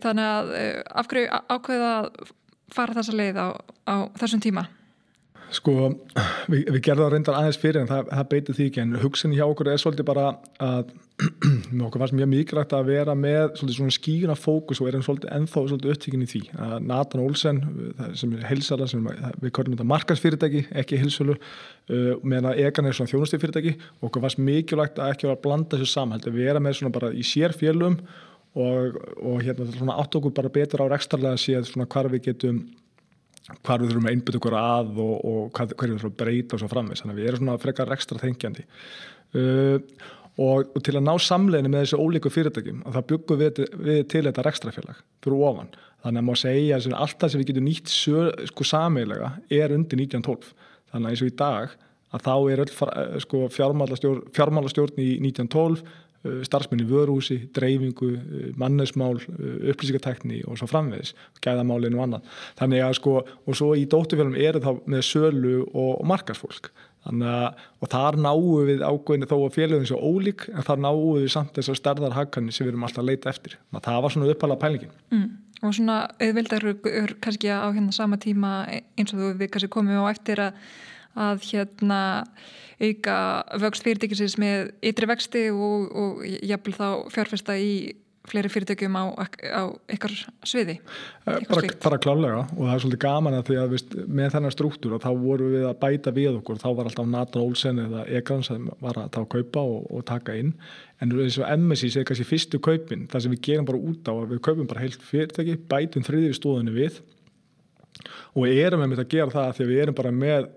þannig 0.02 0.24
að 0.30 0.54
e, 0.56 0.64
af 1.02 1.10
hverju 1.10 1.42
ákveða 1.52 1.92
að 1.98 2.32
fara 2.74 2.96
þessa 2.96 3.18
leið 3.18 3.40
á, 3.44 3.48
á 3.86 3.96
þessum 4.18 4.42
tíma? 4.42 4.66
Sko, 5.54 5.74
við, 6.50 6.64
við 6.74 6.80
gerðum 6.82 7.06
það 7.06 7.12
reyndar 7.14 7.36
aðeins 7.38 7.58
fyrir 7.60 7.84
en 7.84 7.90
það, 7.90 8.08
það 8.10 8.28
beiti 8.32 8.54
því 8.56 8.64
ekki 8.70 8.80
en 8.82 8.94
hugsin 9.02 9.34
hjá 9.36 9.44
okkur 9.44 9.70
er 9.70 9.80
svolítið 9.80 10.06
bara 10.08 10.24
að 10.62 10.90
okkur 11.86 12.02
fannst 12.02 12.16
mjög 12.18 12.30
mikilvægt 12.32 12.74
að 12.74 12.88
vera 12.90 13.14
með 13.18 13.54
svolítið 13.60 13.76
svona 13.76 13.94
skíuna 13.94 14.36
fókus 14.38 14.82
og 14.82 14.90
erum 14.90 15.04
svolítið 15.06 15.30
ennþá 15.36 15.62
svolítið 15.70 15.94
upptíkin 15.94 16.24
í 16.24 16.28
því. 16.32 16.42
Að 16.66 16.74
Nathan 16.90 17.22
Olsen 17.22 17.62
sem 18.18 18.34
er 18.34 18.46
heilsala 18.50 18.90
sem 18.90 19.06
við 19.06 19.54
körnum 19.54 19.76
þetta 19.76 19.88
markansfyrirtæki, 19.92 20.66
ekki 20.82 21.00
heilsölu 21.04 21.38
uh, 21.38 22.12
meðan 22.26 22.50
að 22.50 22.62
Egan 22.66 22.90
er 22.90 22.98
svona 22.98 23.14
þjónustifyrirtæki 23.14 23.76
og 24.00 24.08
okkur 24.10 24.26
fannst 24.26 24.42
mikilvægt 24.42 24.98
að 24.98 25.14
ekki 25.14 25.28
vera 25.28 25.38
að 25.38 25.44
blanda 25.46 25.78
þessu 25.78 25.92
saman, 25.94 26.24
að 26.24 26.40
vera 26.40 26.62
með 26.64 26.80
svona 26.80 26.96
bara 26.98 27.14
í 27.14 27.22
sér 27.26 27.54
fjölum 27.54 28.00
og, 28.54 28.98
og 29.22 29.42
hérna 29.42 29.98
átt 30.00 30.18
okkur 30.18 30.34
bara 30.34 30.52
betur 30.52 30.82
á 30.82 30.90
rekstarlega 30.90 31.38
að 31.38 31.44
séð 31.46 31.70
svona 31.70 31.90
hvar 31.90 32.10
við 32.10 32.32
getum 32.32 32.64
hvar 33.52 33.82
við 33.82 33.90
þurfum 33.90 34.08
að 34.08 34.14
einbjöta 34.14 34.40
okkur 34.40 34.56
að 34.58 35.00
og, 35.04 35.14
og 35.28 35.40
hverju 35.58 35.76
við 35.76 35.96
þurfum 35.98 36.12
að 36.12 36.18
breyta 36.22 36.56
og 36.56 36.62
svo 36.62 36.68
framvegs 36.72 37.04
þannig 37.04 37.14
að 37.14 37.20
við 37.20 37.30
erum 37.30 37.42
svona 37.42 37.60
frekar 37.60 37.94
ekstra 37.94 38.20
þengjandi 38.22 38.64
uh, 38.64 39.78
og, 40.34 40.70
og 40.74 40.84
til 40.86 40.96
að 40.96 41.04
ná 41.06 41.12
samleginu 41.20 41.72
með 41.72 41.84
þessu 41.84 42.00
ólíku 42.00 42.32
fyrirtækjum 42.32 42.82
og 42.82 42.96
það 42.96 43.08
byggum 43.12 43.42
við, 43.42 43.64
við 43.86 44.00
til 44.10 44.24
þetta 44.26 44.44
rekstrafélag 44.48 45.02
fyrir 45.22 45.44
ofan. 45.46 45.74
Þannig 46.04 46.20
að 46.20 46.28
maður 46.28 46.40
segja 46.42 46.78
að 46.80 46.96
allt 47.04 47.18
það 47.20 47.32
sem 47.32 47.42
við 47.42 47.50
getum 47.52 47.68
nýtt 47.68 47.92
sko 48.50 48.66
sameilega 48.68 49.30
er 49.52 49.76
undir 49.76 50.00
1912 50.02 50.50
þannig 50.90 51.06
að 51.06 51.12
eins 51.12 51.22
og 51.24 51.30
í 51.30 51.36
dag 51.38 51.76
að 52.14 52.24
þá 52.24 52.34
er 52.54 52.64
öll 52.64 53.20
sko, 53.22 53.44
fjármálastjórn 53.54 55.00
í 55.02 55.12
1912 55.22 55.84
Eh, 55.84 56.03
starfsmenni 56.24 56.86
vörúsi, 56.88 57.38
dreifingu, 57.52 58.10
eh, 58.14 58.52
mannesmál, 58.56 59.20
eh, 59.20 59.70
upplýsingatekni 59.70 60.42
og 60.48 60.58
svo 60.58 60.68
framvegis, 60.70 61.14
gæðamálinu 61.44 61.98
og 61.98 62.06
annað. 62.06 62.22
Þannig 62.56 62.82
að 62.84 62.94
sko, 62.94 63.14
og 63.46 63.54
svo 63.54 63.74
í 63.76 63.86
dóttufélagum 63.86 64.38
eru 64.40 64.60
þá 64.60 64.72
með 64.86 65.02
sölu 65.10 65.56
og, 65.74 66.00
og 66.00 66.06
markarsfólk. 66.06 66.70
Þannig 67.04 67.28
að, 67.28 67.64
og 67.82 67.88
þar 67.92 68.16
náum 68.16 68.66
við 68.66 68.80
ágöðinu 68.80 69.28
þó 69.28 69.36
að 69.44 69.56
félagin 69.58 69.86
svo 69.86 70.00
ólík, 70.00 70.48
en 70.48 70.62
þar 70.64 70.78
náum 70.80 71.18
við 71.18 71.28
samt 71.34 71.52
þessar 71.52 71.76
stærðarhagkanni 71.76 72.52
sem 72.52 72.64
við 72.64 72.72
erum 72.72 72.86
alltaf 72.88 73.04
að 73.04 73.10
leita 73.10 73.28
eftir. 73.28 73.58
Það 73.76 74.02
var 74.02 74.14
svona 74.14 74.30
upphæla 74.32 74.56
pælingin. 74.56 74.94
Mm. 75.12 75.28
Og 75.64 75.72
svona 75.76 75.98
auðvildar 76.20 76.64
er 76.88 77.14
kannski 77.20 77.48
á 77.48 77.68
hérna 77.68 77.92
sama 77.92 78.16
tíma 78.16 78.64
eins 78.96 79.12
og 79.12 79.20
þú 79.20 79.30
við 79.40 79.52
kannski 79.52 79.70
komum 79.72 80.00
á 80.00 80.12
eftir 80.12 80.40
að 80.40 80.58
að 81.14 81.44
hérna 81.50 82.00
auka 82.82 83.18
vöxt 83.62 83.86
fyrirtækisins 83.86 84.38
með 84.40 84.72
ytri 84.82 85.08
vexti 85.10 85.44
og, 85.54 85.92
og 85.94 86.24
jafnvel 86.24 86.74
þá 86.74 86.88
fjárfesta 87.14 87.58
í 87.58 87.74
fleiri 88.28 88.48
fyrirtækjum 88.48 88.96
á, 88.96 89.04
á 89.52 89.62
ykkar 89.92 90.14
sviði 90.48 90.78
eh, 90.78 91.42
bara, 91.48 91.68
bara 91.82 91.98
klálega 92.00 92.44
og 92.46 92.62
það 92.62 92.72
er 92.72 92.82
svolítið 92.84 93.02
gaman 93.02 93.36
að 93.36 93.50
því 93.50 93.58
að 93.60 93.74
veist, 93.74 93.96
með 94.08 94.30
þennan 94.34 94.54
struktúr 94.54 94.94
og 94.96 95.02
þá 95.04 95.10
voru 95.20 95.50
við 95.52 95.66
að 95.68 95.76
bæta 95.82 96.14
við 96.16 96.38
okkur. 96.38 96.60
Þá 96.62 96.68
var 96.70 96.88
alltaf 96.88 97.10
Nathan 97.10 97.44
Olsen 97.44 97.82
eða 97.84 98.06
Egrans 98.08 98.48
sem 98.48 98.70
var 98.80 99.00
að 99.02 99.10
ta 99.16 99.24
kaupa 99.34 99.64
og, 99.74 99.90
og 99.92 100.06
taka 100.08 100.36
inn. 100.40 100.54
En 101.04 101.12
eins 101.12 101.36
og 101.40 101.50
MSI 101.52 101.90
sé 101.92 102.04
kannski 102.08 102.28
fyrstu 102.28 102.60
kaupin. 102.64 103.04
Þar 103.12 103.26
sem 103.26 103.34
við 103.34 103.44
gerum 103.50 103.68
bara 103.68 103.82
út 103.90 104.08
á 104.08 104.12
að 104.14 104.32
við 104.32 104.44
kaupum 104.48 104.70
bara 104.70 104.86
heilt 104.86 105.04
fyrirtæki, 105.04 105.58
bætum 105.68 106.06
þriðið 106.06 106.38
stóðinu 106.40 106.76
við. 106.78 107.02
Og 108.34 108.48
við 108.48 108.62
erum 108.64 108.86
með 108.88 109.04
að 109.04 109.12
gera 109.12 109.34
það 109.34 109.52
því 109.58 109.66
að 109.66 109.74
við 109.74 109.84
erum 109.84 110.00
bara 110.00 110.14
með 110.14 110.48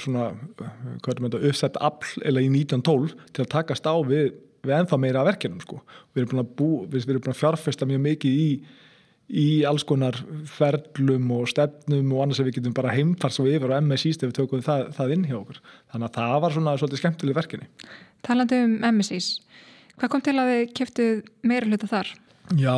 svona, 0.00 0.30
hvað 0.56 1.12
er 1.12 1.22
þetta, 1.26 1.42
uppsett 1.50 1.78
afl 1.84 2.24
eða 2.24 2.42
í 2.42 2.48
1912 2.52 3.14
til 3.36 3.44
að 3.44 3.52
takast 3.52 3.86
á 3.88 3.94
við, 4.06 4.32
við 4.66 4.74
ennþá 4.78 4.98
meira 5.02 5.22
að 5.22 5.30
verkefnum 5.32 5.62
sko. 5.64 5.78
Við 6.14 6.22
erum 6.22 6.32
búin 6.32 6.42
að, 6.42 6.50
bú, 6.58 6.70
við 6.90 7.08
erum 7.10 7.24
búin 7.24 7.34
að 7.34 7.40
fjárfesta 7.40 7.88
mjög 7.88 8.02
mikið 8.06 8.40
í, 8.42 8.48
í 9.26 9.46
alls 9.68 9.86
konar 9.86 10.18
ferlum 10.50 11.30
og 11.36 11.46
stefnum 11.50 12.12
og 12.14 12.24
annars 12.24 12.42
að 12.42 12.50
við 12.50 12.58
getum 12.60 12.76
bara 12.76 12.94
heimfars 12.94 13.40
og 13.42 13.50
yfir 13.50 13.72
og 13.72 13.86
MSI 13.86 14.14
ef 14.16 14.26
við 14.28 14.36
tökum 14.40 14.66
það, 14.66 14.84
það 14.98 15.16
inn 15.16 15.28
hjá 15.30 15.38
okkur. 15.40 15.62
Þannig 15.92 16.10
að 16.10 16.20
það 16.20 16.36
var 16.44 16.56
svona 16.56 16.76
svolítið 16.80 17.02
skemmtileg 17.02 17.40
verkefni. 17.40 17.70
Talandi 18.26 18.60
um 18.66 18.76
MSIs, 18.96 19.32
hvað 19.96 20.12
kom 20.12 20.26
til 20.26 20.36
að 20.40 20.52
þið 20.52 20.76
kæftuð 20.80 21.24
meira 21.46 21.70
hluta 21.70 21.90
þar? 21.90 22.12
Já, 22.56 22.74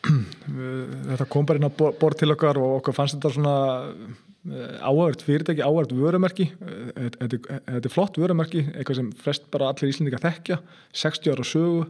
þetta 1.10 1.28
kom 1.32 1.48
bara 1.48 1.60
inn 1.60 1.68
á 1.68 1.72
bort 1.72 2.18
til 2.20 2.32
okkar 2.32 2.60
og 2.60 2.80
okkar 2.80 2.96
fannst 2.96 3.16
þetta 3.16 3.32
svona 3.34 3.56
eh, 3.88 4.18
áhægt 4.48 5.22
fyrirtæki, 5.26 5.60
áhægt 5.60 5.92
vörumerki. 5.92 6.48
Eh, 6.96 7.10
þetta 7.12 7.84
er 7.84 7.92
flott 7.92 8.16
vörumerki 8.16 8.64
eitthvað 8.72 8.96
sem 8.96 9.10
flest 9.12 9.50
bara 9.52 9.68
allir 9.68 9.92
íslendingar 9.92 10.22
þekkja 10.24 10.60
60 10.96 11.34
ára 11.34 11.44
sögu. 11.44 11.84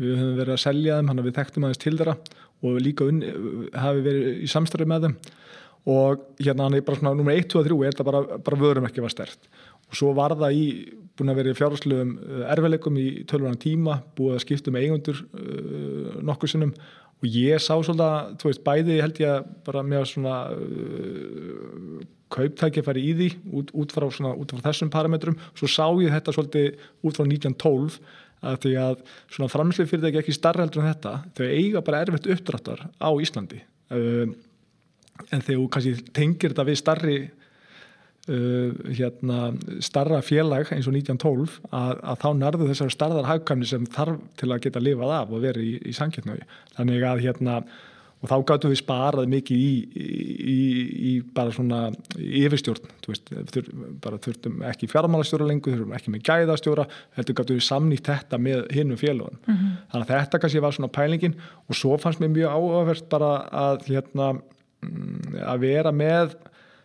Við 0.00 0.16
höfum 0.16 0.38
verið 0.40 0.54
að 0.56 0.62
selja 0.64 0.96
þeim, 0.96 1.08
hann 1.08 1.20
að 1.20 1.28
við 1.28 1.36
þekktum 1.36 1.66
aðeins 1.66 1.82
til 1.82 1.96
þeirra 1.96 2.16
og 2.64 2.80
líka 2.80 3.04
hafi 3.76 4.04
verið 4.04 4.42
í 4.44 4.48
samstarfi 4.48 4.88
með 4.88 5.06
þeim. 5.06 5.16
Og 5.86 6.24
hérna 6.40 6.66
hann 6.66 6.74
er 6.74 6.82
bara 6.82 6.98
svona 6.98 7.14
nummer 7.14 7.36
1, 7.36 7.48
2 7.52 7.60
og 7.60 7.68
3 7.68 7.76
er 7.86 7.94
þetta 7.94 8.08
bara, 8.08 8.38
bara 8.42 8.60
vörumerki 8.60 9.04
var 9.04 9.12
stert 9.12 9.48
og 9.86 9.94
svo 9.94 10.10
var 10.16 10.34
það 10.34 10.56
í, 10.58 10.64
búin 11.14 11.30
að 11.30 11.52
fjárhásluðum 11.54 12.16
eh, 12.18 12.40
erfileikum 12.50 12.96
í 12.98 13.08
tölvana 13.30 13.60
tíma, 13.60 14.00
búið 14.18 14.34
að 14.34 14.42
skipta 14.42 14.72
með 14.74 14.80
um 14.80 14.88
eigundur 14.88 15.20
nokkur 16.26 16.50
sinnum 16.50 16.72
og 17.16 17.30
ég 17.32 17.62
sá 17.62 17.72
svolítið, 17.74 18.36
þú 18.40 18.50
veist, 18.50 18.64
bæði 18.66 18.98
held 19.00 19.22
ég 19.22 19.48
bara 19.66 19.82
með 19.86 20.04
svona 20.10 20.36
uh, 20.52 22.04
kauptækifæri 22.34 23.04
í 23.06 23.14
því 23.16 23.28
út, 23.56 23.72
út, 23.72 23.94
frá 23.94 24.06
svona, 24.12 24.34
út 24.36 24.52
frá 24.52 24.64
þessum 24.68 24.92
parametrum 24.92 25.38
svo 25.56 25.70
sá 25.70 25.86
ég 26.02 26.12
þetta 26.12 26.34
svolítið 26.36 26.86
út 27.06 27.18
frá 27.18 27.24
1912 27.24 27.98
að 28.46 28.58
því 28.62 28.74
að 28.82 28.98
svona 29.32 29.50
framslið 29.50 29.88
fyrir 29.90 30.04
það 30.04 30.20
ekki 30.20 30.36
starra 30.36 30.66
heldur 30.66 30.84
en 30.84 30.90
þetta 30.90 31.14
þau 31.38 31.46
eiga 31.46 31.82
bara 31.86 32.02
erfitt 32.04 32.28
uppdráttar 32.34 32.84
á 33.00 33.10
Íslandi. 33.22 33.62
Uh, 33.88 34.28
en 35.30 35.40
þegar 35.40 35.62
þú 35.62 35.68
kannski 35.72 36.12
tengir 36.12 36.52
þetta 36.52 36.68
við 36.68 36.80
starri 36.82 37.18
Uh, 38.26 38.72
hérna, 38.90 39.52
starra 39.86 40.16
félag 40.18 40.72
eins 40.74 40.88
og 40.90 40.96
1912 40.96 41.60
að, 41.70 41.92
að 42.02 42.16
þá 42.24 42.30
nærðu 42.40 42.66
þessar 42.72 42.90
starðar 42.90 43.28
hagkvæmni 43.28 43.68
sem 43.70 43.84
þarf 43.86 44.16
til 44.40 44.48
að 44.50 44.64
geta 44.64 44.82
lifað 44.82 45.12
af 45.14 45.30
og 45.30 45.44
verið 45.44 45.68
í, 45.68 45.74
í 45.86 45.92
sankjöfnögi 45.94 46.42
þannig 46.74 47.04
að 47.06 47.22
hérna 47.22 47.60
og 48.16 48.30
þá 48.30 48.36
gáttum 48.48 48.72
við 48.72 48.80
sparað 48.80 49.28
mikið 49.30 49.60
í, 49.62 50.00
í, 50.02 50.56
í 51.10 51.12
bara 51.36 51.52
svona 51.54 51.80
yfirstjórn, 52.16 52.90
þú 53.04 53.12
veist, 53.12 53.32
þur, 53.52 53.68
bara 54.02 54.20
þurftum 54.24 54.64
ekki 54.72 54.88
fjármálastjóra 54.90 55.46
lengur, 55.46 55.76
þurftum 55.76 55.94
ekki 55.98 56.14
með 56.14 56.24
gæðastjóra, 56.26 56.88
heldur 57.18 57.38
gáttum 57.38 57.60
við 57.60 57.66
samnýtt 57.68 58.10
þetta 58.10 58.40
með 58.42 58.66
hinnum 58.74 59.00
félagun 59.00 59.38
mm 59.38 59.54
-hmm. 59.54 59.78
þannig 59.92 60.10
að 60.10 60.12
þetta 60.16 60.42
kannski 60.42 60.64
var 60.64 60.76
svona 60.76 60.92
pælingin 60.98 61.38
og 61.68 61.78
svo 61.78 61.94
fannst 62.00 62.20
mér 62.20 62.34
mjög 62.34 62.58
áhverst 62.58 63.08
bara 63.08 63.32
að 63.52 63.86
hérna 63.92 64.32
mm, 64.34 65.38
að 65.46 65.60
vera 65.68 65.92
með 65.92 66.36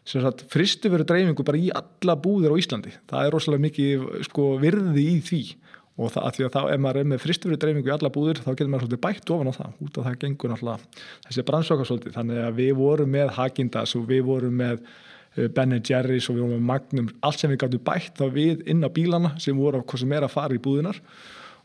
fristu 0.05 0.89
veru 0.89 1.05
dreifingu 1.05 1.43
bara 1.45 1.59
í 1.59 1.69
alla 1.73 2.15
búðir 2.17 2.53
á 2.53 2.57
Íslandi. 2.57 2.93
Það 3.09 3.25
er 3.27 3.35
rosalega 3.35 3.65
mikið 3.67 4.07
sko, 4.27 4.47
virði 4.61 5.05
í 5.05 5.19
því. 5.25 5.43
Og 6.01 6.09
það, 6.09 6.23
að 6.23 6.35
því 6.35 6.45
að 6.45 6.53
þá 6.55 6.61
ef 6.71 6.81
maður 6.81 6.99
er 7.01 7.07
með 7.11 7.21
fristu 7.21 7.49
veru 7.49 7.59
dreifingu 7.61 7.91
í 7.91 7.93
alla 7.93 8.11
búðir 8.13 8.41
þá 8.41 8.49
getur 8.53 8.71
maður 8.71 8.87
svolítið 8.87 9.03
bætt 9.05 9.33
ofan 9.35 9.51
á 9.51 9.53
það. 9.59 9.73
Út 9.85 9.99
af 9.99 10.07
það 10.07 10.17
gengur 10.23 10.53
náttúrulega 10.53 11.03
þessi 11.27 11.45
brannsvaka 11.49 11.87
svolítið. 11.89 12.15
Þannig 12.17 12.41
að 12.47 12.59
við 12.61 12.73
vorum 12.79 13.11
með 13.17 13.33
Hagindas 13.37 13.95
og 13.99 14.07
við 14.09 14.23
vorum 14.25 14.57
með 14.63 14.79
eh, 14.81 15.51
Ben 15.51 15.77
Jerry's 15.77 16.29
og 16.31 16.39
við 16.39 16.45
vorum 16.47 16.55
með 16.57 16.65
Magnum. 16.71 17.11
Allt 17.27 17.43
sem 17.43 17.53
við 17.53 17.61
gáttum 17.65 17.85
bætt 17.91 18.17
þá 18.17 18.25
við 18.33 18.65
inn 18.71 18.81
á 18.81 18.89
bílana 18.89 19.35
sem 19.43 19.59
voru 19.59 19.83
á 19.83 19.85
hvað 19.85 20.05
sem 20.05 20.17
er 20.17 20.25
að 20.25 20.35
fara 20.39 20.57
í 20.57 20.63
búðinar 20.63 20.97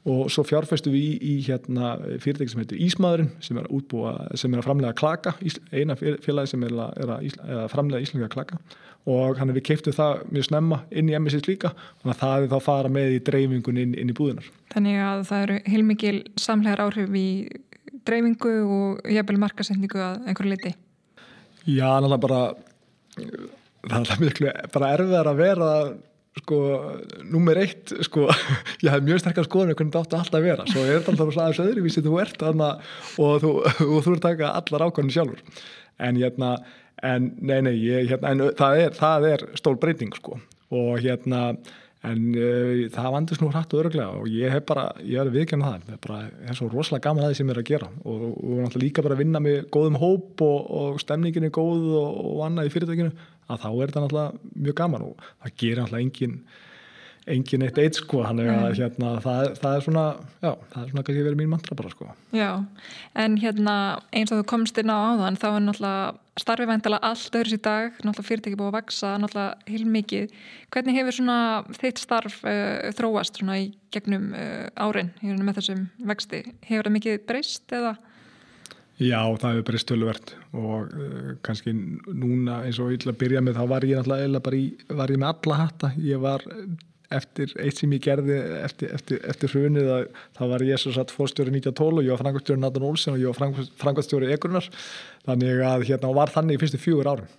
og 0.07 0.31
svo 0.31 0.45
fjárfæstu 0.47 0.93
við 0.93 1.05
í, 1.07 1.13
í 1.19 1.35
hérna, 1.49 1.97
fyrirtæki 2.23 2.53
sem 2.53 2.63
heitir 2.63 2.83
Ísmaðurinn 2.87 3.31
sem 3.43 3.59
er, 3.59 3.69
útbúa, 3.75 4.15
sem 4.39 4.53
er 4.55 4.63
að 4.63 4.69
framlega 4.69 4.99
klaka 4.99 5.35
eina 5.73 5.97
félagi 5.99 6.53
sem 6.53 6.67
er 6.67 6.75
að, 6.75 6.93
er 7.03 7.15
að, 7.17 7.41
að 7.59 7.71
framlega 7.73 8.07
íslenska 8.07 8.31
klaka 8.37 8.61
og 9.07 9.39
hann 9.39 9.51
er 9.51 9.59
við 9.59 9.67
keiptuð 9.69 9.99
það 9.99 10.23
mjög 10.35 10.49
snemma 10.49 10.81
inn 10.91 11.11
í 11.11 11.19
MSI 11.19 11.43
líka 11.47 11.73
og 11.75 12.17
það 12.19 12.47
er 12.47 12.49
þá 12.51 12.57
að 12.59 12.65
fara 12.67 12.93
með 12.93 13.17
í 13.17 13.21
dreifingun 13.27 13.83
inn, 13.83 13.95
inn 13.99 14.11
í 14.11 14.17
búðunar. 14.17 14.49
Þannig 14.75 15.03
að 15.07 15.23
það 15.29 15.45
eru 15.45 15.59
heilmikil 15.75 16.17
samlegar 16.43 16.83
áhrif 16.87 17.15
í 17.19 17.29
dreifingu 18.07 18.57
og 18.77 19.07
jafnvel 19.11 19.39
markasendingu 19.43 20.03
að 20.03 20.27
einhverju 20.27 20.55
liti? 20.55 20.75
Já, 21.67 21.89
náttúrulega 21.99 22.23
bara 22.23 22.43
það 23.87 24.27
er 24.27 24.61
bara 24.75 24.93
erfiðar 24.97 25.31
að 25.31 25.41
vera 25.41 25.71
sko, 26.43 26.59
nummer 27.33 27.59
eitt 27.61 27.95
sko, 28.07 28.27
ég 28.85 28.91
hef 28.93 29.07
mjög 29.07 29.23
sterkast 29.23 29.51
skoðan 29.51 29.73
hvernig 29.75 29.95
þetta 29.95 30.03
átti 30.05 30.19
alltaf 30.21 30.41
að 30.41 30.49
vera, 30.49 30.67
svo 30.71 30.85
er 30.85 30.99
þetta 30.99 31.15
alltaf 31.15 31.41
aðeins 31.45 31.63
öðruvísi 31.65 32.05
þú 32.05 32.19
ert 32.23 32.43
þarna 32.43 32.73
og 33.23 33.41
þú, 33.45 33.55
og 33.93 33.97
þú 34.05 34.17
ert 34.17 34.19
að 34.19 34.27
taka 34.29 34.53
allar 34.61 34.87
ákvæmni 34.89 35.17
sjálfur. 35.17 35.65
En 36.07 36.21
hérna, 36.21 36.53
en 37.07 37.33
nei, 37.41 37.59
nei 37.65 37.75
ég, 37.79 38.13
hérna, 38.13 38.35
en 38.35 38.45
það 38.59 38.85
er, 38.85 38.95
það 39.01 39.33
er 39.33 39.49
stól 39.59 39.77
breyting 39.81 40.15
sko, 40.19 40.39
og 40.77 40.95
hérna 41.05 41.49
en 42.07 42.27
uh, 42.39 42.85
það 42.93 43.15
vandist 43.15 43.43
nú 43.43 43.49
hrætt 43.51 43.73
og 43.75 43.81
öruglega 43.83 44.21
og 44.21 44.29
ég 44.31 44.53
hef 44.53 44.67
bara, 44.69 44.85
ég 45.03 45.19
er 45.19 45.31
að 45.31 45.39
viðkjöna 45.41 45.71
það. 45.71 45.87
Það 45.87 45.95
er 45.97 46.03
bara, 46.05 46.19
það 46.27 46.53
er 46.53 46.59
svo 46.61 46.69
rosalega 46.71 47.07
gaman 47.07 47.25
að 47.25 47.33
það 47.33 47.39
sem 47.39 47.49
ég 47.49 47.57
er 47.57 47.63
að 47.63 47.71
gera. 47.71 47.89
Og, 48.05 48.27
og 48.27 48.61
náttúrulega 48.61 48.85
líka 48.85 49.05
bara 49.07 49.17
að 49.17 49.23
vinna 49.25 49.43
með 49.43 49.57
góðum 49.75 49.99
hóp 50.03 50.45
og, 50.47 50.69
og 50.81 51.01
stemningin 51.03 51.49
er 51.49 51.55
góð 51.57 51.89
og 52.03 52.45
annað 52.47 52.69
í 52.69 52.75
fyrirtækinu 52.77 53.15
að 53.47 53.65
þá 53.65 53.69
er 53.71 53.91
þetta 53.91 54.05
náttúrulega 54.05 54.55
mjög 54.67 54.79
gaman 54.83 55.05
og 55.07 55.27
það 55.27 55.59
gerir 55.63 55.83
náttúrulega 55.83 56.07
engin 56.07 56.41
engin 57.27 57.65
eitt 57.67 57.79
eitt 57.83 57.99
sko 57.99 58.21
að, 58.23 58.41
hérna, 58.79 59.17
það, 59.23 59.49
það 59.59 59.73
er 59.73 59.85
svona 59.85 60.05
já, 60.45 60.51
það 60.71 60.77
er 60.83 60.91
svona 60.93 61.03
kannski 61.07 61.25
verið 61.27 61.41
mín 61.41 61.51
mantra 61.51 61.77
bara 61.79 61.91
sko. 61.91 62.07
Já, 62.37 62.51
en 63.19 63.39
hérna 63.43 63.75
eins 64.15 64.31
og 64.31 64.43
þú 64.43 64.47
komst 64.53 64.79
inn 64.79 64.93
á 64.95 64.97
áðan 64.97 65.39
þá 65.41 65.49
er 65.49 65.65
náttúrulega 65.65 66.05
starfið 66.37 66.71
væntalega 66.71 67.11
allt 67.11 67.39
öðru 67.41 67.53
sér 67.53 67.63
dag 67.65 67.99
náttúrulega 67.99 68.29
fyrirtæki 68.29 68.61
búið 68.61 68.71
að 68.71 68.77
vaksa 68.79 69.13
náttúrulega 69.23 69.73
heilmikið. 69.73 70.37
Hvernig 70.75 70.99
hefur 71.01 71.19
svona 71.19 71.39
þitt 71.81 72.03
starf 72.03 72.39
uh, 72.47 72.91
þróast 72.99 73.41
svona 73.41 73.59
í 73.65 73.71
gegnum 73.95 74.31
uh, 74.37 74.69
árin 74.79 75.11
með 75.23 75.59
þessum 75.59 75.87
vexti? 76.07 76.45
Hefur 76.69 76.87
það 76.87 76.99
mikið 77.01 77.25
breyst 77.27 77.75
eða? 77.75 77.97
Já, 78.97 79.21
það 79.37 79.51
hefur 79.51 79.65
breyst 79.69 79.89
töluvert 79.91 80.31
og 80.57 80.93
uh, 80.97 81.33
kannski 81.45 81.75
núna 81.77 82.63
eins 82.65 82.79
og 82.81 82.95
ég 82.95 83.03
ætla 83.03 83.13
að 83.13 83.21
byrja 83.21 83.43
með 83.45 83.59
þá 83.59 83.65
var 83.75 83.85
ég 83.85 83.99
náttúrulega 84.01 84.45
bara 84.47 84.61
í, 84.61 84.69
var 84.89 85.13
ég 85.13 85.21
með 85.21 85.33
alla 85.35 85.59
hatta, 85.61 85.91
ég 86.01 86.23
var 86.23 86.47
eftir 87.13 87.53
eitt 87.63 87.79
sem 87.79 87.93
ég 87.95 88.03
gerði 88.03 88.39
eftir, 88.65 88.93
eftir, 88.97 89.21
eftir 89.31 89.53
hrunið 89.53 89.91
að 89.95 90.07
þá 90.39 90.43
var 90.53 90.65
ég 90.67 90.81
svo 90.81 90.95
satt 90.97 91.13
fórstjóri 91.15 91.53
1912 91.55 92.01
og 92.01 92.07
ég 92.07 92.15
var 92.15 92.23
frangvastjóri 92.25 92.63
Nathan 92.63 92.87
Olsen 92.89 93.15
og 93.15 93.23
ég 93.23 93.31
var 93.31 93.69
frangvastjóri 93.83 94.33
Ekurnar 94.35 94.71
þannig 95.29 95.63
að 95.69 95.87
hérna 95.91 96.15
var 96.17 96.33
þannig 96.35 96.59
í 96.59 96.63
fyrstu 96.65 96.81
fjögur 96.83 97.13
árum 97.13 97.35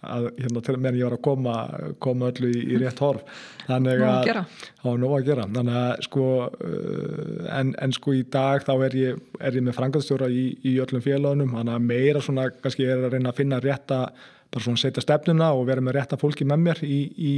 að 0.00 0.30
hérna 0.40 0.76
meðan 0.78 0.98
ég 0.98 1.06
var 1.08 1.16
að 1.18 1.22
koma, 1.26 1.54
koma 2.00 2.30
öllu 2.32 2.48
í, 2.48 2.62
í 2.72 2.80
rétt 2.80 3.02
horf. 3.04 3.24
Þannig 3.66 4.04
að 4.06 4.30
það 4.30 4.86
var 4.86 5.00
nóg 5.02 5.14
að 5.18 5.28
gera. 5.28 5.46
Þannig 5.56 5.78
að 5.82 6.04
sko 6.06 6.26
uh, 6.48 7.46
en, 7.58 7.72
en 7.84 7.96
sko 7.96 8.16
í 8.16 8.24
dag 8.32 8.64
þá 8.66 8.74
er 8.88 8.98
ég, 8.98 9.22
er 9.40 9.60
ég 9.60 9.66
með 9.66 9.76
frangvastjóra 9.76 10.30
í, 10.32 10.44
í 10.64 10.76
öllum 10.82 11.04
félagunum 11.04 11.56
þannig 11.58 11.76
að 11.76 11.88
meira 11.92 12.24
svona 12.24 12.48
kannski 12.56 12.88
er 12.88 13.06
að 13.06 13.16
reyna 13.16 13.34
að 13.34 13.42
finna 13.42 13.60
rétta 13.62 14.04
bara 14.50 14.64
svona 14.64 14.80
setja 14.82 15.02
stefnuna 15.04 15.52
og 15.54 15.66
vera 15.68 15.82
með 15.84 15.98
rétta 15.98 16.18
fólki 16.18 16.46
með 16.48 16.64
mér 16.64 16.80
í, 16.86 17.00
í, 17.14 17.34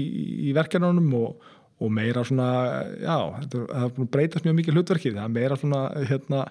í 0.48 0.54
verkefnunum 0.56 1.10
og, 1.18 1.50
og 1.82 1.92
meira 1.92 2.22
svona, 2.24 2.48
já, 3.02 3.16
það 3.52 4.00
breytast 4.14 4.46
mjög 4.46 4.58
mikið 4.60 4.78
hlutverkið, 4.78 5.18
það 5.18 5.26
er 5.26 5.34
meira 5.34 5.58
svona 5.60 5.82
hérna, 6.08 6.46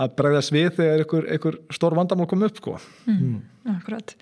að 0.00 0.16
bregðast 0.20 0.54
við 0.54 0.70
þegar 0.78 1.28
einhver 1.34 1.60
stór 1.76 1.96
vandamál 1.98 2.28
kom 2.30 2.44
upp 2.46 2.60
sko. 2.60 2.78
Mm, 3.04 3.18
mm. 3.18 3.74
Akkurat, 3.74 4.14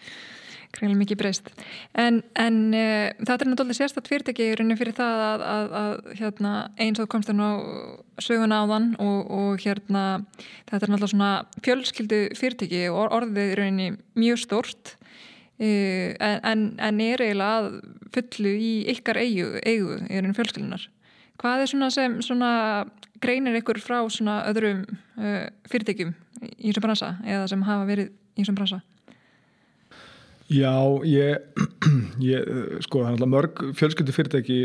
greiðilega 0.77 1.01
mikið 1.03 1.21
breyst 1.21 1.51
en, 1.99 2.21
en 2.39 2.61
uh, 2.71 3.09
það 3.25 3.35
er 3.35 3.51
náttúrulega 3.51 3.79
sérstatt 3.81 4.11
fyrirtæki 4.11 4.47
í 4.47 4.55
rauninni 4.59 4.79
fyrir 4.81 4.97
það 4.99 5.25
að, 5.27 5.45
að, 5.55 5.75
að 5.81 5.93
hérna, 6.21 6.55
eins 6.81 7.03
og 7.03 7.11
komst 7.11 7.33
á 7.33 7.51
söguna 8.21 8.63
á 8.63 8.65
þann 8.71 8.89
og, 9.03 9.19
og 9.41 9.65
hérna 9.65 10.05
þetta 10.71 10.81
er 10.81 10.95
náttúrulega 10.95 11.13
svona 11.15 11.33
fjölskyldu 11.67 12.23
fyrirtæki 12.39 12.87
og 12.93 13.19
orðið 13.21 13.53
í 13.55 13.61
rauninni 13.61 13.93
mjög 14.19 14.43
stort 14.47 14.97
Uh, 15.61 16.15
en, 16.17 16.61
en 16.81 17.01
er 17.05 17.21
eiginlega 17.21 17.83
fullu 18.15 18.53
í 18.57 18.71
ykkar 18.95 19.19
eigu, 19.21 19.59
eigu 19.61 19.99
í 20.09 20.21
raun 20.23 20.33
fjölskyldunar. 20.33 20.87
Hvað 21.41 21.65
er 21.65 21.69
svona 21.69 21.91
sem 21.93 22.15
svona 22.25 22.53
greinir 23.21 23.59
ykkur 23.61 23.77
frá 23.85 23.99
svona 24.09 24.39
öðrum 24.49 24.87
uh, 25.21 25.51
fyrirtækjum 25.69 26.15
í 26.57 26.71
þessum 26.71 26.87
bransa 26.87 27.11
eða 27.27 27.45
sem 27.53 27.67
hafa 27.69 27.85
verið 27.91 28.09
í 28.09 28.41
þessum 28.41 28.57
bransa? 28.57 28.81
Já, 30.51 30.75
ég, 31.07 31.63
ég 32.33 32.51
sko, 32.83 33.05
það 33.05 33.07
er 33.07 33.15
alltaf 33.15 33.31
mörg 33.31 33.65
fjölskyldu 33.79 34.15
fyrirtæki 34.17 34.61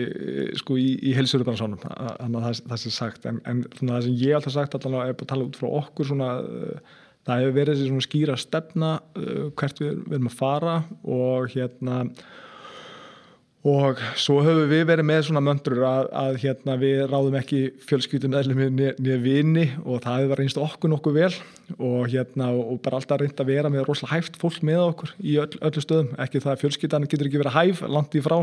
sko 0.58 0.80
í, 0.82 0.92
í 1.06 1.14
helsöruðbransanum, 1.18 1.82
þannig 1.86 2.40
að 2.40 2.46
það, 2.48 2.62
það 2.72 2.82
sé 2.82 2.94
sagt, 2.96 3.28
en, 3.30 3.42
en 3.46 3.66
það 3.78 4.08
sem 4.08 4.22
ég 4.24 4.38
alltaf 4.38 4.56
sagt 4.56 4.78
alltaf 4.78 4.96
er 5.04 5.14
að 5.14 5.28
tala 5.30 5.46
út 5.46 5.60
frá 5.60 5.70
okkur 5.84 6.10
svona 6.10 6.30
það 7.26 7.42
hefur 7.42 7.56
verið 7.56 7.84
þessi 7.84 8.06
skýra 8.06 8.40
stefna 8.40 8.96
uh, 9.18 9.46
hvert 9.58 9.82
við, 9.82 10.02
við 10.06 10.18
erum 10.18 10.32
að 10.32 10.40
fara 10.40 10.76
og 11.04 11.54
hérna 11.56 12.02
og 13.66 14.02
svo 14.22 14.44
höfum 14.46 14.70
við 14.70 14.84
verið 14.92 15.08
með 15.10 15.24
svona 15.26 15.42
möndrur 15.42 15.82
að, 15.90 16.08
að 16.14 16.36
hérna 16.44 16.76
við 16.78 17.00
ráðum 17.10 17.38
ekki 17.40 17.62
fjölskyldum 17.90 18.36
eðlum 18.38 18.62
niður 18.78 19.24
vini 19.24 19.66
og 19.82 20.04
það 20.04 20.20
hefur 20.22 20.42
reynst 20.42 20.60
okkur 20.62 20.92
nokkuð 20.92 21.18
vel. 21.18 21.32
Og 21.80 22.12
hérna 22.14 22.52
og 22.54 22.78
bara 22.86 23.00
alltaf 23.02 23.24
reynd 23.24 23.42
að 23.42 23.50
vera 23.50 23.72
með 23.74 23.88
rosalega 23.88 24.20
hæft 24.20 24.38
fólk 24.42 24.62
með 24.66 24.84
okkur 24.84 25.16
í 25.18 25.38
öll, 25.42 25.50
öllu 25.66 25.82
stöðum, 25.82 26.12
ekki 26.22 26.44
það 26.44 26.54
að 26.54 26.62
fjölskyldan 26.62 27.08
getur 27.10 27.32
ekki 27.32 27.42
verið 27.42 27.58
hæf 27.58 27.82
langt 27.90 28.18
í 28.18 28.22
frá 28.26 28.38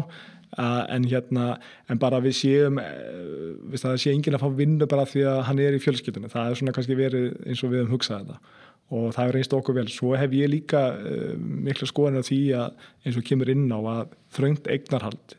en 0.59 1.07
hérna, 1.09 1.47
en 1.89 2.01
bara 2.03 2.19
við 2.21 2.35
séum 2.37 2.81
uh, 2.83 3.55
við 3.73 3.85
það 3.87 3.95
sé 4.03 4.13
enginn 4.13 4.37
að 4.37 4.43
fá 4.43 4.59
vinnu 4.59 4.89
bara 4.91 5.07
því 5.09 5.23
að 5.31 5.39
hann 5.49 5.63
er 5.65 5.79
í 5.79 5.81
fjölskyldunum, 5.81 6.33
það 6.33 6.51
er 6.51 6.59
svona 6.61 6.75
kannski 6.77 6.99
verið 6.99 7.31
eins 7.47 7.63
og 7.63 7.73
við 7.73 7.81
höfum 7.81 7.95
hugsað 7.95 8.27
þetta 8.27 8.59
og 8.92 9.12
það 9.14 9.22
hefur 9.22 9.37
reynst 9.38 9.55
okkur 9.57 9.78
vel. 9.78 9.87
Svo 9.92 10.14
hef 10.20 10.35
ég 10.37 10.50
líka 10.52 10.83
uh, 10.94 11.37
mikla 11.38 11.88
skoðan 11.88 12.20
á 12.20 12.28
því 12.28 12.40
að 12.61 12.88
eins 13.07 13.20
og 13.20 13.28
kemur 13.28 13.52
inn 13.52 13.68
á 13.72 13.81
að 13.81 14.16
þröngt 14.37 14.68
eignarhald 14.72 15.37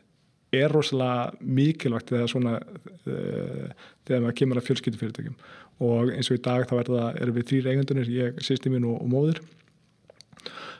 er 0.54 0.70
rosalega 0.70 1.32
mikilvægt 1.40 2.12
þegar 2.12 2.30
svona 2.30 2.54
uh, 2.60 3.68
þegar 4.06 4.24
maður 4.24 4.38
kemur 4.40 4.60
að 4.60 4.68
fjölskyldufyrirtökjum 4.68 5.38
og 5.84 6.12
eins 6.14 6.30
og 6.30 6.38
í 6.38 6.42
dag 6.44 6.66
þá 6.70 6.74
er 6.78 6.90
það, 6.90 7.20
erum 7.22 7.36
við 7.38 7.48
þrýr 7.50 7.70
eigendunir, 7.72 8.10
ég, 8.14 8.42
sýstiminn 8.46 8.86
og, 8.86 9.00
og 9.02 9.10
móður 9.10 9.40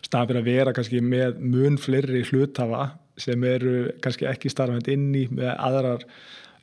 stafir 0.05 0.39
að 0.39 0.51
vera 0.51 0.75
kannski 0.77 1.01
með 1.03 1.41
mun 1.43 1.79
fleiri 1.81 2.23
hlutafa 2.29 2.93
sem 3.21 3.45
eru 3.47 3.75
kannski 4.05 4.29
ekki 4.29 4.51
starfand 4.53 4.89
inn 4.91 5.11
í 5.17 5.27
með 5.33 5.53
aðrar 5.55 6.05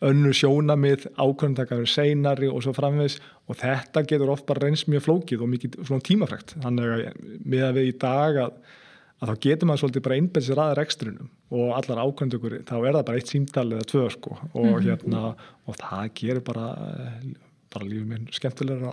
önnu 0.01 0.33
sjónamið, 0.33 1.07
ákvörndakar 1.21 1.83
seinari 1.89 2.49
og 2.49 2.63
svo 2.65 2.73
framvegs 2.73 3.19
og 3.47 3.59
þetta 3.61 4.05
getur 4.09 4.31
oft 4.33 4.47
bara 4.49 4.65
reyns 4.65 4.87
mjög 4.89 5.05
flókið 5.05 5.43
og 5.45 5.51
mikið 5.51 5.77
svona 5.83 6.05
tímafrækt 6.07 6.55
þannig 6.63 6.93
að 6.95 7.03
með 7.45 7.67
að 7.67 7.77
við 7.77 7.91
í 7.91 7.93
dag 8.01 8.39
að, 8.47 8.55
að 9.21 9.31
þá 9.31 9.45
getur 9.45 9.69
maður 9.69 9.83
svolítið 9.83 10.05
bara 10.07 10.17
einbæðið 10.17 10.47
sér 10.47 10.63
aðeins 10.63 10.83
ekstrinum 10.87 11.29
og 11.51 11.71
allar 11.77 12.03
ákvörndakur 12.05 12.57
þá 12.65 12.75
er 12.79 12.97
það 12.97 13.07
bara 13.09 13.21
eitt 13.21 13.31
símdal 13.31 13.67
eða 13.75 13.87
tvö 13.91 14.03
sko. 14.15 14.37
Og 14.53 14.65
mm 14.65 14.73
-hmm. 14.73 14.83
hérna 14.87 15.23
og 15.67 15.75
það 15.77 16.11
gerir 16.15 16.43
bara 16.47 16.67
bara 17.71 17.87
lífið 17.87 18.07
minn 18.09 18.27
skemmtilegra 18.35 18.91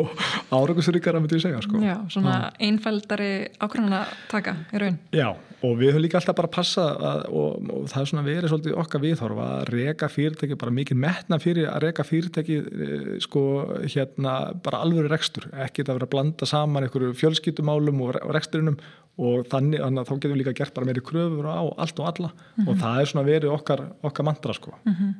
og, 0.00 0.10
áraugusuríkara 0.56 1.20
myndi 1.22 1.38
ég 1.38 1.44
segja 1.46 1.62
sko. 1.64 1.80
Já, 1.80 1.96
svona 2.12 2.50
einfaldari 2.62 3.30
ákvæmlega 3.56 4.02
taka 4.30 4.56
í 4.74 4.82
raun. 4.82 4.98
Já, 5.16 5.30
og 5.64 5.78
við 5.80 5.94
höfum 5.94 6.04
líka 6.04 6.18
alltaf 6.20 6.36
bara 6.36 6.50
að 6.50 6.56
passa 6.58 6.84
að, 6.94 7.22
og, 7.40 7.70
og 7.72 7.88
það 7.92 8.02
er 8.02 8.10
svona 8.10 8.26
verið 8.26 8.52
svolítið 8.52 8.76
okkar 8.82 9.04
viðhorfa 9.06 9.48
að 9.54 9.72
reyka 9.72 10.10
fyrirtæki, 10.12 10.60
bara 10.60 10.76
mikið 10.76 11.00
metna 11.06 11.40
fyrir 11.42 11.70
að 11.72 11.86
reyka 11.86 12.06
fyrirtæki 12.06 12.60
eh, 12.60 13.08
sko 13.24 13.46
hérna 13.86 14.36
bara 14.66 14.82
alvöru 14.84 15.10
rekstur, 15.12 15.48
ekkit 15.66 15.88
að 15.88 16.00
vera 16.00 16.10
að 16.10 16.14
blanda 16.16 16.50
saman 16.50 16.86
einhverju 16.86 17.16
fjölskyttumálum 17.22 18.04
og 18.04 18.20
reksturinnum 18.36 18.78
og 19.16 19.46
þannig 19.48 19.80
að 19.80 20.02
þá 20.04 20.12
getum 20.14 20.32
við 20.34 20.40
líka 20.42 20.56
gert 20.58 20.74
bara 20.76 20.88
meiri 20.88 21.02
kröfur 21.04 21.48
á 21.48 21.64
allt 21.80 22.00
og 22.00 22.08
alla 22.10 22.28
mm 22.28 22.36
-hmm. 22.36 22.68
og 22.68 22.74
mhm. 22.74 22.80
það 22.82 23.00
er 23.00 23.06
svona 23.06 23.26
verið 23.26 23.54
okkar, 23.54 23.80
okkar 24.02 24.24
mantra 24.24 24.52
sko. 24.52 24.74
Mm 24.84 24.92
-hmm. 24.92 25.14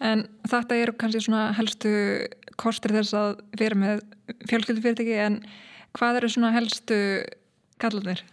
En 0.00 0.28
þetta 0.48 0.74
eru 0.74 0.92
kannski 0.92 1.20
svona 1.20 1.52
helstu 1.52 1.90
kostir 2.56 2.90
þess 2.90 3.14
að 3.14 3.38
vera 3.58 3.74
með 3.74 4.00
fjölskyldufyrirtæki 4.48 5.18
en 5.26 5.42
hvað 5.92 6.16
eru 6.16 6.28
svona 6.28 6.50
helstu 6.50 7.24
kallanir? 7.78 8.24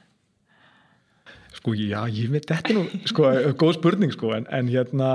Sko 1.66 1.74
já, 1.74 2.04
ég 2.14 2.30
veit, 2.30 2.44
þetta 2.46 2.70
er 2.70 2.76
nú 2.78 3.00
sko, 3.10 3.30
góð 3.58 3.72
spurning 3.80 4.12
sko, 4.14 4.28
en, 4.36 4.44
en 4.54 4.68
hérna 4.70 5.08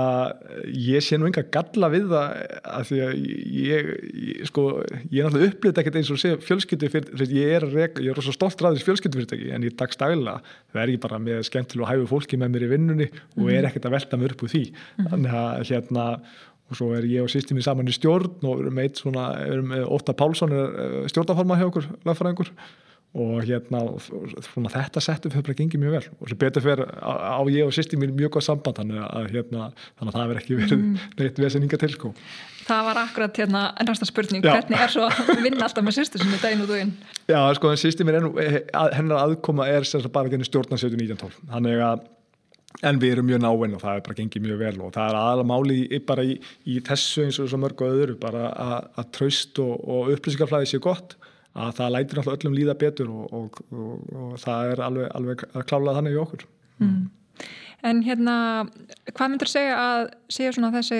ég 0.67 0.99
sé 0.99 1.15
nú 1.15 1.29
enga 1.29 1.45
galla 1.47 1.87
við 1.93 2.09
það 2.11 2.33
að 2.67 2.89
því 2.89 2.99
að 3.05 3.13
ég, 3.55 3.87
ég 4.25 4.49
sko, 4.49 4.65
ég 5.07 5.21
er 5.21 5.29
náttúrulega 5.29 5.53
upplýtt 5.53 5.79
ekkert 5.79 5.99
eins 6.01 6.11
og 6.11 6.19
sé 6.19 6.33
fjölskyldu 6.43 6.89
fyrir, 6.91 7.23
ég 7.31 7.55
er, 7.55 7.67
ég 7.71 8.11
er 8.11 8.19
rosa 8.19 8.35
stolt 8.35 8.59
ræðis 8.59 8.83
fjölskyldu 8.83 9.21
fyrirtæki, 9.21 9.47
en 9.55 9.69
ég 9.69 9.79
dagst 9.79 10.03
dagla 10.03 10.41
það 10.73 10.83
er 10.83 10.93
ég 10.97 11.01
bara 11.07 11.21
með 11.23 11.39
skemmtilega 11.47 11.87
og 11.87 11.93
hæfu 11.93 12.11
fólki 12.11 12.41
með 12.43 12.53
mér 12.57 12.67
í 12.67 12.71
vinnunni 12.73 13.09
og 13.13 13.47
er 13.47 13.61
mhm. 13.61 13.71
ekkert 13.71 13.87
að 13.87 13.95
velta 13.95 14.19
mér 14.19 14.35
upp 14.35 14.43
úr 14.43 14.51
því, 14.57 14.65
mhm. 14.75 15.09
þannig 15.15 15.39
að 15.45 15.65
hérna 15.71 16.05
og 16.67 16.79
svo 16.81 16.91
er 16.99 17.07
ég 17.07 17.23
og 17.23 17.31
sýstimið 17.31 17.69
saman 17.69 17.87
í 17.87 17.95
stjórn 17.95 18.43
og 18.43 18.59
við 18.59 18.67
erum 18.67 18.83
eitt 18.83 18.99
svona, 18.99 19.31
við 19.39 19.55
erum 19.55 19.75
Óttar 19.87 20.19
Pálsson 20.19 20.51
er 20.55 21.11
stjórnaforma 21.11 21.59
hjá 21.59 21.69
okkur, 21.71 21.93
lagfæraðingur 22.03 22.51
og 23.11 23.41
hérna 23.43 23.81
svona, 23.99 24.69
þetta 24.71 25.01
settum 25.03 25.33
við 25.33 25.43
bara 25.43 25.55
gengið 25.59 25.81
mjög 25.81 25.95
vel 25.97 26.03
og 26.15 26.29
sem 26.31 26.39
betur 26.39 26.63
fyrir 26.63 26.91
á, 27.03 27.11
á 27.35 27.41
ég 27.51 27.67
og 27.67 27.73
sýsti 27.75 27.99
mín 27.99 28.13
mjög 28.15 28.37
góð 28.37 28.45
samband 28.45 28.79
þannig 28.79 29.01
að, 29.03 29.27
hérna, 29.33 29.65
þannig 29.99 30.13
að 30.13 30.17
það 30.17 30.31
verð 30.31 30.41
ekki 30.41 30.59
verið 30.61 30.77
mm. 30.77 31.01
neitt 31.19 31.41
veseninga 31.43 31.81
til 31.81 31.91
sko. 31.91 32.13
Það 32.61 32.87
var 32.87 33.01
akkurat 33.01 33.41
hérna 33.41 33.65
ennasta 33.83 34.07
spurning 34.07 34.45
Já. 34.45 34.53
hvernig 34.55 34.85
er 34.85 34.93
svo 34.93 35.09
að 35.09 35.43
vinna 35.43 35.67
alltaf 35.67 35.83
með 35.83 35.97
sýstu 35.97 36.21
sem 36.21 36.31
er 36.37 36.45
dæn 36.45 36.63
og 36.63 36.71
dæn 36.71 36.95
Já 37.27 37.41
sko 37.57 37.73
en 37.73 37.83
sýsti 37.83 38.07
mín 38.07 38.31
eh, 38.39 38.57
hennar 38.95 39.25
aðkoma 39.25 39.67
er 39.67 39.87
bara 40.13 40.31
genið 40.31 40.47
stjórna 40.47 40.79
17-19 40.79 41.35
þannig 41.51 41.83
að 41.83 42.07
en 42.87 42.99
við 43.01 43.17
erum 43.17 43.27
mjög 43.27 43.41
náinn 43.43 43.75
og 43.75 43.81
það 43.83 43.97
er 43.97 44.05
bara 44.05 44.17
gengið 44.21 44.45
mjög 44.45 44.61
vel 44.61 44.75
og 44.85 44.93
það 44.95 45.09
er 45.09 45.17
aðalega 45.19 45.49
máli 45.51 45.99
bara 46.07 46.23
í, 46.23 46.37
í 46.63 46.77
þessu 46.87 47.25
eins 47.25 47.39
og 47.43 47.59
mörgu 47.59 47.89
öðru 47.89 48.15
bara 48.21 48.47
að, 48.51 48.87
að 49.01 49.11
traust 49.17 49.59
og, 49.63 49.73
og 49.83 50.13
upplýsingarflæði 50.15 50.71
sé 50.71 50.79
gott 50.83 51.17
að 51.51 51.73
það 51.79 51.93
lætir 51.95 52.19
náttúrulega 52.19 52.39
öllum 52.39 52.57
líða 52.57 52.75
betur 52.79 53.09
og, 53.11 53.33
og, 53.35 53.57
og, 53.71 54.13
og 54.21 54.37
það 54.39 54.73
er 54.73 54.83
alveg, 54.85 55.09
alveg 55.17 55.43
að 55.51 55.65
klála 55.71 55.95
þannig 55.97 56.15
í 56.15 56.21
okkur 56.21 56.47
mm. 56.83 57.01
En 57.81 58.03
hérna 58.05 58.35
hvað 59.15 59.31
myndur 59.31 59.49
segja 59.49 59.77
að 59.81 60.03
séu 60.29 60.51
svona 60.53 60.69
þessi 60.75 60.99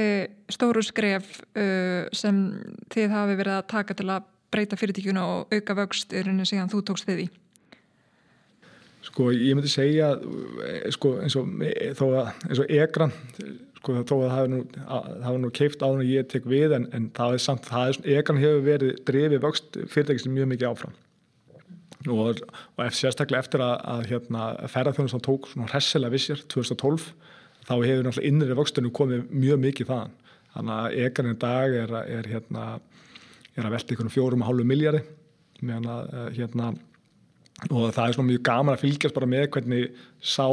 stóru 0.50 0.82
skref 0.82 1.36
uh, 1.54 2.08
sem 2.16 2.40
þið 2.94 3.14
hafi 3.14 3.38
verið 3.38 3.58
að 3.60 3.68
taka 3.70 3.98
til 4.00 4.08
að 4.10 4.26
breyta 4.52 4.80
fyrirtíkjuna 4.80 5.28
og 5.36 5.54
auka 5.54 5.78
vöxt 5.78 6.16
er 6.18 6.28
henni 6.28 6.48
síðan 6.50 6.72
þú 6.72 6.82
tókst 6.90 7.08
þið 7.08 7.28
í? 7.28 7.28
Sko 9.06 9.30
ég 9.34 9.54
myndi 9.58 9.70
segja 9.72 10.12
sko 10.94 11.16
eins 11.22 11.38
og 11.40 11.54
þó 11.98 12.04
að 12.10 12.32
eins 12.50 12.64
og 12.64 12.74
egran 12.74 13.14
sko 13.82 13.96
þó 14.06 14.16
að 14.16 14.26
það 14.26 14.36
hefur 14.38 14.52
nú, 14.54 15.46
nú 15.46 15.52
keift 15.58 15.82
á 15.82 15.90
hún 15.90 16.04
og 16.04 16.10
ég 16.10 16.28
tek 16.30 16.46
við 16.50 16.76
en, 16.78 16.88
en 16.94 17.08
það 17.18 17.38
er 17.38 17.44
samt, 17.46 17.66
það 17.66 17.94
er, 17.94 18.02
egan 18.20 18.42
hefur 18.42 18.68
verið 18.68 19.00
drefið 19.08 19.44
vöxt 19.48 19.80
fyrirtækisum 19.90 20.36
mjög 20.38 20.52
mikið 20.54 20.70
áfram. 20.70 21.00
Og, 22.10 22.40
og 22.42 22.84
eftir, 22.86 23.00
sérstaklega 23.00 23.46
eftir 23.46 23.62
að, 23.66 23.76
að 23.94 24.08
hérna, 24.10 24.46
ferðarþjónum 24.74 25.12
sem 25.12 25.24
tók 25.26 25.50
svona 25.50 25.70
hressilega 25.70 26.14
vissir 26.14 26.46
2012 26.50 27.10
þá 27.68 27.74
hefur 27.74 28.08
náttúrulega 28.08 28.30
innri 28.30 28.58
vöxtunum 28.58 28.94
komið 28.98 29.28
mjög 29.34 29.62
mikið 29.66 29.92
þaðan. 29.92 30.16
Þannig 30.52 30.78
að 30.78 30.96
egan 31.06 31.32
í 31.32 31.36
dag 31.42 31.76
er, 31.82 31.98
er 32.20 32.30
hérna 32.32 32.64
er 33.58 33.68
að 33.68 33.76
velta 33.76 33.96
ykkur 33.96 34.14
fjórum 34.14 34.46
og 34.46 34.50
hálfu 34.50 34.66
miljardi 34.68 35.04
meðan 35.62 35.90
að 35.92 36.16
eh, 36.16 36.30
hérna 36.40 36.72
og 37.70 37.92
það 37.94 38.06
er 38.06 38.16
svona 38.16 38.32
mjög 38.32 38.44
gaman 38.48 38.76
að 38.76 38.84
fylgjast 38.86 39.18
bara 39.18 39.30
með 39.30 39.48
hvernig 39.54 40.00
sá 40.18 40.48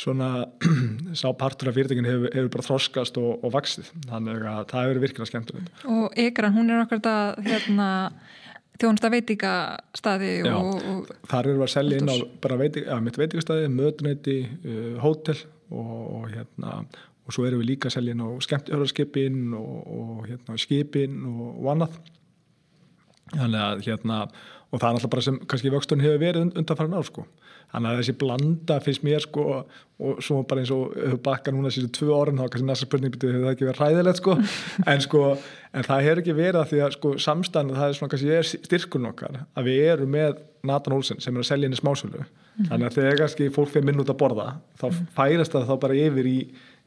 svona 0.00 0.30
sá 1.20 1.28
partur 1.38 1.70
af 1.70 1.76
fyrirtækinu 1.78 2.10
hefur, 2.10 2.30
hefur 2.34 2.52
bara 2.56 2.66
þroskast 2.68 3.18
og, 3.22 3.44
og 3.44 3.54
vaksið, 3.54 3.90
þannig 4.10 4.46
að 4.50 4.62
það 4.72 4.88
hefur 4.88 5.02
virkilega 5.04 5.30
skemmtilegt. 5.30 5.84
Og 5.94 6.18
Egran, 6.24 6.56
hún 6.56 6.72
er 6.72 6.82
okkur 6.82 7.00
þetta 7.00 7.48
hérna, 7.48 7.88
þjónsta 8.82 9.10
og, 10.50 10.74
og 10.90 11.12
þar 11.30 11.50
eru 11.50 11.60
við 11.60 11.66
að 11.68 11.74
selja 11.76 12.02
inn 12.02 12.12
á 12.14 12.16
veiting, 12.64 12.86
ja, 12.90 13.00
mitt 13.04 13.18
veitingastadi, 13.20 13.70
mötunæti 13.72 14.38
uh, 14.44 14.94
hótel 15.04 15.38
og, 15.70 15.98
og 16.18 16.30
hérna 16.34 16.80
og 17.24 17.32
svo 17.32 17.46
erum 17.48 17.62
við 17.62 17.70
líka 17.72 17.88
að 17.88 17.96
selja 17.96 18.14
inn 18.14 18.24
á 18.24 18.28
skemmtihörðarskipin 18.44 19.38
og 19.56 20.26
hérna 20.28 20.58
skipin 20.60 21.22
og 21.24 21.70
annað. 21.72 21.94
Þannig 23.32 23.62
að 23.62 23.86
hérna 23.86 24.18
og 24.74 24.80
það 24.82 24.88
er 24.88 24.96
alltaf 24.98 25.10
bara 25.12 25.24
sem 25.24 25.36
kannski 25.50 25.70
vöxtun 25.72 26.02
hefur 26.02 26.22
verið 26.22 26.46
undanfæran 26.58 26.96
ár 26.98 27.06
sko. 27.06 27.24
Þannig 27.74 27.90
að 27.90 28.00
þessi 28.00 28.14
blanda 28.18 28.78
finnst 28.82 29.04
mér 29.06 29.22
sko 29.22 29.44
og 29.54 30.22
svo 30.22 30.40
bara 30.50 30.62
eins 30.62 30.72
og 30.74 30.94
bakka 31.22 31.54
núna 31.54 31.70
síðan 31.74 31.92
tvö 31.94 32.10
orðin 32.14 32.40
þá 32.42 32.48
kannski 32.48 32.68
næsta 32.68 32.88
spurning 32.88 33.14
betur 33.14 33.34
hefur 33.34 33.46
það 33.46 33.54
ekki 33.54 33.68
verið 33.68 33.82
ræðilegt 33.84 34.20
sko? 34.20 34.36
En 34.90 35.04
sko 35.04 35.22
en 35.74 35.86
það 35.86 36.06
hefur 36.08 36.22
ekki 36.24 36.36
verið 36.38 36.60
að 36.60 36.72
því 36.72 36.82
að 36.86 36.96
sko 36.98 37.14
samstæðan 37.26 37.76
það 37.78 37.86
er 37.86 37.98
svona 37.98 38.14
kannski 38.14 38.34
er 38.34 38.50
styrkun 38.50 39.10
okkar 39.10 39.40
að 39.44 39.70
við 39.70 39.84
erum 39.92 40.14
með 40.14 40.42
Nathan 40.64 40.96
Olsen 40.96 41.22
sem 41.22 41.34
er 41.34 41.44
að 41.44 41.50
selja 41.50 41.70
í 41.70 41.78
smásölu. 41.78 42.24
Mm 42.24 42.26
-hmm. 42.26 42.68
þannig 42.70 42.86
að 42.86 42.98
þegar 42.98 43.18
kannski 43.22 43.50
fólk 43.54 43.70
fyrir 43.70 43.86
minn 43.86 44.00
út 44.00 44.10
að 44.10 44.20
borða 44.22 44.48
þá 44.78 44.86
færast 45.16 45.54
það 45.54 45.68
þá 45.70 45.74
bara 45.82 46.02
yfir 46.06 46.26
í 46.30 46.38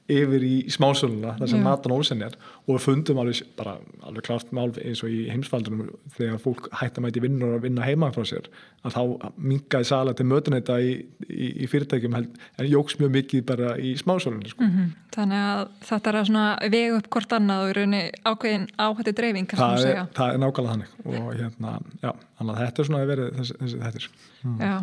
yfir 0.07 0.43
í 0.47 0.53
smásöluna 0.71 1.33
þar 1.35 1.49
sem 1.51 1.63
Nathan 1.63 1.93
Olsen 1.95 2.21
er 2.23 2.35
og 2.63 2.77
við 2.77 2.83
fundum 2.85 3.19
alveg, 3.19 3.41
bara, 3.59 3.75
alveg 4.07 4.23
klart 4.23 4.53
mál 4.55 4.69
eins 4.79 5.01
og 5.03 5.11
í 5.11 5.25
heimsfaldunum 5.27 5.89
þegar 6.15 6.39
fólk 6.43 6.69
hætti 6.79 7.01
að 7.01 7.05
mæti 7.05 7.23
vinnur 7.23 7.57
og 7.57 7.65
vinna 7.65 7.83
heima 7.83 8.09
frá 8.15 8.23
sér 8.27 8.47
að 8.87 8.95
þá 8.95 9.33
mingaði 9.35 9.89
sala 9.89 10.13
til 10.15 10.27
mötunæta 10.29 10.77
í, 10.79 10.93
í, 11.27 11.49
í 11.65 11.67
fyrirtækjum 11.67 12.15
en 12.19 12.29
jóks 12.69 12.95
mjög 13.01 13.11
mikið 13.17 13.43
bara 13.49 13.73
í 13.75 13.95
smásölunni 13.99 14.53
sko. 14.53 14.63
mm 14.63 14.71
-hmm. 14.71 14.95
Þannig 15.17 15.43
að 15.49 15.61
þetta 15.81 16.09
er 16.09 16.17
að 16.21 16.69
vega 16.71 16.97
upp 16.97 17.09
hvort 17.09 17.33
annað 17.33 17.63
og 17.65 17.75
raunni 17.75 18.01
ákveðin 18.23 18.67
áhætti 18.77 19.13
dreifing 19.17 19.49
það 19.49 19.85
er, 19.85 20.05
það 20.13 20.33
er 20.33 20.37
nákvæmlega 20.37 20.71
þannig 20.71 20.89
og 21.05 21.35
hérna, 21.35 21.79
já, 22.01 22.11
þetta 22.39 22.81
er 22.81 22.85
svona 22.85 23.01
að 23.01 23.07
vera 23.07 23.29
þessi, 23.39 23.53
þessi 23.59 23.77
þetta 23.81 23.99
mm. 24.43 24.59
Já, 24.61 24.75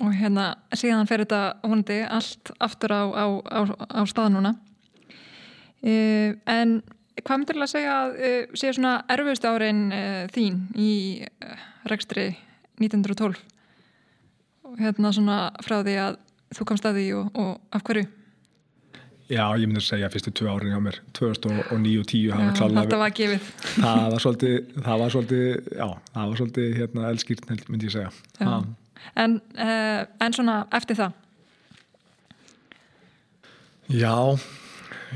og 0.00 0.12
hérna 0.14 0.46
síðan 0.74 1.06
fer 1.06 1.18
þetta 1.18 1.42
hundi 1.62 2.00
allt 2.08 2.52
aftur 2.58 2.90
á, 2.90 3.02
á, 3.12 3.26
á, 3.46 3.60
á 4.00 4.02
staðnuna 4.06 4.54
Uh, 5.82 6.38
en 6.46 6.76
hvað 7.18 7.40
myndir 7.40 7.56
þú 7.58 7.64
að 7.64 7.70
segja 7.72 7.94
að 8.04 8.12
uh, 8.14 8.52
séu 8.54 8.74
svona 8.76 8.92
erfiðust 9.10 9.46
árin 9.50 9.80
uh, 9.90 10.28
þín 10.30 10.60
í 10.78 10.92
rekstri 11.90 12.28
1912 12.78 13.40
og 14.70 14.76
hérna 14.78 15.10
svona 15.10 15.38
frá 15.66 15.80
því 15.80 15.96
að 16.04 16.20
þú 16.54 16.66
komst 16.70 16.86
að 16.86 17.00
því 17.00 17.08
og, 17.18 17.40
og 17.42 17.74
af 17.74 17.82
hverju? 17.88 18.06
Já, 19.32 19.42
ég 19.58 19.66
myndi 19.66 19.82
að 19.82 19.88
segja 19.88 20.06
að 20.06 20.14
fyrstu 20.14 20.34
tvö 20.38 20.54
árin 20.54 20.70
hjá 20.70 20.80
mér 20.86 21.00
2009 21.18 21.98
og 21.98 22.08
2010 22.12 22.78
Þetta 22.78 23.02
var 23.02 23.12
gefið. 23.18 23.50
Það 23.72 24.06
var 24.14 24.24
svolítið, 24.26 24.56
það 24.86 25.02
var 25.02 25.14
svolítið 25.16 25.44
já, 25.82 25.86
það 26.14 26.32
var 26.32 26.40
svolítið 26.42 26.74
hérna 26.78 27.10
elskýrt 27.10 27.46
myndi 27.72 27.90
ég 27.90 27.94
segja. 27.96 28.56
En, 29.18 29.38
en 29.58 30.36
svona 30.36 30.58
eftir 30.78 31.02
það? 31.02 31.22
Já 33.90 34.14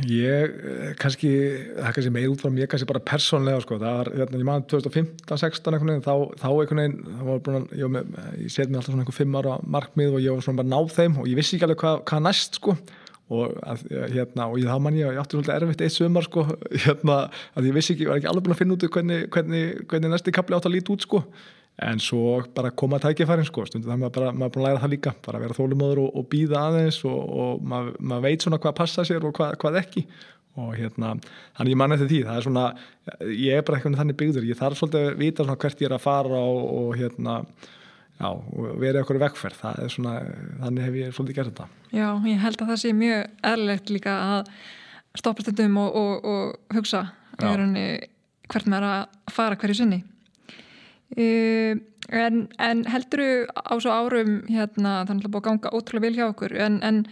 Ég, 0.05 0.51
eh, 0.61 0.91
kannski, 1.01 1.31
það 1.73 1.87
er 1.89 1.95
kannski 1.97 2.13
meir 2.13 2.29
út 2.29 2.43
frá 2.43 2.51
mér 2.53 2.69
kannski 2.69 2.89
bara 2.91 3.01
persónlega 3.01 3.63
sko, 3.65 3.79
það 3.81 3.97
var, 3.97 4.11
hérna, 4.13 4.41
ég 4.43 4.45
maður 4.49 4.67
2015-16 4.75 5.73
einhvern 5.73 5.93
veginn, 5.93 6.05
þá, 6.05 6.15
þá 6.43 6.49
einhvern 6.51 6.83
veginn, 6.83 6.99
það 7.07 7.31
var 7.31 7.41
búin 7.47 7.59
að, 7.61 7.67
ég, 7.81 7.93
með, 7.95 8.13
ég 8.43 8.53
set 8.53 8.69
mér 8.69 8.83
alltaf 8.83 8.93
svona 8.93 9.07
einhver 9.07 9.17
fimm 9.17 9.41
ára 9.41 9.57
markmið 9.65 10.19
og 10.19 10.23
ég 10.27 10.37
var 10.37 10.45
svona 10.45 10.61
bara 10.61 10.73
náð 10.75 10.93
þeim 10.99 11.19
og 11.23 11.31
ég 11.31 11.41
vissi 11.41 11.57
ekki 11.57 11.69
alveg 11.69 11.83
hvað, 11.85 11.99
hvað 12.11 12.25
næst 12.29 12.61
sko. 12.61 12.77
Og 13.27 13.57
að, 13.67 13.87
hérna, 14.13 14.51
og 14.53 14.61
ég 14.61 14.69
þá 14.71 14.83
man 14.85 15.01
ég, 15.01 15.09
ég 15.17 15.23
átti 15.23 15.35
svolítið 15.35 15.57
erfitt 15.57 15.87
eitt 15.87 15.97
sömar 15.97 16.29
sko, 16.29 16.45
hérna, 16.85 17.21
að 17.57 17.71
ég 17.71 17.79
vissi 17.81 17.97
ekki, 17.97 18.11
var 18.11 18.21
ekki 18.21 18.31
alveg 18.31 18.47
búin 18.47 18.55
að 18.55 18.61
finna 18.61 18.77
út 18.77 18.89
hvernig, 18.99 19.29
hvernig, 19.33 19.65
hvernig 19.89 20.13
næsti 20.13 20.37
kapli 20.37 20.59
átt 20.59 20.69
að 20.69 20.77
líti 20.77 20.93
út 20.95 21.09
sko 21.09 21.25
en 21.83 22.01
svo 22.01 22.39
bara 22.57 22.71
koma 22.73 22.99
tækifærin 23.03 23.45
sko, 23.45 23.67
stundu 23.69 23.91
það 23.91 24.01
maður 24.01 24.25
er 24.31 24.39
búin 24.39 24.63
að 24.63 24.65
læra 24.65 24.81
það 24.85 24.93
líka. 24.95 25.13
Bara 25.27 25.43
vera 25.43 25.57
þólumóður 25.57 26.01
og, 26.07 26.15
og 26.17 26.29
býða 26.33 26.63
aðeins 26.71 27.03
og, 27.05 27.19
og 27.43 27.67
maður, 27.69 27.99
maður 28.01 28.25
veit 28.25 28.47
svona 28.47 28.61
hvað 28.63 28.79
passa 28.79 29.05
sér 29.05 29.27
og 29.29 29.37
hvað, 29.37 29.59
hvað 29.61 29.81
ekki. 29.83 30.07
Og 30.57 30.71
hérna, 30.73 31.13
þannig 31.59 31.75
ég 31.75 31.81
manna 31.83 31.99
þetta 32.01 32.13
því. 32.15 32.21
Það 32.25 32.39
er 32.39 32.47
svona, 32.47 32.65
ég 33.29 33.59
er 33.59 33.67
bara 33.69 33.77
eitthvað 33.77 33.99
þannig 34.01 34.19
byggður, 34.23 34.49
ég 34.49 34.61
þarf 34.61 34.81
svolítið 34.81 35.11
að 35.11 35.21
vita 35.21 35.45
svona 35.45 35.59
hvert 35.67 35.83
ég 35.85 35.91
er 35.91 35.97
að 35.99 36.07
fara 36.07 36.41
og, 36.41 36.63
og 36.79 36.97
hérna 36.97 37.37
já, 38.17 38.31
verið 38.81 39.03
okkur 39.03 39.21
vegferð, 39.21 39.61
það 39.61 39.85
er 39.85 39.93
svona 39.93 40.17
þannig 40.63 40.89
hef 40.89 40.99
ég 41.03 41.13
svolítið 41.13 41.41
gert 41.43 41.53
þetta. 41.53 41.69
Já, 41.93 42.09
ég 42.33 42.43
held 42.47 42.65
að 42.65 42.73
það 42.73 42.83
sé 42.87 42.97
mjög 42.97 43.47
eðlilegt 43.53 43.93
líka 43.93 44.19
að 44.31 44.53
stoppa 45.21 45.45
stundum 45.45 45.77
og, 45.85 46.01
og, 46.01 46.29
og 46.33 46.77
hugsa 46.77 47.05
hvert 47.37 48.69
maður 48.71 48.89
að 48.95 49.33
fara 49.35 49.61
hverju 49.61 49.83
sinni 49.83 50.05
uh, 51.15 51.79
en, 52.25 52.43
en 52.59 52.85
heldur 52.91 53.23
þú 53.23 53.31
á 53.55 53.75
svo 53.83 53.95
árum 53.95 54.37
hérna, 54.51 54.99
þannig 55.09 55.29
að 55.29 55.33
búið 55.33 55.43
að 55.43 55.49
ganga 55.51 55.75
ótrúlega 55.75 56.07
vel 56.07 56.19
hjá 56.19 56.29
okkur 56.31 56.59
en, 56.67 56.83
en 56.87 57.07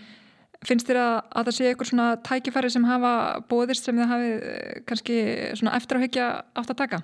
Finnst 0.65 0.89
þér 0.89 1.01
að, 1.01 1.17
að 1.29 1.49
það 1.49 1.57
sé 1.57 1.67
eitthvað 1.69 1.89
svona 1.91 2.07
tækifæri 2.25 2.71
sem 2.73 2.87
hafa 2.89 3.11
bóðist 3.51 3.85
sem 3.85 3.99
þið 4.01 4.13
hafið 4.13 4.47
eh, 4.49 4.77
kannski 4.89 5.17
svona 5.61 5.75
eftir 5.77 5.99
að 5.99 6.07
hugja 6.07 6.29
átt 6.57 6.73
að 6.73 6.79
taka? 6.79 7.01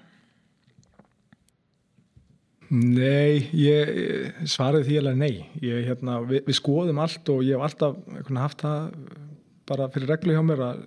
Nei, 2.71 3.51
ég 3.59 3.91
svaraði 4.49 4.87
því 4.87 4.99
alveg 5.01 5.19
nei. 5.19 5.35
Ég, 5.67 5.83
hérna, 5.91 6.21
við, 6.25 6.45
við 6.47 6.57
skoðum 6.61 7.03
allt 7.03 7.33
og 7.35 7.43
ég 7.45 7.59
hef 7.59 7.67
alltaf 7.67 8.31
haft 8.39 8.65
það 8.65 8.87
bara 9.71 9.89
fyrir 9.95 10.11
reglu 10.11 10.37
hjá 10.37 10.43
mér 10.45 10.63
að, 10.67 10.85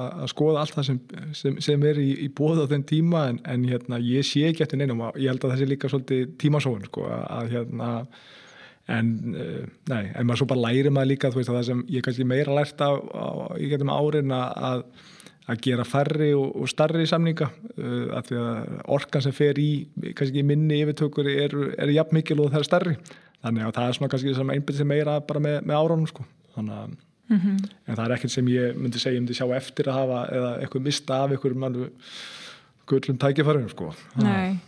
að 0.00 0.28
skoða 0.32 0.64
allt 0.64 0.76
það 0.76 0.88
sem, 0.88 1.00
sem, 1.38 1.56
sem 1.64 1.88
er 1.88 2.00
í, 2.02 2.10
í 2.26 2.28
bóð 2.32 2.64
á 2.64 2.70
þenn 2.72 2.86
tíma 2.88 3.24
en, 3.30 3.40
en 3.54 3.66
hérna, 3.68 4.00
ég 4.02 4.26
sé 4.26 4.46
ekki 4.48 4.66
eftir 4.66 4.80
neinum 4.80 5.04
og 5.08 5.18
ég 5.20 5.32
held 5.32 5.44
að 5.44 5.54
það 5.54 5.62
sé 5.62 5.70
líka 5.70 5.90
svolítið 5.92 6.36
tímasóun 6.42 6.86
sko, 6.88 7.06
að 7.08 7.56
hérna 7.56 7.90
en 8.90 9.10
uh, 9.38 9.64
nei, 9.92 10.04
en 10.10 10.26
maður 10.26 10.42
svo 10.42 10.52
bara 10.52 10.66
læri 10.66 10.90
maður 10.90 11.12
líka 11.12 11.32
veist 11.34 11.50
að 11.52 11.60
það 11.60 11.66
sem 11.70 11.82
ég 11.94 12.04
kannski 12.04 12.26
meira 12.26 12.56
lært 12.56 12.82
á 12.82 12.90
í 13.60 13.70
getum 13.70 13.92
árin 13.94 14.34
að 14.34 14.86
að 15.50 15.58
gera 15.64 15.84
færri 15.86 16.28
og, 16.38 16.52
og 16.54 16.70
starri 16.70 17.06
samninga 17.10 17.48
uh, 17.50 18.18
að 18.18 18.28
því 18.28 18.40
að 18.42 18.74
orkan 18.96 19.24
sem 19.24 19.34
fer 19.34 19.58
í 19.58 19.70
kannski 20.18 20.44
minni 20.46 20.82
yfirtökur 20.82 21.28
er, 21.30 21.56
er 21.82 21.94
jafn 21.94 22.18
mikil 22.18 22.38
og 22.44 22.52
það 22.52 22.60
er 22.60 22.68
starri 22.68 22.96
þannig 23.42 23.66
að 23.66 23.74
það 23.78 23.88
er 23.88 23.96
svona 23.98 24.12
kannski 24.12 24.76
sem 24.78 24.88
meira 24.88 25.16
bara 25.26 25.42
með, 25.42 25.56
með 25.66 25.80
áránum 25.80 26.08
sko. 26.10 26.26
Þannig 26.56 26.78
að 26.78 26.92
mm 27.32 27.40
-hmm. 27.40 27.70
en 27.86 27.96
það 27.96 28.04
er 28.04 28.14
ekkert 28.16 28.34
sem 28.36 28.52
ég 28.52 28.76
myndi 28.76 28.98
segja 29.02 29.20
um 29.20 29.26
því 29.26 29.38
sjá 29.38 29.56
eftir 29.56 29.88
að 29.88 29.98
hafa 30.00 30.20
eða 30.36 30.52
eitthvað 30.60 30.86
mista 30.88 31.22
af 31.24 31.30
eitthvað 31.30 31.90
gullum 32.86 33.18
tækifærið 33.18 33.70
sko. 33.70 33.94
Nei. 34.18 34.58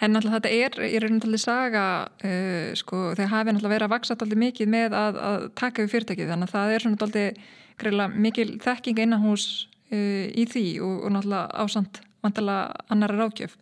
En 0.00 0.12
náttúrulega 0.14 0.40
þetta 0.40 0.50
er 0.50 0.94
í 0.94 0.98
rauninu 1.02 1.20
talið 1.20 1.42
saga 1.42 1.84
uh, 2.24 2.70
sko, 2.78 3.14
þegar 3.16 3.32
hafið 3.32 3.52
náttúrulega 3.52 3.74
verið 3.74 3.86
að 3.88 3.94
vaksa 3.94 4.14
alltaf 4.14 4.38
mikið 4.38 4.68
með 4.68 4.96
að, 4.98 5.20
að 5.28 5.46
taka 5.58 5.82
við 5.82 5.92
fyrirtækið. 5.92 6.30
Þannig 6.30 6.48
að 6.48 6.54
það 6.54 6.74
er 6.74 6.84
svona 6.84 6.96
alltaf 7.00 8.16
mikil 8.16 8.48
þekking 8.62 8.98
innan 9.04 9.24
hús 9.26 9.68
uh, 9.92 10.26
í 10.30 10.46
því 10.46 10.66
og, 10.80 10.96
og 11.04 11.14
náttúrulega 11.16 11.64
ásand 11.64 12.00
vantilega 12.24 12.72
annara 12.88 13.18
rákjöf 13.18 13.56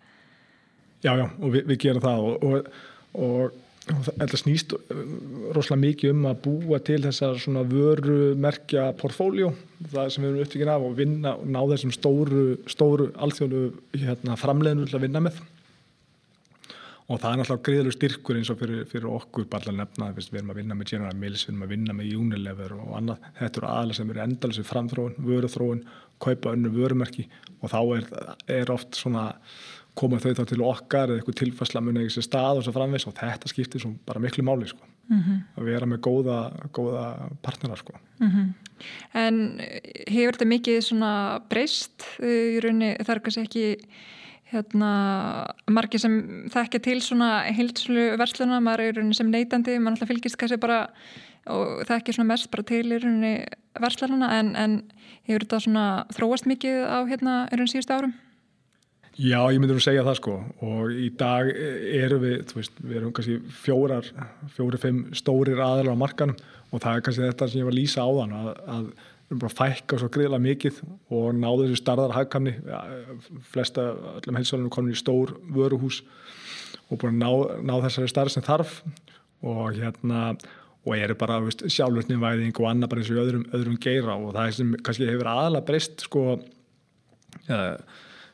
Já, 1.02 1.16
já, 1.18 1.26
og 1.40 1.50
við, 1.50 1.64
við 1.66 1.78
gerum 1.82 2.02
það 2.04 2.26
og, 2.28 2.44
og, 2.46 2.66
og 3.18 3.61
þetta 3.88 4.38
snýst 4.38 4.74
uh, 4.76 4.82
rosalega 5.56 5.82
mikið 5.86 6.14
um 6.14 6.28
að 6.30 6.42
búa 6.44 6.82
til 6.86 7.00
þessar 7.06 7.40
svona 7.42 7.64
vörumerkja 7.68 8.90
portfóljó, 9.00 9.52
það 9.92 10.12
sem 10.14 10.26
við 10.26 10.30
erum 10.30 10.46
upptíkin 10.46 10.74
af 10.74 10.86
og 10.86 10.94
vinna 10.98 11.34
og 11.38 11.48
ná 11.50 11.60
þessum 11.72 11.94
stóru, 11.96 12.44
stóru 12.70 13.10
alþjóðu 13.22 13.64
hérna, 13.96 14.38
framleginu 14.40 14.86
að 14.90 15.04
vinna 15.06 15.24
með 15.26 15.42
og 17.12 17.18
það 17.20 17.32
er 17.32 17.40
náttúrulega 17.40 17.66
greiðileg 17.66 17.94
styrkur 17.96 18.38
eins 18.38 18.50
og 18.52 18.60
fyrir, 18.60 18.84
fyrir 18.88 19.08
okkur 19.10 19.46
bara 19.50 19.74
nefna, 19.74 20.12
við 20.16 20.38
erum 20.38 20.52
að 20.54 20.60
vinna 20.62 20.76
með 20.78 20.92
General 20.94 21.18
Mills, 21.18 21.44
við 21.44 21.52
erum 21.52 21.66
að 21.66 21.74
vinna 21.74 21.96
með 21.98 22.14
Unilever 22.16 22.74
og 22.78 22.94
annað, 22.98 23.26
þetta 23.40 23.60
eru 23.60 23.70
aðla 23.72 23.96
sem 23.98 24.12
eru 24.12 24.22
endalins 24.22 24.70
framþróun, 24.70 25.18
vöruþróun, 25.26 25.82
kaupa 26.22 26.54
önnu 26.54 26.70
vörumerki 26.72 27.26
og 27.60 27.72
þá 27.72 27.80
er, 27.98 28.08
er 28.60 28.72
oft 28.72 28.96
svona 28.96 29.32
koma 29.98 30.20
þau 30.22 30.32
þá 30.38 30.44
til 30.48 30.62
okkar 30.64 31.10
eða 31.10 31.20
eitthvað 31.20 31.38
tilfærsla 31.42 31.82
mun 31.84 31.98
eða 31.98 32.08
eitthvað 32.08 32.26
stað 32.28 32.60
og 32.60 32.64
svo 32.66 32.72
framvegs 32.76 33.06
og 33.08 33.16
þetta 33.18 33.50
skiptir 33.50 33.82
svo 33.82 33.92
bara 34.08 34.22
miklu 34.24 34.44
máli 34.46 34.68
sko 34.70 34.80
mm 34.82 35.20
-hmm. 35.20 35.38
að 35.56 35.64
vera 35.64 35.86
með 35.86 36.00
góða, 36.06 36.38
góða 36.72 37.04
partnera 37.42 37.76
sko 37.76 37.92
mm 38.20 38.30
-hmm. 38.30 38.52
En 39.14 39.60
hefur 40.08 40.32
þetta 40.32 40.44
mikið 40.44 40.80
svona 40.80 41.40
breyst 41.48 42.02
í 42.18 42.60
rauninni 42.60 42.96
þar 43.04 43.20
kannski 43.22 43.42
ekki 43.42 43.78
hérna, 44.52 44.90
margir 45.70 46.00
sem 46.00 46.48
þekkja 46.52 46.80
til 46.82 47.00
svona 47.00 47.44
heilslu 47.56 48.16
versluna, 48.20 48.60
maður 48.60 48.80
er 48.80 49.14
sem 49.14 49.30
neytandi, 49.30 49.78
maður 49.78 49.90
alltaf 49.90 50.08
fylgist 50.08 50.36
kannski 50.36 50.60
bara 50.60 50.88
og 51.46 51.86
þekkja 51.88 52.14
svona 52.14 52.32
mest 52.32 52.50
bara 52.50 52.62
til 52.62 52.84
í 52.86 52.98
rauninni 52.98 53.46
verslununa 53.80 54.28
en, 54.38 54.56
en 54.56 54.82
hefur 55.26 55.46
þetta 55.46 55.60
svona 55.60 55.86
þróast 56.14 56.46
mikið 56.46 56.84
á 56.86 56.98
hérna 57.08 57.38
í 57.48 57.56
rauninni 57.56 57.72
síðustu 57.72 57.96
árum? 57.96 58.14
Já, 59.20 59.38
ég 59.52 59.60
myndur 59.60 59.76
að 59.76 59.84
segja 59.84 60.04
það 60.06 60.18
sko. 60.18 60.34
Og 60.64 60.92
í 60.96 61.10
dag 61.20 61.48
erum 61.52 62.22
við, 62.22 62.36
þú 62.48 62.58
veist, 62.58 62.78
við 62.80 62.98
erum 63.00 63.14
kannski 63.16 63.38
fjórar, 63.60 64.06
fjóri, 64.54 64.80
fimm 64.80 65.02
stórir 65.16 65.60
aðlar 65.60 65.92
á 65.92 66.02
markanum 66.02 66.38
og 66.72 66.80
það 66.80 66.94
er 66.94 67.04
kannski 67.04 67.26
þetta 67.26 67.48
sem 67.50 67.60
ég 67.60 67.66
var 67.68 67.74
að 67.74 67.80
lýsa 67.80 68.06
á 68.06 68.10
þann 68.16 68.32
að, 68.38 68.48
að 68.76 68.86
við 68.86 69.34
erum 69.34 69.42
bara 69.42 69.56
fækka 69.58 69.98
svo 70.00 70.08
greiðlega 70.12 70.46
mikið 70.46 70.78
og 71.18 71.26
náðu 71.36 71.66
þessu 71.66 71.80
starðar 71.82 72.16
hagkamni 72.16 72.54
flesta, 73.52 73.84
öllum 74.16 74.38
heilsvælunum 74.40 74.72
komin 74.72 74.96
í 74.96 75.00
stór 75.00 75.34
vöruhús 75.52 76.00
og 76.88 77.00
búin 77.02 77.20
að 77.20 77.60
ná, 77.68 77.74
þessari 77.84 78.12
starð 78.12 78.34
sem 78.34 78.44
þarf. 78.46 78.80
Og 79.42 79.74
hérna 79.76 80.32
og 80.82 80.96
eru 80.96 81.14
bara 81.18 81.38
sjálfurninvæðing 81.50 82.56
og 82.58 82.68
annað 82.70 82.90
bara 82.90 83.02
eins 83.02 83.12
og 83.12 83.20
öðrum, 83.22 83.44
öðrum 83.54 83.76
geira. 83.82 84.16
Og 84.16 84.32
það 84.34 84.48
er 84.48 84.56
sem 84.56 84.72
kannski 84.82 85.08
hefur 85.10 85.30
aðalega 85.30 85.66
breyst 85.68 86.06
sko 86.08 86.24
ja, 87.46 87.60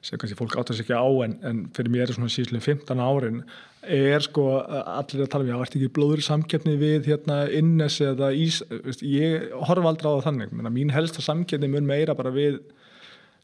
sem 0.02 0.18
kannski 0.20 0.38
fólk 0.38 0.54
áttar 0.58 0.76
sér 0.76 0.86
ekki 0.86 0.94
á 0.94 1.08
en, 1.24 1.34
en 1.46 1.64
fyrir 1.74 1.92
mér 1.92 2.06
er 2.06 2.16
svona 2.16 2.30
síðan 2.32 2.62
15 2.62 3.02
árin 3.02 3.42
er 3.82 4.22
sko 4.24 4.44
allir 4.62 5.24
að 5.24 5.30
tala 5.32 5.46
um, 5.46 5.50
já, 5.50 5.56
ert 5.62 5.76
ekki 5.78 5.90
blóður 5.94 6.22
samkeppni 6.26 6.74
við 6.80 7.08
hérna 7.12 7.40
innes 7.54 7.98
eða 8.04 8.30
ís, 8.34 8.60
veist, 8.84 9.02
ég 9.06 9.48
horfa 9.68 9.92
aldrei 9.92 10.10
á 10.10 10.14
það 10.18 10.26
þannig, 10.28 10.54
Menna, 10.54 10.72
mín 10.74 10.92
helsta 10.94 11.24
samkeppni 11.24 11.70
mun 11.72 11.88
meira 11.88 12.16
bara 12.18 12.32
við 12.34 12.60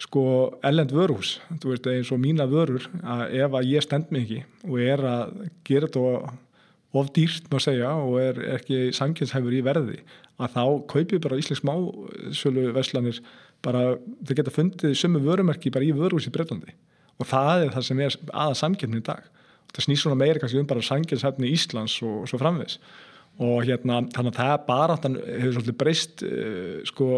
sko 0.02 0.24
ellend 0.66 0.92
vörhús, 0.94 1.36
þú 1.62 1.70
veist, 1.70 1.86
eins 1.90 2.10
og 2.12 2.20
mína 2.22 2.48
vörur, 2.50 2.88
að 3.02 3.36
ef 3.44 3.54
að 3.54 3.70
ég 3.70 3.86
stend 3.86 4.10
mig 4.14 4.26
ekki 4.26 4.40
og 4.66 4.80
er 4.82 5.04
að 5.06 5.36
gera 5.66 5.88
þetta 5.88 6.34
of 6.94 7.10
dýrt 7.14 7.48
má 7.50 7.58
segja 7.62 7.94
og 8.02 8.18
er 8.22 8.42
ekki 8.56 8.88
samkeppnshæfur 8.94 9.54
í 9.54 9.62
verði, 9.66 10.02
að 10.42 10.56
þá 10.56 10.64
kaupið 10.90 11.22
bara 11.24 11.38
Íslands 11.38 11.62
smásölu 11.62 12.68
veslanir 12.74 13.22
bara, 13.64 13.94
þau 14.26 14.34
geta 14.38 14.52
fundið 14.54 14.96
sömu 14.98 15.22
vörumerki 15.24 15.72
bara 15.74 15.86
í 15.86 15.94
vörhús 15.96 16.28
í 16.28 16.34
Breitlandi 16.34 16.76
og 17.20 17.30
það 17.30 17.66
er 17.66 17.74
það 17.74 17.88
sem 17.88 18.04
er 18.04 18.16
aða 18.32 18.54
samkeppni 18.58 19.00
í 19.00 19.06
dag. 19.06 19.26
Það 19.74 19.86
snýst 19.86 20.04
svona 20.04 20.18
meira 20.18 20.40
kannski 20.42 20.60
um 20.60 20.70
bara 20.70 20.82
sanginshæfni 20.84 21.50
Íslands 21.54 21.96
og, 22.02 22.22
og 22.22 22.30
svo 22.30 22.40
framvis 22.42 22.78
og 23.42 23.64
hérna 23.66 24.04
þannig 24.14 24.36
að 24.36 24.36
það 24.38 24.66
bara 24.68 24.96
hefur 25.02 25.54
svolítið 25.56 25.78
breyst 25.78 26.20
uh, 26.22 26.76
sko, 26.86 27.08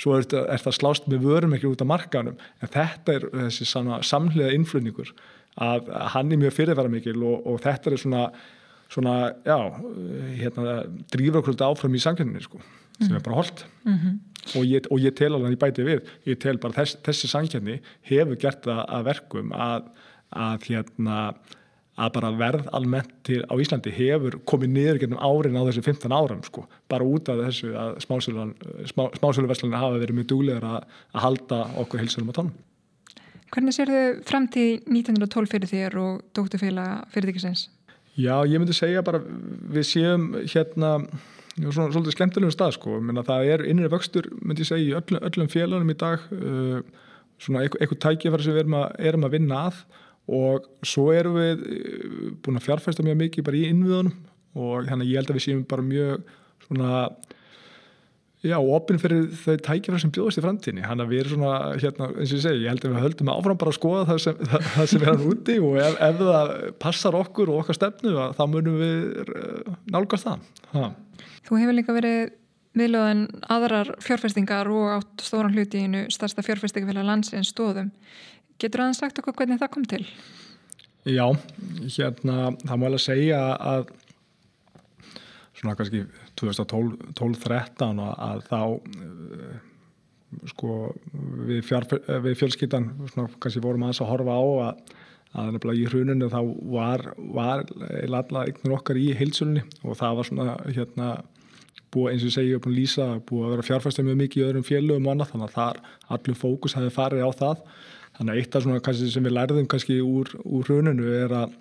svo 0.00 0.18
er, 0.18 0.26
er 0.42 0.60
það 0.60 0.76
slást 0.76 1.06
með 1.08 1.22
vörum 1.24 1.54
ekki 1.56 1.70
út 1.70 1.84
af 1.84 1.88
markanum 1.88 2.34
en 2.60 2.72
þetta 2.74 3.14
er 3.14 3.24
þessi 3.46 3.68
samhliða 3.70 4.50
innflutningur 4.52 5.14
að, 5.56 5.88
að 5.88 6.10
hann 6.16 6.34
er 6.34 6.42
mjög 6.42 6.58
fyrirverða 6.58 6.92
mikil 6.92 7.16
og, 7.22 7.46
og 7.48 7.62
þetta 7.64 7.88
er 7.88 8.02
svona 8.04 8.26
svona, 8.92 9.16
já, 9.46 9.56
hérna 10.36 10.82
drýfur 11.12 11.40
okkur 11.42 11.64
áfram 11.64 11.96
í 11.96 12.02
sanginni 12.02 12.42
sko, 12.44 12.60
sem 12.98 13.08
mm. 13.08 13.18
er 13.18 13.24
bara 13.24 13.38
holdt 13.38 13.64
mm 13.86 13.94
-hmm. 13.94 14.18
Og, 14.56 14.62
ég, 14.66 14.86
og 14.90 15.02
ég 15.02 15.14
tel 15.18 15.32
alveg 15.32 15.56
í 15.56 15.60
bæti 15.60 15.86
við, 15.86 16.12
ég 16.28 16.38
tel 16.42 16.58
bara 16.62 16.80
þess, 16.80 17.00
þessi 17.06 17.30
sanginni 17.30 17.80
hefur 18.08 18.38
gert 18.40 18.64
það 18.66 18.84
að 18.88 19.08
verkum 19.10 19.52
að, 19.56 19.90
að 20.34 20.70
hérna 20.70 21.18
að 22.00 22.12
bara 22.14 22.30
verð 22.40 22.68
almennt 22.72 23.10
til 23.26 23.42
á 23.44 23.54
Íslandi 23.60 23.92
hefur 23.92 24.38
komið 24.48 24.72
niður 24.72 25.00
gennum 25.02 25.20
árin 25.20 25.58
á 25.60 25.62
þessu 25.68 25.84
15 25.84 26.14
áram 26.16 26.40
sko, 26.46 26.64
bara 26.88 27.04
út 27.04 27.28
af 27.28 27.42
þessu 27.44 27.72
að 27.76 27.98
smásöluverslunni 29.20 29.80
hafa 29.80 30.00
verið 30.00 30.18
mjög 30.20 30.30
dúlegar 30.32 30.64
að, 30.64 30.86
að 31.12 31.26
halda 31.26 31.60
okkur 31.82 32.02
hilsunum 32.02 32.32
á 32.32 32.36
tónum. 32.38 32.54
Hvernig 33.52 33.76
sér 33.76 33.92
þau 33.92 34.22
fram 34.24 34.48
til 34.48 34.80
1912 34.88 35.52
fyrir 35.52 35.68
þér 35.68 35.98
og 36.00 36.22
dótturfélag 36.32 37.04
fyrirtækisins? 37.12 37.66
Já, 38.16 38.40
ég 38.48 38.56
myndi 38.60 38.76
segja 38.76 39.04
bara 39.04 39.20
við 39.72 39.88
séum 39.88 40.30
hérna 40.44 40.94
svona 41.60 41.92
svolítið 41.92 42.16
skemmtilegum 42.16 42.54
stað 42.54 42.76
sko, 42.78 42.98
Minna, 43.04 43.24
það 43.26 43.50
er 43.54 43.64
innri 43.68 43.90
vöxtur 43.92 44.28
myndi 44.40 44.64
ég 44.64 44.70
segja 44.70 44.86
í 44.86 44.94
öllum, 45.00 45.24
öllum 45.28 45.50
félagunum 45.52 45.92
í 45.92 45.98
dag. 46.00 46.24
Uh, 46.32 47.10
svona 47.42 47.66
eitthvað 47.66 48.00
tækifæri 48.04 48.46
sem 48.46 48.56
við 48.56 48.64
erum 48.64 48.78
að, 48.78 48.88
erum 49.10 49.26
að 49.26 49.36
vinna 49.36 49.66
að. 49.68 49.82
Og 50.32 50.68
svo 50.86 51.08
erum 51.10 51.34
við 51.34 51.64
eh, 51.66 52.26
búin 52.44 52.60
að 52.60 52.68
fjárfæsta 52.68 53.02
mjög 53.02 53.18
mikið 53.24 53.46
bara 53.48 53.58
í 53.58 53.64
innviðunum. 53.72 54.14
Og 54.62 54.86
þannig 54.86 55.10
ég 55.10 55.18
held 55.18 55.32
að 55.32 55.38
við 55.38 55.46
séum 55.48 55.62
bara 55.66 55.84
mjög 55.86 56.28
svona 56.62 56.90
já, 58.42 58.56
opinn 58.58 58.98
fyrir 59.02 59.26
þau 59.38 59.56
tækifæri 59.66 60.02
sem 60.02 60.12
bjóðast 60.14 60.40
í 60.40 60.44
framtíðinni, 60.44 60.84
hann 60.86 61.02
að 61.02 61.12
við 61.12 61.22
erum 61.22 61.36
svona 61.36 61.52
hérna, 61.76 62.08
eins 62.10 62.32
og 62.32 62.38
ég 62.38 62.44
segi, 62.44 62.62
ég 62.64 62.72
held 62.72 62.86
að 62.86 62.94
við 62.94 63.04
höldum 63.06 63.30
áfram 63.34 63.60
bara 63.60 63.72
að 63.72 63.78
skoða 63.78 64.06
það 64.08 64.20
sem, 64.24 64.40
það, 64.52 64.66
það 64.74 64.90
sem 64.92 65.04
er 65.04 65.10
hann 65.10 65.26
úti. 65.28 65.58
Og 65.62 65.78
ef, 65.82 65.98
ef 66.08 66.20
það 66.22 66.52
passar 66.86 67.18
okkur 67.18 67.52
og 67.52 67.62
okkar 67.62 67.78
stefnu 67.78 68.14
þá 68.38 68.44
munum 68.50 68.78
við 68.82 69.22
eh, 69.26 69.72
nálgast 69.94 70.30
það. 70.30 70.46
Ha. 70.72 70.90
Þú 71.46 71.58
hefur 71.60 71.76
líka 71.76 71.96
verið 71.96 72.20
miðlöðin 72.78 73.24
aðrar 73.52 73.90
fjárfestingar 74.02 74.70
og 74.72 74.92
átt 74.96 75.24
stóran 75.24 75.52
hluti 75.52 75.80
í 75.80 75.88
einu 75.88 76.04
starsta 76.12 76.44
fjárfestingafélag 76.46 77.04
landsins 77.08 77.50
stóðum. 77.52 77.90
Getur 78.62 78.84
það 78.84 78.94
sagt 78.96 79.18
okkur 79.20 79.36
hvernig 79.40 79.60
það 79.60 79.72
kom 79.74 79.88
til? 79.90 80.04
Já, 81.02 81.26
hérna 81.82 82.52
það 82.62 82.78
má 82.78 82.86
alveg 82.86 83.02
segja 83.02 83.42
að 83.58 83.90
svona 85.58 85.76
kannski 85.78 86.04
2012-13 86.40 88.02
að 88.06 88.44
þá 88.48 88.60
uh, 88.62 89.52
sko 90.48 90.76
við, 91.44 91.66
við 92.24 92.38
fjölskyttan 92.40 92.92
svona 93.12 93.28
kannski 93.42 93.62
vorum 93.62 93.84
aðeins 93.84 94.02
að 94.04 94.12
horfa 94.14 94.38
á 94.38 94.44
að 94.68 94.98
að 95.32 95.54
nefnilega 95.54 95.80
í 95.80 95.88
hruninu 95.88 96.28
þá 96.28 96.40
var, 96.74 97.04
var 97.32 97.62
alltaf 97.64 98.42
eignur 98.42 98.74
okkar 98.76 98.98
í 99.00 99.06
heilsulunni 99.16 99.62
og 99.80 99.96
það 99.96 100.18
var 100.18 100.28
svona 100.28 100.56
hérna 100.66 101.06
búið 101.92 102.12
eins 102.12 102.22
og 102.24 102.30
ég 102.30 102.36
segi 102.36 102.54
upp 102.56 102.68
og 102.68 102.76
lýsa 102.76 103.08
búið 103.28 103.46
að 103.46 103.54
vera 103.54 103.66
fjárfæsta 103.68 104.04
mjög 104.06 104.20
mikið 104.22 104.42
í 104.42 104.46
öðrum 104.48 104.66
fjölugum 104.66 105.08
og 105.08 105.14
annað 105.14 105.32
þannig 105.32 105.48
að 105.48 105.56
þar 105.58 105.80
allur 106.16 106.38
fókus 106.40 106.76
hefði 106.78 106.94
farið 106.96 107.24
á 107.26 107.30
það. 107.42 107.64
Þannig 108.16 108.32
að 108.32 108.40
eitt 108.42 108.56
af 108.56 108.64
svona 108.64 108.84
kannski 108.86 109.10
sem 109.12 109.26
við 109.26 109.36
lærðum 109.36 109.68
kannski 109.72 109.98
úr, 110.04 110.32
úr 110.44 110.68
hruninu 110.68 111.08
er 111.16 111.36
að 111.42 111.56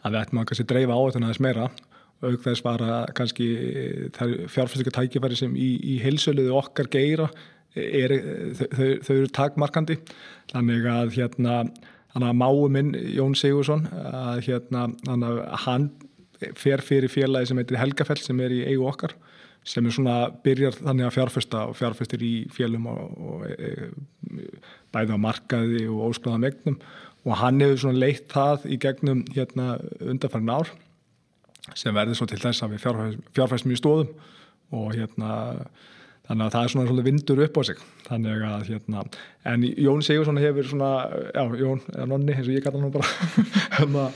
að 0.00 0.14
við 0.14 0.20
ættum 0.22 0.40
að 0.40 0.50
kannski 0.50 0.68
dreifa 0.70 0.96
á 0.96 1.00
þetta 1.04 1.22
aðeins 1.22 1.44
meira. 1.44 1.70
Auk 2.20 2.42
þess 2.44 2.64
var 2.64 2.82
að 2.84 3.14
kannski 3.16 3.46
fjárfæstika 4.52 4.92
tækifæri 4.96 5.38
sem 5.38 5.54
í, 5.56 5.70
í 5.80 5.96
heilsöluðu 6.02 6.52
okkar 6.58 6.90
geira 6.92 7.30
er, 7.74 8.12
þau, 8.56 8.66
þau, 8.76 8.90
þau 9.06 9.14
eru 9.14 9.30
takmarkandi. 9.36 9.96
Þannig 10.52 10.88
að 10.90 11.16
hérna 11.16 11.56
þannig 12.12 12.28
að 12.28 12.38
máu 12.40 12.68
minn 12.74 12.94
Jón 13.14 13.36
Sigursson 13.38 13.86
að 14.10 14.44
hérna 14.48 14.88
að 15.06 15.26
hann 15.64 15.90
fer 16.58 16.82
fyrir 16.84 17.12
félagi 17.12 17.50
sem 17.50 17.60
heitir 17.60 17.80
Helgafell 17.80 18.20
sem 18.22 18.40
er 18.44 18.54
í 18.54 18.64
eigu 18.68 18.86
okkar 18.88 19.14
sem 19.66 19.84
er 19.84 19.92
svona 19.92 20.16
byrjar 20.44 20.78
þannig 20.78 21.06
að 21.06 21.16
fjárfesta 21.18 21.66
og 21.68 21.76
fjárfestir 21.76 22.22
í 22.24 22.34
félum 22.54 22.86
og, 22.88 23.00
og 23.20 23.42
e, 23.50 23.90
bæði 24.94 25.16
á 25.16 25.18
markaði 25.20 25.82
og 25.90 26.06
óskláða 26.08 26.42
megnum 26.46 26.78
og 27.26 27.36
hann 27.42 27.60
hefur 27.60 27.82
svona 27.84 28.00
leitt 28.00 28.30
það 28.32 28.64
í 28.72 28.80
gegnum 28.80 29.24
hérna 29.34 29.74
undanfærin 30.00 30.54
ár 30.54 30.72
sem 31.76 31.94
verður 31.94 32.16
svo 32.18 32.28
til 32.30 32.40
þess 32.40 32.64
að 32.64 32.76
við 32.76 32.86
fjárfestum 33.36 33.74
í 33.74 33.78
stóðum 33.78 34.14
og 34.80 34.94
hérna 34.96 35.32
þannig 36.30 36.46
að 36.46 36.52
það 36.54 36.64
er 36.64 36.72
svona 36.72 36.86
svolítið 36.86 37.08
vindur 37.08 37.40
upp 37.42 37.58
á 37.58 37.62
sig. 37.66 37.80
Þannig 38.06 38.44
að 38.46 38.68
hérna 38.68 39.02
en 39.50 39.64
Jón 39.82 40.04
Sigursson 40.06 40.38
hefur 40.38 40.68
svona 40.70 40.90
já, 41.34 41.42
Jón, 41.58 41.82
eða 41.90 42.06
nonni, 42.12 42.36
eins 42.36 42.46
og 42.46 42.54
ég 42.54 42.66
gæta 42.66 42.82
nú 42.82 42.90
bara 42.94 43.10
hérna, 43.80 44.06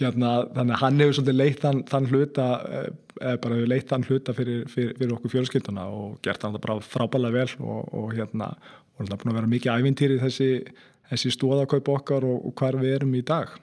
hérna, 0.00 0.32
þannig 0.56 0.74
að 0.74 0.82
hann 0.82 1.02
hefur 1.04 1.18
svolítið 1.20 1.38
leitt 1.38 1.62
þann, 1.62 1.82
þann 1.90 2.10
hluta 2.10 2.48
eða 2.66 3.36
bara 3.44 3.58
hefur 3.60 3.70
leitt 3.70 3.90
þann 3.92 4.06
hluta 4.08 4.34
fyrir, 4.34 4.62
fyrir, 4.72 4.94
fyrir 4.98 5.16
okkur 5.16 5.34
fjölskylduna 5.36 5.86
og 5.94 6.18
gert 6.26 6.46
hann 6.46 6.58
bara 6.58 6.80
frábæðilega 6.82 7.38
vel 7.38 7.66
og, 7.68 7.94
og 8.00 8.14
hérna 8.18 8.50
og 8.96 9.04
það 9.06 9.14
er 9.14 9.22
búin 9.22 9.32
að 9.32 9.38
vera 9.38 9.52
mikið 9.54 9.84
ævintýri 9.84 10.18
þessi, 10.24 10.50
þessi 11.12 11.34
stóðakaup 11.36 11.94
okkar 11.94 12.26
og, 12.26 12.48
og 12.50 12.56
hvar 12.58 12.80
við 12.80 12.98
erum 12.98 13.14
í 13.14 13.22
dag 13.26 13.54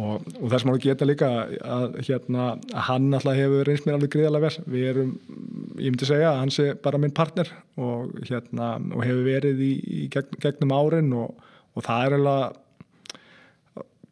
og, 0.00 0.24
og 0.40 0.46
þess 0.48 0.64
að 0.64 0.68
maður 0.68 0.82
geta 0.86 1.08
líka 1.08 1.28
að, 1.60 1.98
hérna, 2.06 2.46
hann 2.88 3.10
alltaf 3.16 3.36
hefur 3.38 3.68
reynst 3.68 3.86
mér 3.86 3.98
alveg 3.98 4.14
greiðalega 4.14 4.48
vel. 4.48 4.64
Við 4.74 4.88
erum, 4.94 5.12
ég 5.76 5.92
myndi 5.92 6.08
segja 6.08 6.32
að 6.32 6.40
hann 6.40 6.54
sé 6.54 6.66
bara 6.84 7.00
minn 7.02 7.14
partner 7.16 7.52
og, 7.76 8.16
hérna, 8.28 8.72
og 8.94 9.04
hefur 9.06 9.22
verið 9.28 9.62
í, 9.66 9.70
í 10.00 10.08
gegn, 10.12 10.40
gegnum 10.42 10.74
árin 10.76 11.14
og, 11.20 11.46
og 11.76 11.86
það 11.86 12.08
er 12.08 12.18
alveg 12.18 12.58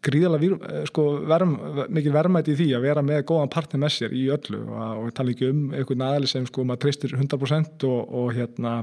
gríðalega 0.08 0.84
sko, 0.88 1.04
verm, 1.28 1.56
mikil 1.90 2.12
verðmætt 2.14 2.52
í 2.52 2.56
því 2.58 2.68
að 2.76 2.84
vera 2.86 3.02
með 3.04 3.24
góðan 3.28 3.50
partner 3.52 3.82
með 3.82 3.94
sér 3.96 4.14
í 4.14 4.28
öllu. 4.32 4.62
Og 4.70 5.10
tala 5.16 5.34
ekki 5.34 5.50
um 5.50 5.64
einhvern 5.74 6.04
aðli 6.06 6.30
sem 6.30 6.46
sko 6.48 6.64
maður 6.66 6.86
tristir 6.86 7.16
100% 7.18 7.88
og 7.88 8.28
hérna 8.36 8.80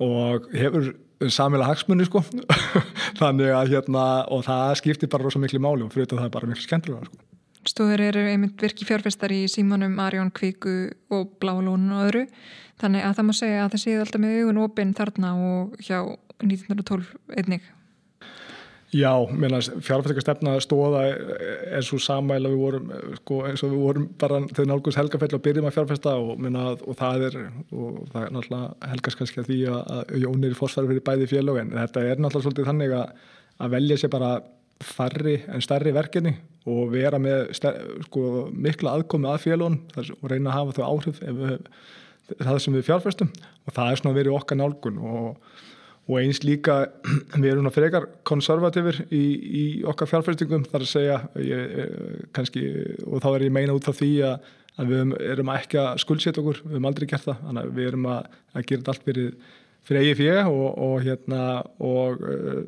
og 0.00 0.48
hefur 0.56 0.92
samilega 1.28 1.68
hagsmunni 1.68 2.06
sko. 2.08 2.22
Þannig 3.20 3.52
að 3.56 3.74
hérna 3.74 4.04
og 4.32 4.46
það 4.46 4.76
skiptir 4.80 5.10
bara 5.12 5.26
rosa 5.26 5.42
miklu 5.42 5.60
máli 5.62 5.84
og 5.84 5.92
fyrir 5.92 6.06
þetta 6.06 6.22
það 6.22 6.28
er 6.30 6.34
bara 6.38 6.50
miklu 6.50 6.64
skemmtilega 6.64 7.10
sko. 7.10 7.20
Stóður 7.68 8.00
eru 8.06 8.22
einmitt 8.24 8.62
virki 8.62 8.86
fjárfestar 8.88 9.34
í 9.36 9.42
Símanum, 9.52 9.98
Arjón, 10.00 10.30
Kvíku 10.32 10.94
og 11.12 11.34
Blálónu 11.42 11.98
og 11.98 12.06
öðru. 12.06 12.22
Þannig 12.80 13.04
að 13.04 13.18
það 13.18 13.26
má 13.28 13.34
segja 13.36 13.66
að 13.66 13.74
það 13.74 13.82
séð 13.82 14.04
alltaf 14.04 14.22
með 14.22 14.38
augun 14.38 14.62
opinn 14.64 14.94
þarna 14.96 15.32
og 15.36 15.74
hjá 15.84 15.98
1912 16.40 17.10
einnig 17.36 17.68
Já, 18.90 19.12
fjárfæstingarstefna 19.86 20.56
stóða 20.64 21.04
er 21.06 21.84
svo 21.86 22.00
samæla 22.02 22.50
við 22.50 22.58
vorum, 22.58 22.88
sko, 23.20 23.36
eins 23.46 23.62
og 23.62 23.70
við 23.70 23.84
vorum 23.84 24.06
bara 24.18 24.40
þegar 24.48 24.66
nálgust 24.66 24.98
helgafell 24.98 25.36
og 25.36 25.42
byrjum 25.44 25.68
að 25.68 25.76
fjárfæsta 25.76 26.14
og, 26.18 26.42
og 26.42 26.96
það 26.98 27.26
er 27.28 27.36
og 27.70 28.00
það 28.10 28.24
er 28.24 28.34
náttúrulega 28.34 28.90
helgast 28.90 29.20
kannski 29.20 29.44
að 29.44 29.50
því 29.52 29.60
að 29.76 30.10
Jón 30.24 30.42
er 30.48 30.56
í 30.56 30.58
fósfæri 30.58 30.90
fyrir 30.90 31.06
bæði 31.06 31.30
félög 31.30 31.60
en 31.62 31.70
þetta 31.76 32.02
er 32.02 32.18
náttúrulega 32.18 32.48
svolítið 32.48 32.70
þannig 32.72 32.96
að, 32.98 33.14
að 33.62 33.76
velja 33.76 34.00
sér 34.02 34.12
bara 34.16 34.32
farri 34.90 35.36
en 35.46 35.62
stærri 35.62 35.94
verkefni 35.94 36.34
og 36.70 36.90
vera 36.90 37.22
með 37.22 37.54
sko, 37.60 38.26
mikla 38.50 38.98
aðkomi 38.98 39.30
að 39.30 39.42
félögun 39.46 39.80
og 40.18 40.28
reyna 40.32 40.50
að 40.50 40.56
hafa 40.58 40.78
þau 40.80 40.84
áhrif 40.88 41.22
við, 41.22 41.58
það 42.40 42.62
sem 42.64 42.74
við 42.74 42.88
fjárfæstum 42.90 43.30
og 43.38 43.76
það 43.76 43.92
er 43.92 44.02
svona 44.02 44.18
verið 44.18 44.40
okkar 44.40 44.58
nálgun 44.58 44.98
og 44.98 45.60
og 46.08 46.16
eins 46.20 46.40
líka 46.46 46.78
við 47.42 47.50
erum 47.52 47.68
frekar 47.74 48.08
konservativir 48.26 49.02
í, 49.10 49.22
í 49.62 49.64
okkar 49.88 50.10
fjárfæstingum 50.10 50.66
þar 50.70 50.86
að 50.86 50.92
segja 50.92 51.18
ég, 51.44 51.76
eh, 51.84 52.24
kannski, 52.36 52.64
og 53.06 53.22
þá 53.24 53.28
er 53.32 53.46
ég 53.46 53.54
meina 53.54 53.76
út 53.76 53.90
af 53.90 53.98
því 54.00 54.10
að, 54.26 54.50
að 54.80 54.92
við 54.92 55.14
erum 55.28 55.54
ekki 55.54 55.80
að 55.82 56.02
skuldsetja 56.04 56.42
okkur, 56.42 56.62
við 56.64 56.78
erum 56.78 56.90
aldrei 56.90 57.08
gert 57.10 57.28
það. 57.28 57.42
Þannig 57.46 57.62
að 57.62 57.78
við 57.78 57.90
erum 57.92 58.10
að, 58.14 58.38
að 58.54 58.68
gera 58.70 58.94
allt 58.94 59.06
fyrir, 59.06 59.52
fyrir 59.88 60.06
eigi 60.06 60.18
fjö 60.22 60.36
og, 60.48 60.66
og, 60.86 60.96
hérna, 61.06 61.44
og 61.90 62.24
uh, 62.24 62.62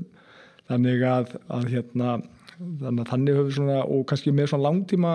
þannig 0.70 1.06
að, 1.08 1.34
að 1.58 1.68
hérna, 1.72 2.16
þannig 2.58 3.02
að 3.02 3.10
þannig 3.10 3.36
höfum 3.36 3.48
við 3.48 3.56
svona 3.56 3.76
og 3.82 4.02
kannski 4.10 4.32
með 4.34 4.48
svona 4.50 4.66
langtíma 4.66 5.12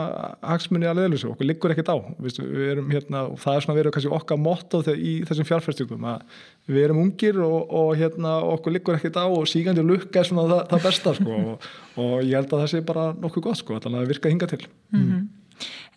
hagsmunni 0.52 0.90
að 0.90 1.00
leðlusu, 1.02 1.30
okkur 1.32 1.50
liggur 1.50 1.74
ekkert 1.74 1.92
á. 1.94 1.98
Við, 2.24 2.40
við 2.44 2.72
erum 2.74 2.92
hérna 2.94 3.24
og 3.30 3.40
það 3.44 3.58
er 3.58 3.66
svona 3.66 3.78
verið 3.78 3.96
kannski 3.96 4.12
okkar 4.18 4.40
motto 4.42 4.82
í 4.94 5.14
þessum 5.28 5.50
fjárfæstingum 5.50 6.08
að 6.12 6.38
við 6.68 6.84
erum 6.84 7.02
ungir 7.04 7.40
og, 7.46 7.58
og 7.80 7.92
hérna 8.00 8.38
okkur 8.56 8.76
liggur 8.76 8.98
ekkert 8.98 9.20
á 9.22 9.26
og 9.26 9.48
sígandi 9.50 9.86
lukka 9.86 10.22
er 10.22 10.30
svona 10.30 10.48
það, 10.52 10.64
það 10.74 10.88
besta 10.90 11.16
sko. 11.20 11.40
Og, 11.54 11.68
og 12.04 12.16
ég 12.26 12.36
held 12.40 12.52
að 12.52 12.64
það 12.64 12.72
sé 12.74 12.84
bara 12.92 13.10
nokkuð 13.18 13.48
gott 13.50 13.62
sko, 13.62 13.80
þannig 13.84 14.00
að 14.00 14.06
það 14.06 14.14
virka 14.16 14.34
hinga 14.34 14.52
til. 14.54 14.64
Mm 14.94 15.06
-hmm. 15.08 15.26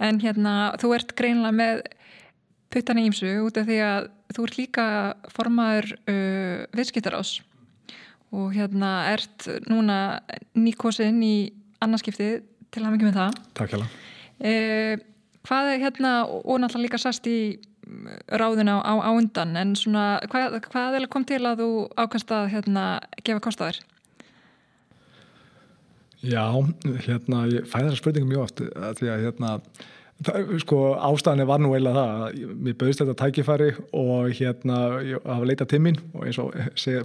En 0.01 0.21
hérna 0.21 0.55
þú 0.81 0.95
ert 0.97 1.17
greinlega 1.17 1.53
með 1.53 1.83
puttan 2.71 2.99
í 2.99 3.07
ímsu 3.11 3.29
út 3.45 3.59
af 3.59 3.67
því 3.67 3.79
að 3.85 4.11
þú 4.35 4.45
ert 4.47 4.59
líka 4.59 4.87
formaður 5.35 5.95
uh, 6.07 6.67
viðskiptarás 6.77 7.41
og 8.31 8.53
hérna 8.55 8.91
ert 9.11 9.49
núna 9.71 10.21
nýkosinn 10.59 11.23
í 11.25 11.35
annarskiptið 11.83 12.43
til 12.71 12.85
að 12.85 12.95
mikið 12.95 13.11
með 13.11 13.19
það 13.19 13.41
Takk 13.59 13.75
hjá 13.75 13.81
uh, 13.83 15.07
Hvað 15.41 15.71
er 15.73 15.83
hérna 15.83 16.11
og 16.29 16.59
náttúrulega 16.61 16.85
líka 16.85 17.01
sast 17.01 17.27
í 17.27 17.39
ráðin 18.31 18.71
á, 18.71 18.77
á, 18.85 18.93
á 19.03 19.11
undan 19.11 19.57
en 19.59 19.73
svona 19.79 20.21
hvað, 20.31 20.61
hvað 20.69 21.07
kom 21.11 21.25
til 21.27 21.41
að 21.49 21.63
þú 21.63 21.71
ákast 21.99 22.35
að 22.35 22.51
hérna, 22.55 22.85
gefa 23.25 23.43
kostaður? 23.43 23.81
Já, 26.21 26.45
hérna 27.07 27.47
ég 27.49 27.65
fæði 27.65 27.89
þessar 27.89 28.01
spurningum 28.03 28.31
mjög 28.35 28.45
oft 28.45 28.63
að 28.69 29.01
því 29.01 29.11
að 29.15 29.25
hérna 29.25 29.53
sko 30.61 30.79
ástæðanir 31.01 31.49
var 31.49 31.63
nú 31.63 31.71
eiginlega 31.73 31.97
það 31.97 32.25
að 32.27 32.57
mér 32.61 32.75
bauðst 32.81 33.01
þetta 33.01 33.15
tækifæri 33.23 33.69
og 33.97 34.27
hérna 34.37 34.81
ég 35.07 35.25
hafa 35.25 35.47
leitað 35.49 35.71
timminn 35.73 36.01
og 36.13 36.27
eins 36.29 36.41
og 36.43 36.51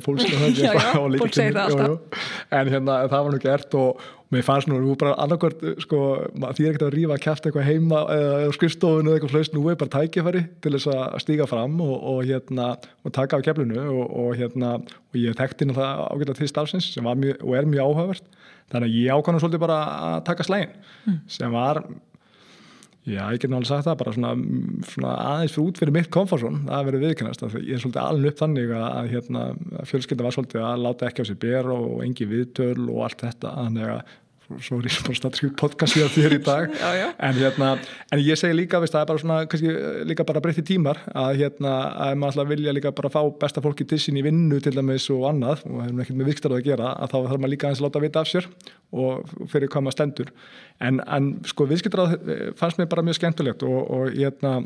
fólk 0.03 0.24
segir 0.26 1.55
það 1.55 1.61
alltaf. 1.63 2.26
en 2.51 2.72
hérna 2.74 2.97
það 3.07 3.16
var 3.16 3.32
nú 3.32 3.39
gert 3.45 3.78
og, 3.80 4.01
og 4.26 4.36
mér 4.36 4.43
fannst 4.43 4.68
nú, 4.68 4.82
nú 4.84 4.97
bara 4.99 5.13
annarkvært 5.24 5.63
sko, 5.86 5.99
því 6.36 6.66
er 6.66 6.74
ekkert 6.74 6.88
að 6.89 6.97
rífa 6.97 7.16
að 7.16 7.22
kæfta 7.24 7.49
eitthvað 7.49 7.70
heima 7.70 8.01
eða 8.18 8.49
skrifstofun 8.57 9.07
eða 9.07 9.20
eitthvað 9.20 9.32
flöst, 9.38 9.55
nú 9.55 9.63
er 9.72 9.78
bara 9.80 9.93
tækifæri 9.93 10.41
til 10.66 10.74
þess 10.76 10.89
að 10.91 11.16
stíga 11.24 11.47
fram 11.47 11.78
og, 11.86 11.93
og 11.95 12.20
hérna 12.28 12.74
og 13.05 13.16
taka 13.16 13.39
af 13.39 13.45
keflinu 13.47 13.80
og, 13.86 14.09
og 14.11 14.34
hérna 14.36 14.74
og 14.82 15.22
ég 15.22 15.38
þekkti 15.39 15.70
á 15.72 15.78
það 15.78 16.03
ágætað 16.09 16.41
til 16.41 16.51
starfsins 16.51 16.89
sem 16.97 17.07
var 17.07 17.16
mjög 17.22 17.39
og 17.45 17.55
er 17.55 17.70
mjög 17.70 17.88
áhugavert. 17.88 18.28
Þannig 18.74 18.89
að 18.89 18.97
ég 18.97 19.13
ákvæmna 19.13 19.39
svolítið 19.39 19.61
bara 19.61 19.80
að 20.09 20.20
taka 20.28 20.47
slægin 20.47 20.76
mm. 21.05 21.18
sem 21.30 21.53
var 21.53 21.84
Já, 23.05 23.21
ég 23.29 23.37
get 23.37 23.51
náttúrulega 23.53 23.69
sagt 23.69 23.85
það 23.85 23.97
bara 23.99 24.11
svona, 24.15 24.29
svona 24.89 25.09
aðeins 25.35 25.53
fyrir 25.53 25.67
út 25.69 25.79
fyrir 25.81 25.93
mitt 25.93 26.07
komfortzón 26.13 26.63
að 26.73 26.87
vera 26.87 27.01
viðkennast. 27.03 27.43
Ég 27.59 27.75
er 27.75 27.83
svolítið 27.83 28.01
alveg 28.01 28.31
upp 28.31 28.39
þannig 28.39 28.71
að, 28.79 29.09
hérna, 29.11 29.43
að 29.77 29.91
fjölskylda 29.91 30.25
var 30.25 30.33
svolítið 30.33 30.63
að 30.65 30.85
láta 30.87 31.09
ekki 31.09 31.21
á 31.21 31.29
sig 31.29 31.37
bér 31.43 31.69
og 31.75 32.01
engi 32.01 32.25
viðtöl 32.31 32.87
og 32.87 33.03
allt 33.05 33.21
þetta. 33.27 33.51
Þannig 33.59 33.91
að 33.93 34.15
svo 34.45 34.77
er 34.77 34.87
ég 34.87 34.97
bara 35.07 35.31
skrif 35.33 35.53
podcast 35.57 35.97
hér 35.97 36.11
þér 36.13 36.35
í 36.35 36.39
dag. 36.45 36.73
Já, 36.83 36.89
já. 36.99 37.07
En, 37.27 37.37
hérna, 37.39 37.69
en 38.13 38.21
ég 38.21 38.37
segi 38.39 38.55
líka 38.55 38.79
veist, 38.83 38.93
það 38.93 39.01
er 39.01 39.09
bara 39.09 39.21
svona, 39.23 39.37
kannski, 39.49 39.73
líka 40.05 40.25
bara 40.27 40.41
breytti 40.43 40.63
tímar 40.65 40.99
að, 41.11 41.41
hérna, 41.41 41.73
að 42.05 42.13
maður 42.21 42.35
alltaf 42.35 42.51
vilja 42.51 42.75
líka 42.75 42.93
bara 42.95 43.11
fá 43.13 43.19
besta 43.41 43.63
fólki 43.65 43.87
til 43.89 43.99
sín 44.01 44.19
í 44.19 44.23
vinnu 44.25 44.61
til 44.63 44.75
dæmis 44.75 45.07
og 45.13 45.25
annað 45.31 45.65
og 45.69 45.81
hefur 45.81 46.05
ekkert 46.05 46.19
með 46.21 46.31
vikstarað 46.31 46.61
að 46.61 46.69
gera 46.69 46.93
að 46.93 47.13
þá 47.13 47.17
þarf 47.17 47.41
maður 47.41 47.53
líka 47.55 47.69
aðeins 47.69 47.81
að 47.81 47.87
láta 47.87 48.03
vita 48.05 48.23
af 48.23 48.31
sér 48.31 48.49
og 48.95 49.35
fyrir 49.51 49.71
hvað 49.73 49.87
maður 49.87 49.97
stendur. 49.97 50.33
En, 50.83 51.01
en 51.17 51.31
sko 51.49 51.69
viðskiptrað 51.71 52.17
eh, 52.17 52.47
fannst 52.59 52.81
mér 52.81 52.91
bara 52.91 53.05
mjög 53.07 53.19
skemmtilegt 53.19 53.65
og, 53.65 53.79
og 53.97 54.13
hérna 54.13 54.59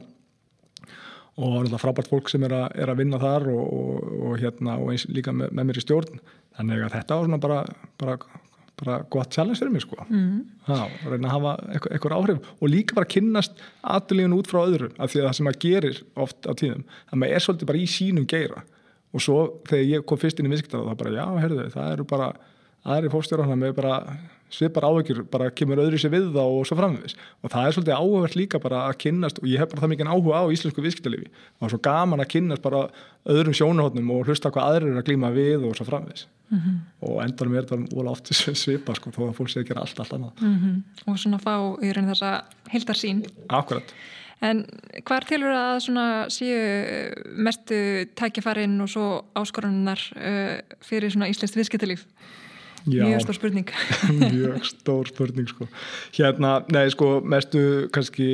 og 1.40 1.70
það 1.70 1.78
er 1.78 1.82
frábært 1.82 2.12
fólk 2.12 2.30
sem 2.32 2.44
er 2.48 2.56
að, 2.58 2.68
er 2.84 2.92
að 2.92 3.00
vinna 3.00 3.20
þar 3.22 3.48
og, 3.54 3.64
og, 3.64 4.14
og 4.28 4.42
hérna 4.42 4.76
og 4.82 4.92
eins 4.94 5.08
líka 5.08 5.32
með, 5.32 5.54
með 5.56 5.70
mér 5.70 5.80
í 5.80 5.84
stjórn. 5.86 6.22
Þannig 6.60 6.84
að 6.84 6.96
þetta 6.98 7.16
var 7.16 7.30
svona 7.30 7.42
bara, 7.46 7.60
bara, 8.02 8.18
bara 8.80 8.98
gott 9.12 9.34
challenge 9.36 9.60
fyrir 9.60 9.74
mig 9.74 9.84
sko. 9.84 10.00
Mm. 10.10 10.42
Já, 10.68 10.80
reyna 11.06 11.30
að 11.30 11.36
hafa 11.36 11.54
eitthvað, 11.74 11.94
eitthvað 11.96 12.16
áhrif 12.18 12.50
og 12.56 12.72
líka 12.72 12.98
bara 12.98 13.12
kynnast 13.14 13.64
aðlíðun 13.96 14.38
út 14.40 14.50
frá 14.52 14.62
öðru 14.64 14.90
af 14.98 15.12
því 15.12 15.22
að 15.22 15.28
það 15.28 15.38
sem 15.38 15.50
maður 15.50 15.62
gerir 15.66 16.02
oft 16.26 16.50
á 16.50 16.52
tíðum 16.62 16.84
að 16.88 17.22
maður 17.22 17.36
er 17.36 17.46
svolítið 17.46 17.72
bara 17.72 17.84
í 17.84 17.92
sínum 17.92 18.28
geira. 18.30 18.66
Og 19.10 19.26
svo 19.26 19.38
þegar 19.70 19.88
ég 19.90 20.10
kom 20.10 20.22
fyrst 20.22 20.40
inn 20.40 20.50
í 20.50 20.54
viðskiptar 20.54 20.86
þá 20.86 21.00
bara 21.04 21.16
já, 21.16 21.26
herðu, 21.44 21.70
það 21.74 21.94
eru 21.96 22.10
bara 22.10 22.34
aðri 22.90 23.14
fórstjóra 23.14 23.56
með 23.60 23.76
bara 23.80 23.96
svipar 24.50 24.88
áhugir, 24.88 25.22
bara 25.30 25.52
kemur 25.54 25.82
öðru 25.84 26.00
sér 26.02 26.14
við 26.14 26.32
þá 26.34 26.42
og 26.42 26.64
svo 26.66 26.78
framvegis. 26.80 27.16
Og 27.44 27.52
það 27.54 27.68
er 27.68 27.76
svolítið 27.76 28.00
áhugavert 28.00 28.38
líka 28.40 28.62
bara 28.62 28.86
að 28.88 28.98
kynnast 29.04 29.42
og 29.42 29.46
ég 29.50 29.62
hef 29.62 29.70
bara 29.70 29.84
það 29.84 29.94
mikið 29.94 30.10
áhuga 30.10 30.42
á 30.42 30.46
íslensku 30.56 30.86
viðskiptalifi 30.86 31.30
og 31.60 31.74
svo 31.74 31.82
gaman 31.86 32.24
að 32.24 32.32
kynnast 32.34 32.66
bara 32.66 32.88
öðrum 33.30 33.58
sjónahotnum 33.58 34.10
og 34.16 34.30
hlusta 34.30 34.50
hvað 34.54 34.72
aðrir 34.72 34.96
er 34.96 35.02
að 35.04 35.10
glíma 35.12 35.30
við 35.36 35.68
og 35.70 35.78
svo 35.78 35.86
framvegis 35.86 36.26
mm 36.50 36.60
-hmm. 36.60 36.78
og 37.02 37.24
endanum 37.24 37.56
er 37.56 37.66
þetta 37.66 37.98
óla 37.98 38.12
oft 38.12 38.34
svipa 38.34 38.96
sko 38.96 39.12
þó 39.12 39.30
að 39.30 39.36
fólk 39.38 39.50
sé 39.50 39.60
að 39.60 39.68
gera 39.68 39.82
allt 39.82 40.00
allt 40.00 40.14
annað. 40.14 40.42
Mm 40.42 40.58
-hmm. 40.60 41.12
og 41.12 41.20
svona 41.20 41.40
fá 41.40 41.56
í 41.84 41.94
raun 41.94 42.10
þessa 42.12 42.44
heldar 42.70 42.96
sín 42.96 43.26
Akkurat. 43.50 43.94
En 44.42 44.66
hvað 45.04 45.26
tilur 45.28 45.52
að 45.52 45.80
svona 45.84 46.06
séu 46.32 46.60
mestu 47.36 48.08
tækjafarinn 48.16 48.82
og 48.82 48.90
svo 48.90 49.26
áskorunar 49.36 50.00
uh, 50.16 50.60
fyrir 50.82 51.12
svona 51.12 51.28
íslenskt 51.28 51.58
viðskiptalíf? 51.60 52.06
Já, 52.88 53.04
mjög 53.04 53.22
stór 53.26 53.36
spurning. 53.36 53.72
Mjög 54.34 54.64
stór 54.66 55.08
spurning 55.08 55.50
sko. 55.50 55.68
Hérna, 56.16 56.64
nei 56.72 56.88
sko, 56.94 57.20
mestu 57.22 57.90
kannski 57.92 58.28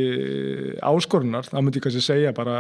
áskorunar, 0.86 1.48
það 1.50 1.66
myndi 1.66 1.82
ég 1.82 1.88
kannski 1.88 2.04
segja 2.06 2.34
bara 2.36 2.60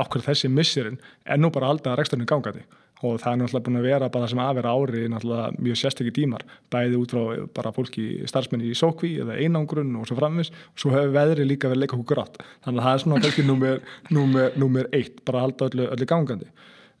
ákveð 0.00 0.30
þessi 0.30 0.48
missirinn 0.48 0.96
en 1.26 1.44
nú 1.44 1.52
bara 1.52 1.68
alltaf 1.68 1.98
reksturinn 2.00 2.28
gangandi 2.30 2.64
og 3.00 3.16
það 3.22 3.32
er 3.32 3.38
náttúrulega 3.40 3.64
búin 3.66 3.78
að 3.80 3.86
vera 3.88 4.08
bara 4.12 4.28
sem 4.28 4.40
að 4.42 4.58
vera 4.58 4.72
ári 4.76 5.06
náttúrulega 5.08 5.62
mjög 5.64 5.78
sérstakki 5.80 6.12
tímar. 6.18 6.44
Bæði 6.72 6.98
út 7.00 7.14
frá 7.14 7.46
bara 7.56 7.72
fólki 7.72 8.04
starfsmenni 8.28 8.68
í 8.68 8.76
sókví 8.76 9.14
eða 9.22 9.38
einangrun 9.40 9.94
og 9.96 10.08
svo 10.08 10.18
framvis 10.18 10.52
og 10.52 10.82
svo 10.82 10.92
hefur 10.92 11.14
veðri 11.14 11.46
líka 11.48 11.70
verið 11.70 11.86
leika 11.86 11.96
okkur 11.96 12.10
grátt. 12.12 12.36
Þannig 12.66 12.82
að 12.82 12.88
það 12.88 12.98
er 12.98 13.04
svona 13.04 13.22
kannski 13.24 13.46
númer, 13.48 13.80
númer, 14.12 14.52
númer 14.60 14.90
eitt, 14.96 15.24
bara 15.24 15.46
alltaf 15.46 15.72
öllu, 15.72 15.88
öllu 15.96 16.10
gangandi. 16.10 16.50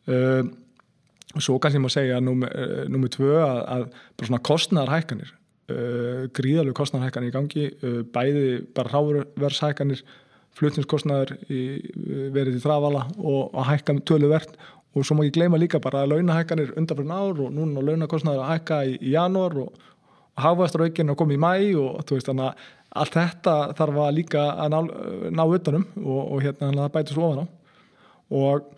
Uh, 0.08 0.48
Svo 1.38 1.60
kannski 1.62 1.78
má 1.78 1.86
segja 1.92 2.16
nummið 2.18 3.04
uh, 3.06 3.12
tvö 3.14 3.36
að, 3.38 3.60
að 3.70 3.84
bara 4.18 4.26
svona 4.26 4.40
kostnæðarhækkanir, 4.48 5.28
uh, 5.70 6.24
gríðalög 6.34 6.74
kostnæðarhækkanir 6.80 7.30
í 7.30 7.34
gangi, 7.36 7.68
bæði 8.10 8.42
bara 8.74 8.90
ráverðshækkanir, 8.96 10.02
flutninskostnæðar 10.58 11.36
verið 12.34 12.56
í 12.58 12.62
þravala 12.64 13.04
og 13.22 13.54
að 13.54 13.68
hækka 13.68 13.94
töluvert 14.10 14.56
og 14.94 15.06
svo 15.06 15.16
má 15.16 15.24
ég 15.26 15.34
gleyma 15.34 15.60
líka 15.60 15.78
bara 15.82 16.02
að 16.04 16.16
launahækkanir 16.16 16.74
undanfyrir 16.78 17.14
ár 17.14 17.40
og 17.46 17.54
núna 17.54 17.84
launakostnæðar 17.84 18.42
að 18.42 18.52
hækka 18.54 18.80
í, 18.88 18.96
í 18.98 19.14
janúar 19.14 19.56
og, 19.62 19.72
og 20.34 20.44
hafvæðstraukinn 20.44 21.12
að 21.12 21.18
koma 21.20 21.36
í 21.36 21.40
mæ 21.40 21.52
og 21.78 22.04
þú 22.08 22.18
veist 22.18 22.30
þannig 22.30 22.48
að 22.48 22.68
allt 23.00 23.16
þetta 23.18 23.56
þarf 23.78 24.00
að 24.02 24.16
líka 24.18 24.44
að 24.58 24.74
ná, 24.74 24.78
ná 25.38 25.42
utanum 25.46 25.86
og, 26.02 26.22
og 26.24 26.44
hérna 26.44 26.72
það 26.74 26.94
bæti 26.96 27.14
svo 27.14 27.28
ofan 27.28 27.42
á. 27.42 27.46
Og 28.30 28.70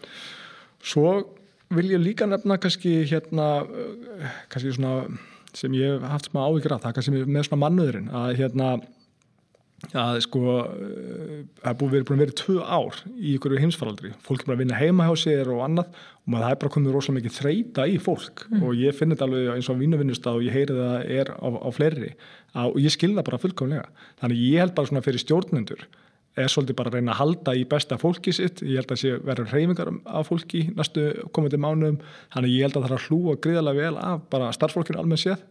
svo 0.85 1.13
vil 1.73 1.93
ég 1.95 2.03
líka 2.03 2.29
nefna 2.29 2.59
kannski 2.61 2.99
hérna 3.09 3.49
kannski 4.53 4.75
svona 4.77 5.07
sem 5.57 5.73
ég 5.77 5.97
hef 5.97 6.11
haft 6.13 6.29
smá 6.29 6.45
áhyggjur 6.45 6.77
af 6.77 6.85
það 6.85 6.97
kannski 6.99 7.23
með 7.25 7.47
svona 7.49 7.63
mannuðurinn 7.65 8.13
að 8.17 8.35
hérna 8.41 8.69
að 9.91 10.19
sko 10.23 10.43
það 10.63 11.69
er 11.69 11.79
búið 11.81 11.95
verið 11.97 12.21
verið 12.23 12.37
tvö 12.39 12.59
ár 12.63 12.99
í 13.17 13.33
ykkur 13.35 13.57
heimsfaraldri, 13.59 14.13
fólk 14.23 14.45
er 14.45 14.51
bara 14.51 14.57
að 14.57 14.63
vinna 14.63 14.79
heima 14.79 15.09
hjá 15.09 15.17
sér 15.25 15.51
og 15.53 15.65
annað 15.67 15.89
og 16.23 16.31
maður 16.31 16.45
það 16.45 16.55
er 16.55 16.61
bara 16.63 16.75
komið 16.77 16.95
rosalega 16.95 17.19
mikið 17.19 17.39
þreita 17.39 17.87
í 17.91 17.97
fólk. 18.03 18.45
Mm. 18.53 18.63
og 18.63 18.79
ég 18.79 18.95
finn 18.97 19.15
þetta 19.15 19.27
alveg 19.27 19.51
eins 19.57 19.71
og 19.73 19.81
vinnuvinnust 19.81 20.29
og 20.31 20.45
ég 20.47 20.55
heyri 20.55 20.77
það 20.79 21.11
er 21.19 21.33
á, 21.35 21.49
á 21.51 21.69
fleiri. 21.75 22.13
Og 22.63 22.79
ég 22.79 22.95
skilða 22.95 23.27
bara 23.27 23.41
fullkomlega. 23.43 23.89
Þannig 24.23 24.45
ég 24.47 24.63
held 24.63 24.77
bara 24.77 24.91
svona 24.93 25.05
fyrir 25.05 25.23
stjórnendur 25.25 25.87
er 26.39 26.49
svolítið 26.49 26.77
bara 26.79 26.89
að 26.89 26.95
reyna 26.97 27.13
að 27.13 27.19
halda 27.19 27.53
í 27.59 27.65
besta 27.69 27.99
fólki 28.01 28.33
sitt, 28.33 28.63
ég 28.65 28.79
held 28.81 28.87
að 28.87 28.95
það 28.95 29.01
sé 29.03 29.17
verður 29.27 29.51
reyfingar 29.53 29.91
af 30.09 30.31
fólki 30.31 30.63
næstu 30.79 31.09
komandi 31.37 31.59
mánuðum. 31.61 31.99
Þannig 32.33 32.55
ég 32.55 32.69
held 32.69 32.79
að 32.79 32.87
það 32.87 32.89
er 32.89 32.95
að 32.97 33.09
hlúa 33.09 33.35
gríðarlega 33.45 33.83
vel 33.91 33.99
af 34.01 34.23
bara 34.33 34.53
starffólkinu 34.57 35.03
almennt 35.03 35.25
séð 35.27 35.43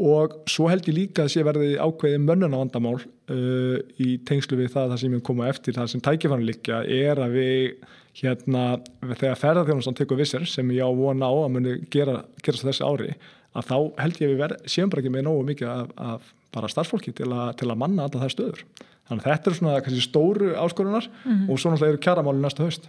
og 0.00 0.36
svo 0.48 0.68
held 0.70 0.88
ég 0.88 0.96
líka 0.96 1.24
að 1.26 1.32
sé 1.34 1.44
verði 1.44 1.74
ákveði 1.76 2.20
mönnuna 2.24 2.60
vandamál 2.62 2.96
uh, 2.98 3.76
í 4.00 4.18
tengslu 4.28 4.58
við 4.60 4.72
það, 4.74 4.92
það 4.94 5.02
sem 5.02 5.16
ég 5.16 5.24
koma 5.26 5.48
eftir 5.50 5.76
það 5.76 5.90
sem 5.92 6.04
tækifærum 6.06 6.46
líka 6.48 6.82
er 6.84 7.20
að 7.20 7.36
við 7.36 7.88
hérna, 8.20 8.64
þegar 9.12 9.40
ferðarþjónustan 9.42 9.98
tekur 10.00 10.20
vissir 10.20 10.46
sem 10.50 10.72
ég 10.74 10.82
á 10.82 10.90
vona 10.90 11.30
á 11.30 11.34
að 11.44 11.52
muni 11.56 11.76
gera, 11.92 12.22
gerast 12.42 12.66
þessi 12.66 12.86
ári 12.86 13.12
að 13.54 13.66
þá 13.70 13.76
held 14.02 14.22
ég 14.22 14.36
við 14.36 14.56
séum 14.70 14.90
bara 14.90 15.02
ekki 15.02 15.12
með 15.14 15.26
nógu 15.26 15.46
mikið 15.50 15.72
af, 15.72 15.90
af 15.96 16.32
bara 16.54 16.70
starffólki 16.70 17.12
til, 17.14 17.30
a, 17.30 17.50
til 17.54 17.68
að 17.70 17.78
manna 17.82 18.06
alltaf 18.06 18.24
þær 18.24 18.34
stöður 18.34 18.64
Þannig 19.10 19.26
að 19.26 19.32
þetta 19.32 19.50
eru 19.50 19.58
svona 19.58 19.82
kannski 19.82 20.04
stóru 20.04 20.48
áskorunar 20.54 21.06
mm 21.10 21.32
-hmm. 21.32 21.50
og 21.50 21.58
svo 21.58 21.70
náttúrulega 21.70 21.92
eru 21.92 22.02
kjaramáli 22.06 22.42
næsta 22.44 22.62
haust. 22.62 22.84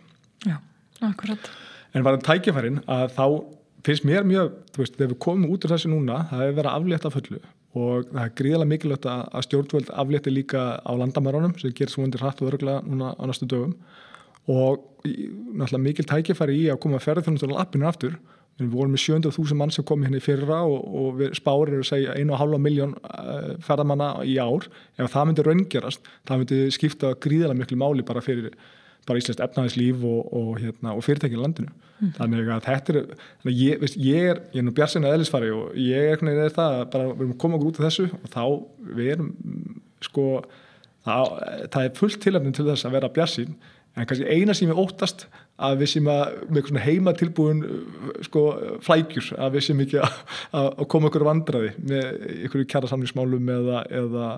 Já, 0.46 0.58
akkurat. 1.02 1.50
En 1.94 2.04
var 2.04 2.18
það 2.18 2.28
tækifærin 2.28 2.80
að 2.86 3.08
þá 3.18 3.26
finnst 3.88 4.06
mér 4.08 4.28
mjög, 4.28 4.54
þú 4.74 4.84
veist, 4.84 5.00
þegar 5.00 5.12
við 5.14 5.20
komum 5.26 5.52
út 5.54 5.66
úr 5.66 5.74
þessu 5.74 5.92
núna, 5.92 6.22
það 6.30 6.46
hefur 6.46 6.60
verið 6.62 6.72
aflétt 6.76 7.08
af 7.10 7.18
fullu 7.18 7.42
og 7.78 8.10
það 8.10 8.24
er 8.26 8.34
gríðilega 8.36 8.68
mikilvægt 8.68 9.08
að 9.08 9.46
stjórnvöld 9.48 9.92
aflétti 10.04 10.34
líka 10.34 10.64
á 10.84 10.92
landamærunum 10.92 11.54
sem 11.60 11.72
gerir 11.76 11.94
svo 11.94 12.04
undir 12.04 12.24
hratt 12.24 12.42
og 12.44 12.52
örgla 12.52 12.82
núna 12.84 13.14
á 13.16 13.24
næstu 13.24 13.48
dögum. 13.48 13.78
Og 14.52 14.84
náttúrulega 15.06 15.86
mikil 15.86 16.08
tækifæri 16.10 16.58
í 16.66 16.68
að 16.72 16.82
koma 16.84 17.00
að 17.00 17.06
ferða 17.06 17.24
þjónustur 17.28 17.54
á 17.56 17.60
lappinu 17.62 17.88
aftur. 17.88 18.18
Við 18.60 18.74
vorum 18.74 18.92
með 18.92 19.04
700.000 19.06 19.58
mann 19.58 19.72
sem 19.72 19.86
kom 19.88 20.04
hérna 20.04 20.20
í 20.20 20.26
fyrra 20.26 20.60
og, 20.68 20.84
og 20.84 21.22
spárir 21.38 21.78
eru 21.78 21.86
að 21.86 21.92
segja 21.94 22.18
1,5 22.20 22.60
miljón 22.60 22.98
uh, 23.00 23.56
ferðamanna 23.64 24.12
í 24.28 24.36
ár. 24.44 24.68
Ef 25.00 25.14
það 25.16 25.30
myndi 25.30 25.48
raungerast 25.48 26.12
það 26.28 26.44
myndi 26.44 26.62
skipta 26.76 27.16
gríðilega 27.24 27.62
miklu 27.62 27.80
máli 27.80 28.06
bara 28.06 28.24
fyrir 28.26 28.52
bara 29.10 29.22
íslenskt 29.22 29.44
efnaðislíf 29.44 30.04
og, 30.08 30.34
og, 30.38 30.52
hérna, 30.62 30.96
og 30.96 31.06
fyrirtækinu 31.06 31.42
landinu. 31.42 31.74
Mm. 32.02 32.14
þannig 32.18 32.48
að 32.50 32.64
þetta 32.66 32.94
er 32.94 33.52
ég, 33.54 33.82
veist, 33.82 33.98
ég 34.02 34.32
er, 34.32 34.40
ég 34.56 34.62
er 34.62 34.66
nú 34.66 34.72
björnsinn 34.74 35.06
að 35.06 35.20
eðlisfari 35.20 35.52
og 35.54 35.76
ég 35.78 36.16
er, 36.16 36.24
er 36.32 36.56
það 36.56 36.78
að 36.80 36.88
bara 36.96 37.12
við 37.12 37.20
erum 37.22 37.36
að 37.36 37.42
koma 37.44 37.60
okkur 37.60 37.70
út 37.70 37.82
af 37.82 37.86
þessu 37.86 38.06
og 38.18 38.32
þá 38.34 38.46
við 38.98 39.12
erum 39.14 39.28
sko 40.02 40.26
það, 41.06 41.36
það 41.76 41.84
er 41.84 41.94
fullt 42.00 42.20
tilöfnin 42.24 42.58
til 42.58 42.66
þess 42.72 42.88
að 42.90 42.98
vera 42.98 43.12
björnsinn 43.14 43.54
en 43.92 44.08
kannski 44.10 44.34
eina 44.34 44.56
sem 44.58 44.72
ég 44.72 44.82
óttast 44.82 45.28
að 45.62 45.82
við 45.84 45.92
sem 45.94 46.10
að 46.10 46.34
með 46.58 46.82
heima 46.88 47.14
tilbúin 47.20 47.62
sko, 48.26 48.46
flækjur 48.86 49.34
að 49.38 49.58
við 49.60 49.66
sem 49.68 49.86
ekki 49.86 50.02
að, 50.02 50.18
að 50.64 50.86
koma 50.94 51.12
ykkur 51.12 51.28
vandraði 51.28 51.74
með 51.86 52.28
ykkur 52.48 52.66
kjara 52.72 52.90
samlingsmálum 52.90 53.52
eða, 53.60 53.84
eða 54.02 54.30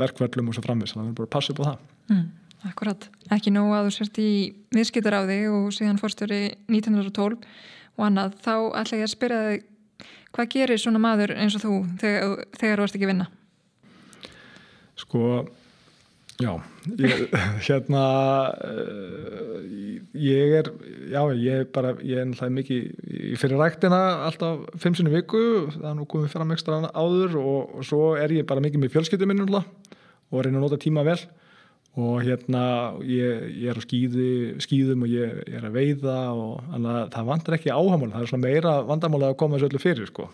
verkverðlum 0.00 0.50
og 0.50 0.56
svo 0.56 0.64
framvis 0.64 0.96
þannig 0.96 1.04
að 1.04 1.06
við 1.06 1.12
erum 1.12 1.20
bara 1.20 1.30
að 1.30 1.34
passa 1.36 1.54
upp 1.54 1.62
á 1.62 1.64
það. 1.68 1.90
Mm, 2.10 2.24
Akkurat, 2.68 3.08
ekki 3.34 3.50
nóg 3.50 3.72
að 3.74 3.88
þú 3.88 3.94
sért 3.96 4.18
í 4.22 4.32
viðskiptar 4.74 5.16
á 5.18 5.26
þig 5.26 5.48
og 5.50 5.72
síðan 5.74 5.98
fórstöri 5.98 6.42
1912 6.70 7.40
og 7.98 8.04
annað 8.06 8.36
þá 8.44 8.54
ætla 8.78 9.00
ég 9.00 9.08
að 9.08 9.14
spyrja 9.16 9.40
þig 9.48 9.64
hvað 10.32 10.52
gerir 10.54 10.80
svona 10.80 11.02
maður 11.02 11.34
eins 11.34 11.56
og 11.58 11.64
þú 11.64 11.80
þegar, 12.00 12.36
þegar 12.60 12.78
þú 12.78 12.86
ert 12.86 12.96
ekki 12.98 13.10
vinna? 13.10 13.26
Sko 15.02 15.24
Já, 16.40 16.54
ég, 16.98 17.26
hérna 17.66 18.02
uh, 18.64 19.58
ég 20.16 20.54
er 20.62 20.70
já, 21.12 21.20
ég 21.36 21.60
er 21.60 21.68
bara, 21.74 21.92
ég 22.00 22.22
er 22.22 22.26
náttúrulega 22.30 22.56
mikið 22.56 23.12
ég 23.34 23.42
fyrir 23.42 23.60
ræktina 23.60 24.00
alltaf 24.26 24.64
fimm 24.80 24.96
sinni 24.96 25.12
viku, 25.12 25.68
það 25.74 25.90
er 25.90 25.98
nú 25.98 26.08
komið 26.10 26.32
fram 26.32 26.54
ekstra 26.54 26.80
áður 26.88 27.36
og, 27.42 27.76
og 27.78 27.86
svo 27.86 28.14
er 28.18 28.32
ég 28.38 28.48
bara 28.48 28.64
mikið 28.64 28.82
með 28.82 28.96
fjölskyttu 28.96 29.28
minn 29.28 29.44
og 29.44 30.40
reyna 30.40 30.56
að 30.56 30.64
nota 30.64 30.80
tíma 30.80 31.04
vel 31.06 31.20
og 31.20 31.51
hérna 31.96 32.62
ég, 33.04 33.42
ég 33.60 33.68
er 33.68 33.76
á 33.76 33.82
skýði, 33.84 34.28
skýðum 34.64 35.04
og 35.04 35.10
ég, 35.12 35.34
ég 35.44 35.58
er 35.58 35.66
að 35.68 35.74
veiða 35.76 36.16
og 36.32 36.70
það 37.12 37.26
vantar 37.28 37.56
ekki 37.58 37.72
áhamála, 37.74 38.14
það 38.14 38.24
er 38.24 38.30
svona 38.30 38.46
meira 38.46 38.72
vandamála 38.88 39.32
að 39.32 39.36
koma 39.42 39.58
þessu 39.58 39.68
öllu 39.68 39.82
fyrir 39.82 40.08
sko. 40.08 40.28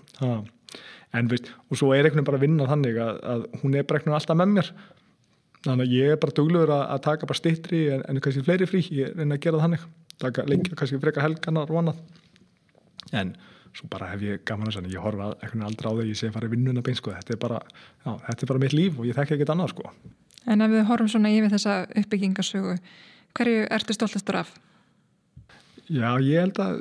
En 1.16 1.30
veist, 1.30 1.50
og 1.66 1.80
svo 1.80 1.90
er 1.96 2.04
einhvern 2.06 2.20
veginn 2.20 2.28
bara 2.28 2.38
að 2.38 2.44
vinna 2.44 2.68
þannig 2.68 3.00
að, 3.02 3.18
að 3.32 3.44
hún 3.62 3.74
er 3.74 3.88
bara 3.88 3.98
eitthvað 3.98 4.18
alltaf 4.20 4.38
með 4.38 4.54
mér. 4.54 4.70
Þannig 5.64 5.88
að 5.88 5.94
ég 5.96 6.12
er 6.14 6.20
bara 6.22 6.36
dugluður 6.36 6.74
að, 6.76 6.84
að 6.94 7.02
taka 7.08 7.28
bara 7.32 7.40
stittri 7.40 7.80
en, 7.96 8.04
en 8.06 8.22
kannski 8.22 8.44
fleiri 8.46 8.68
frí, 8.68 8.84
ég 8.94 9.16
reyna 9.16 9.38
að 9.38 9.42
gera 9.48 9.62
þannig. 9.64 9.88
Taka 10.22 10.44
lengja, 10.46 10.76
kannski 10.78 11.00
frekar 11.02 11.26
helganar 11.26 11.72
og 11.72 11.80
annað. 11.80 12.04
En 13.18 13.34
svo 13.74 13.88
bara 13.90 14.12
hef 14.12 14.22
ég 14.22 14.46
gaman 14.46 14.70
þess 14.70 14.84
að 14.84 14.94
ég 14.94 15.02
horfa 15.02 15.32
eitthvað 15.40 15.66
aldrei 15.72 15.90
á 15.90 15.94
það 15.96 16.12
ég 16.12 16.20
sé 16.20 16.30
að 16.30 16.38
fara 16.38 16.46
í 16.50 16.54
vinnuna 16.54 16.84
bein 16.86 16.98
sko. 16.98 17.16
Þetta 17.16 17.60
þetta 18.04 18.38
er 18.38 18.52
bara 18.52 18.62
mitt 18.62 18.76
líf 18.76 19.00
og 19.00 19.08
ég 19.08 19.18
þekk 19.18 19.38
ekkert 19.38 19.54
annað 19.56 19.74
sko 19.74 19.90
En 20.48 20.64
ef 20.64 20.72
við 20.72 20.88
horfum 20.88 21.12
svona 21.12 21.34
yfir 21.34 21.52
þessa 21.52 21.82
uppbyggingasögu 22.00 22.78
hverju 23.36 23.68
ertu 23.74 23.96
stoltastur 23.96 24.40
af? 24.40 24.54
Já, 25.88 26.18
ég 26.20 26.42
held 26.42 26.58
að 26.60 26.80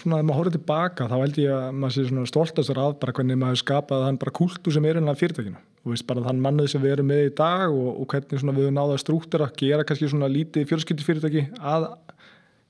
svona 0.00 0.22
að 0.22 0.24
maður 0.24 0.38
horfið 0.38 0.54
tilbaka 0.56 1.06
þá 1.10 1.16
held 1.20 1.38
ég 1.42 1.50
að 1.52 1.66
maður 1.76 1.94
sé 1.94 2.04
svona 2.08 2.28
stoltastur 2.30 2.78
af 2.80 2.94
bara 3.02 3.12
hvernig 3.18 3.36
maður 3.36 3.60
skapað 3.60 4.04
þann 4.06 4.20
bara 4.22 4.32
kúltu 4.38 4.72
sem 4.72 4.86
er 4.88 5.00
einlega 5.00 5.20
fyrirtækinu 5.20 5.58
og 5.58 5.92
veist 5.92 6.06
bara 6.08 6.24
þann 6.24 6.40
mannið 6.46 6.70
sem 6.72 6.84
við 6.84 6.94
erum 6.94 7.10
með 7.12 7.26
í 7.26 7.34
dag 7.36 7.66
og, 7.68 7.90
og 8.00 8.08
hvernig 8.08 8.56
við 8.56 8.70
náðum 8.72 9.02
strúktur 9.02 9.44
að 9.44 9.52
gera 9.60 9.84
kannski 9.84 10.08
svona 10.08 10.30
lítið 10.32 10.64
fjölskyldufyrirtæki 10.70 11.44
að 11.60 11.90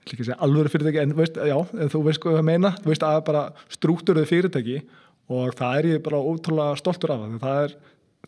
ekki 0.03 0.25
segja 0.25 0.41
alvöru 0.43 0.73
fyrirtæki 0.73 1.03
en 1.05 1.15
veist, 1.21 1.39
já, 1.39 1.57
en 1.57 1.93
þú 1.95 2.03
veist 2.09 2.25
hvað 2.25 2.41
ég 2.41 2.49
meina 2.51 2.75
þú 2.81 2.91
veist 2.91 3.07
að 3.07 3.21
bara 3.31 3.45
struktúruð 3.79 4.29
fyrirtæki 4.33 4.81
og 5.31 5.55
það 5.55 5.79
er 5.79 5.91
ég 5.93 6.05
bara 6.09 6.25
ótrúlega 6.25 6.79
stoltur 6.83 7.15
af 7.15 7.25
það 7.39 7.63
er 7.69 7.79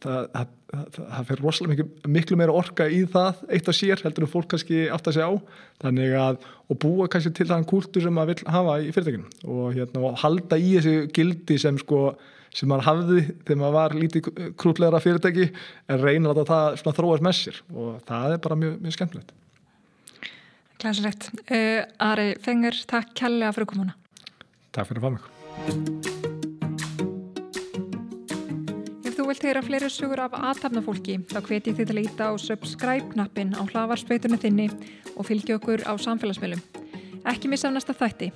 það, 0.01 0.27
það, 0.35 0.51
það, 0.71 0.89
það 0.97 1.29
fyrir 1.31 1.45
rosalega 1.45 1.75
miklu, 1.75 2.13
miklu 2.17 2.39
meira 2.41 2.57
orka 2.57 2.89
í 2.89 3.03
það 3.11 3.45
eitt 3.51 3.71
og 3.71 3.77
sér 3.77 4.05
heldur 4.05 4.27
en 4.27 4.33
fólk 4.33 4.51
kannski 4.53 4.83
átt 4.93 5.11
að 5.11 5.17
segja 5.19 5.31
á 5.31 5.35
þannig 5.85 6.17
að 6.21 6.45
og 6.71 6.81
búa 6.85 7.09
kannski 7.11 7.33
til 7.37 7.49
þann 7.51 7.67
kúltur 7.69 8.05
sem 8.05 8.15
maður 8.15 8.35
vil 8.35 8.55
hafa 8.57 8.77
í 8.83 8.93
fyrirtækinu 8.95 9.49
og, 9.49 9.65
hérna, 9.77 10.05
og 10.07 10.21
halda 10.23 10.61
í 10.61 10.77
þessu 10.77 10.95
gildi 11.17 11.59
sem 11.61 11.81
sko 11.81 12.05
sem 12.55 12.71
maður 12.71 12.87
hafði 12.89 13.21
þegar 13.45 13.61
maður 13.61 13.77
var 13.77 13.99
lítið 13.99 14.31
krútlegra 14.59 15.03
fyrirtæki 15.03 15.51
en 15.51 16.01
reyna 16.03 16.33
að 16.35 16.47
það 16.49 16.97
þróast 16.97 17.27
með 17.27 17.37
sér 17.39 17.61
og 17.75 18.01
það 18.09 18.35
er 18.37 18.43
bara 18.47 18.59
mjög, 18.63 18.81
mjög 18.83 18.99
skemmtilegt 18.99 19.37
Glæsilegt. 20.81 21.29
Uh, 21.51 21.85
Ari 22.01 22.35
Fengur, 22.41 22.77
takk 22.89 23.13
kærlega 23.21 23.53
fyrir 23.57 23.69
komuna. 23.75 23.97
Takk 24.73 24.89
fyrir 24.89 25.05
að 25.05 25.09
fá 25.09 25.15
mig. 25.19 26.30
Vilt 29.31 29.45
heyra 29.47 29.61
fleiri 29.63 29.89
sugur 29.93 30.19
af 30.25 30.33
aðtapnafólki 30.35 31.21
þá 31.31 31.37
hveti 31.47 31.75
þið 31.79 31.87
til 31.91 31.97
að 31.97 32.07
íta 32.09 32.31
á 32.31 32.33
subscribe-knappin 32.43 33.53
á 33.55 33.63
hlavarspöytunni 33.63 34.39
þinni 34.43 34.67
og 35.15 35.29
fylgja 35.29 35.61
okkur 35.61 35.85
á 35.87 35.95
samfélagsmiðlum. 36.03 36.63
Ekki 37.31 37.53
missa 37.53 37.71
á 37.71 37.75
næsta 37.75 37.95
þætti. 37.95 38.33